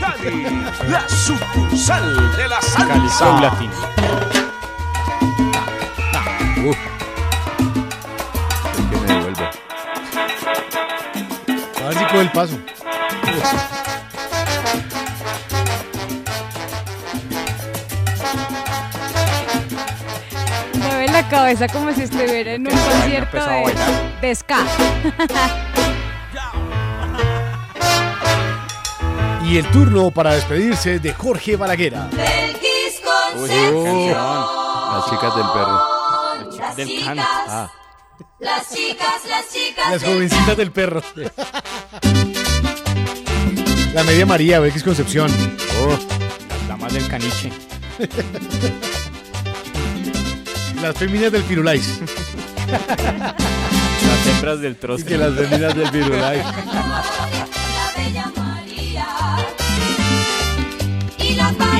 Cali, 0.00 0.44
la 0.88 1.08
sucursal 1.08 2.36
de 2.36 2.48
la 2.48 2.60
salsa. 2.60 3.52
A 11.82 11.88
ver 11.88 11.98
si 11.98 12.04
coge 12.04 12.20
el 12.20 12.30
paso. 12.30 12.58
Mueve 20.78 21.08
la 21.08 21.28
cabeza 21.28 21.66
como 21.68 21.92
si 21.92 22.02
estuviera 22.02 22.52
en 22.52 22.68
un 22.68 22.78
concierto 22.78 23.36
de, 23.36 23.74
de 24.20 24.34
ska. 24.34 24.58
Y 29.44 29.58
el 29.58 29.66
turno 29.72 30.10
para 30.12 30.34
despedirse 30.34 31.00
de 31.00 31.12
Jorge 31.12 31.56
Balaguera. 31.56 32.08
Uy. 33.34 33.50
Las 34.08 35.10
chicas 35.10 35.34
del 35.34 35.46
perro. 35.52 35.82
Del 36.76 37.04
can. 37.04 37.18
Ah, 37.18 37.68
Las 38.40 38.68
chicas, 38.72 39.24
las 39.28 39.52
chicas. 39.52 39.90
Las 39.90 40.02
jovencitas 40.02 40.56
del 40.56 40.72
perro. 40.72 41.02
La 43.94 44.04
media 44.04 44.24
María, 44.24 44.58
ve 44.58 44.70
que 44.70 44.78
es 44.78 44.84
Concepción. 44.84 45.30
Las 45.30 46.68
damas 46.68 46.92
del 46.94 47.06
caniche. 47.08 47.52
Las 50.80 50.96
féminas 50.96 51.30
del 51.30 51.42
Firulais. 51.44 52.00
Las 52.68 54.26
hembras 54.26 54.60
del 54.60 54.76
trozo. 54.76 55.02
y 55.02 55.04
que 55.04 55.18
las 55.18 55.34
venidas 55.34 55.76
del 55.76 55.90
Virulay. 55.90 56.42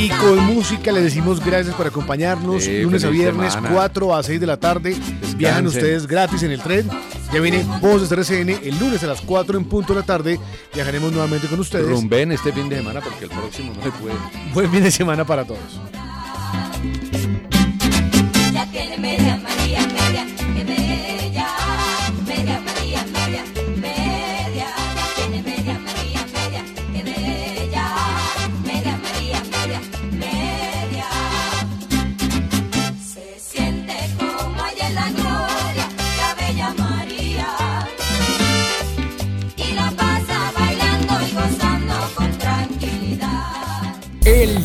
Y 0.03 0.09
con 0.09 0.45
música 0.47 0.91
le 0.91 1.01
decimos 1.01 1.39
gracias 1.45 1.77
por 1.77 1.87
acompañarnos 1.87 2.65
Sí, 2.65 2.83
lunes 2.83 3.05
a 3.05 3.09
viernes, 3.09 3.53
semana. 3.53 3.73
4 3.73 4.17
a 4.17 4.23
6 4.25 4.41
de 4.41 4.47
la 4.49 4.57
tarde. 4.57 4.97
Viajan 5.37 5.65
ustedes 5.69 6.09
gratis 6.09 6.43
en 6.43 6.51
el 6.51 6.61
tren. 6.61 6.89
Ya 7.33 7.39
viene 7.41 7.65
Voz 7.81 8.09
de 8.11 8.17
RCN 8.17 8.49
el 8.65 8.79
lunes 8.81 9.05
a 9.05 9.07
las 9.07 9.21
4 9.21 9.57
en 9.57 9.65
punto 9.65 9.95
de 9.95 10.01
la 10.01 10.05
tarde. 10.05 10.41
Viajaremos 10.75 11.13
nuevamente 11.13 11.47
con 11.47 11.61
ustedes. 11.61 11.89
Rumben 11.89 12.33
este 12.33 12.53
fin 12.53 12.69
de 12.69 12.79
semana 12.79 13.01
porque 13.01 13.27
el 13.27 13.31
próximo 13.31 13.75
no 13.77 13.81
se 13.81 13.91
puede. 13.93 14.17
Buen 14.53 14.73
fin 14.73 14.83
de 14.83 14.91
semana 14.91 15.25
para 15.25 15.45
todos. 15.45 15.81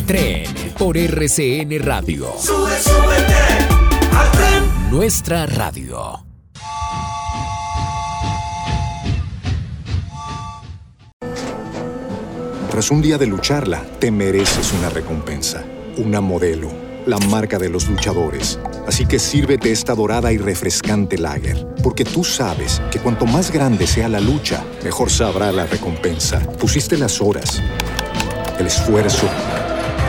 Tren 0.08 0.44
por 0.78 0.96
RCN 0.96 1.84
Radio. 1.84 2.32
Sube, 2.38 2.78
súbete 2.80 3.34
al 4.16 4.30
tren. 4.32 4.90
Nuestra 4.90 5.44
radio. 5.44 6.24
Tras 12.70 12.90
un 12.90 13.02
día 13.02 13.18
de 13.18 13.26
lucharla, 13.26 13.84
te 13.98 14.10
mereces 14.10 14.72
una 14.72 14.88
recompensa, 14.88 15.62
una 15.98 16.22
modelo, 16.22 16.70
la 17.04 17.18
marca 17.18 17.58
de 17.58 17.68
los 17.68 17.86
luchadores. 17.86 18.58
Así 18.86 19.04
que 19.04 19.18
sírvete 19.18 19.70
esta 19.70 19.94
dorada 19.94 20.32
y 20.32 20.38
refrescante 20.38 21.18
lager, 21.18 21.66
porque 21.82 22.06
tú 22.06 22.24
sabes 22.24 22.80
que 22.90 22.98
cuanto 22.98 23.26
más 23.26 23.50
grande 23.50 23.86
sea 23.86 24.08
la 24.08 24.20
lucha, 24.20 24.64
mejor 24.82 25.10
sabrá 25.10 25.52
la 25.52 25.66
recompensa. 25.66 26.40
Pusiste 26.58 26.96
las 26.96 27.20
horas, 27.20 27.62
el 28.58 28.66
esfuerzo, 28.66 29.28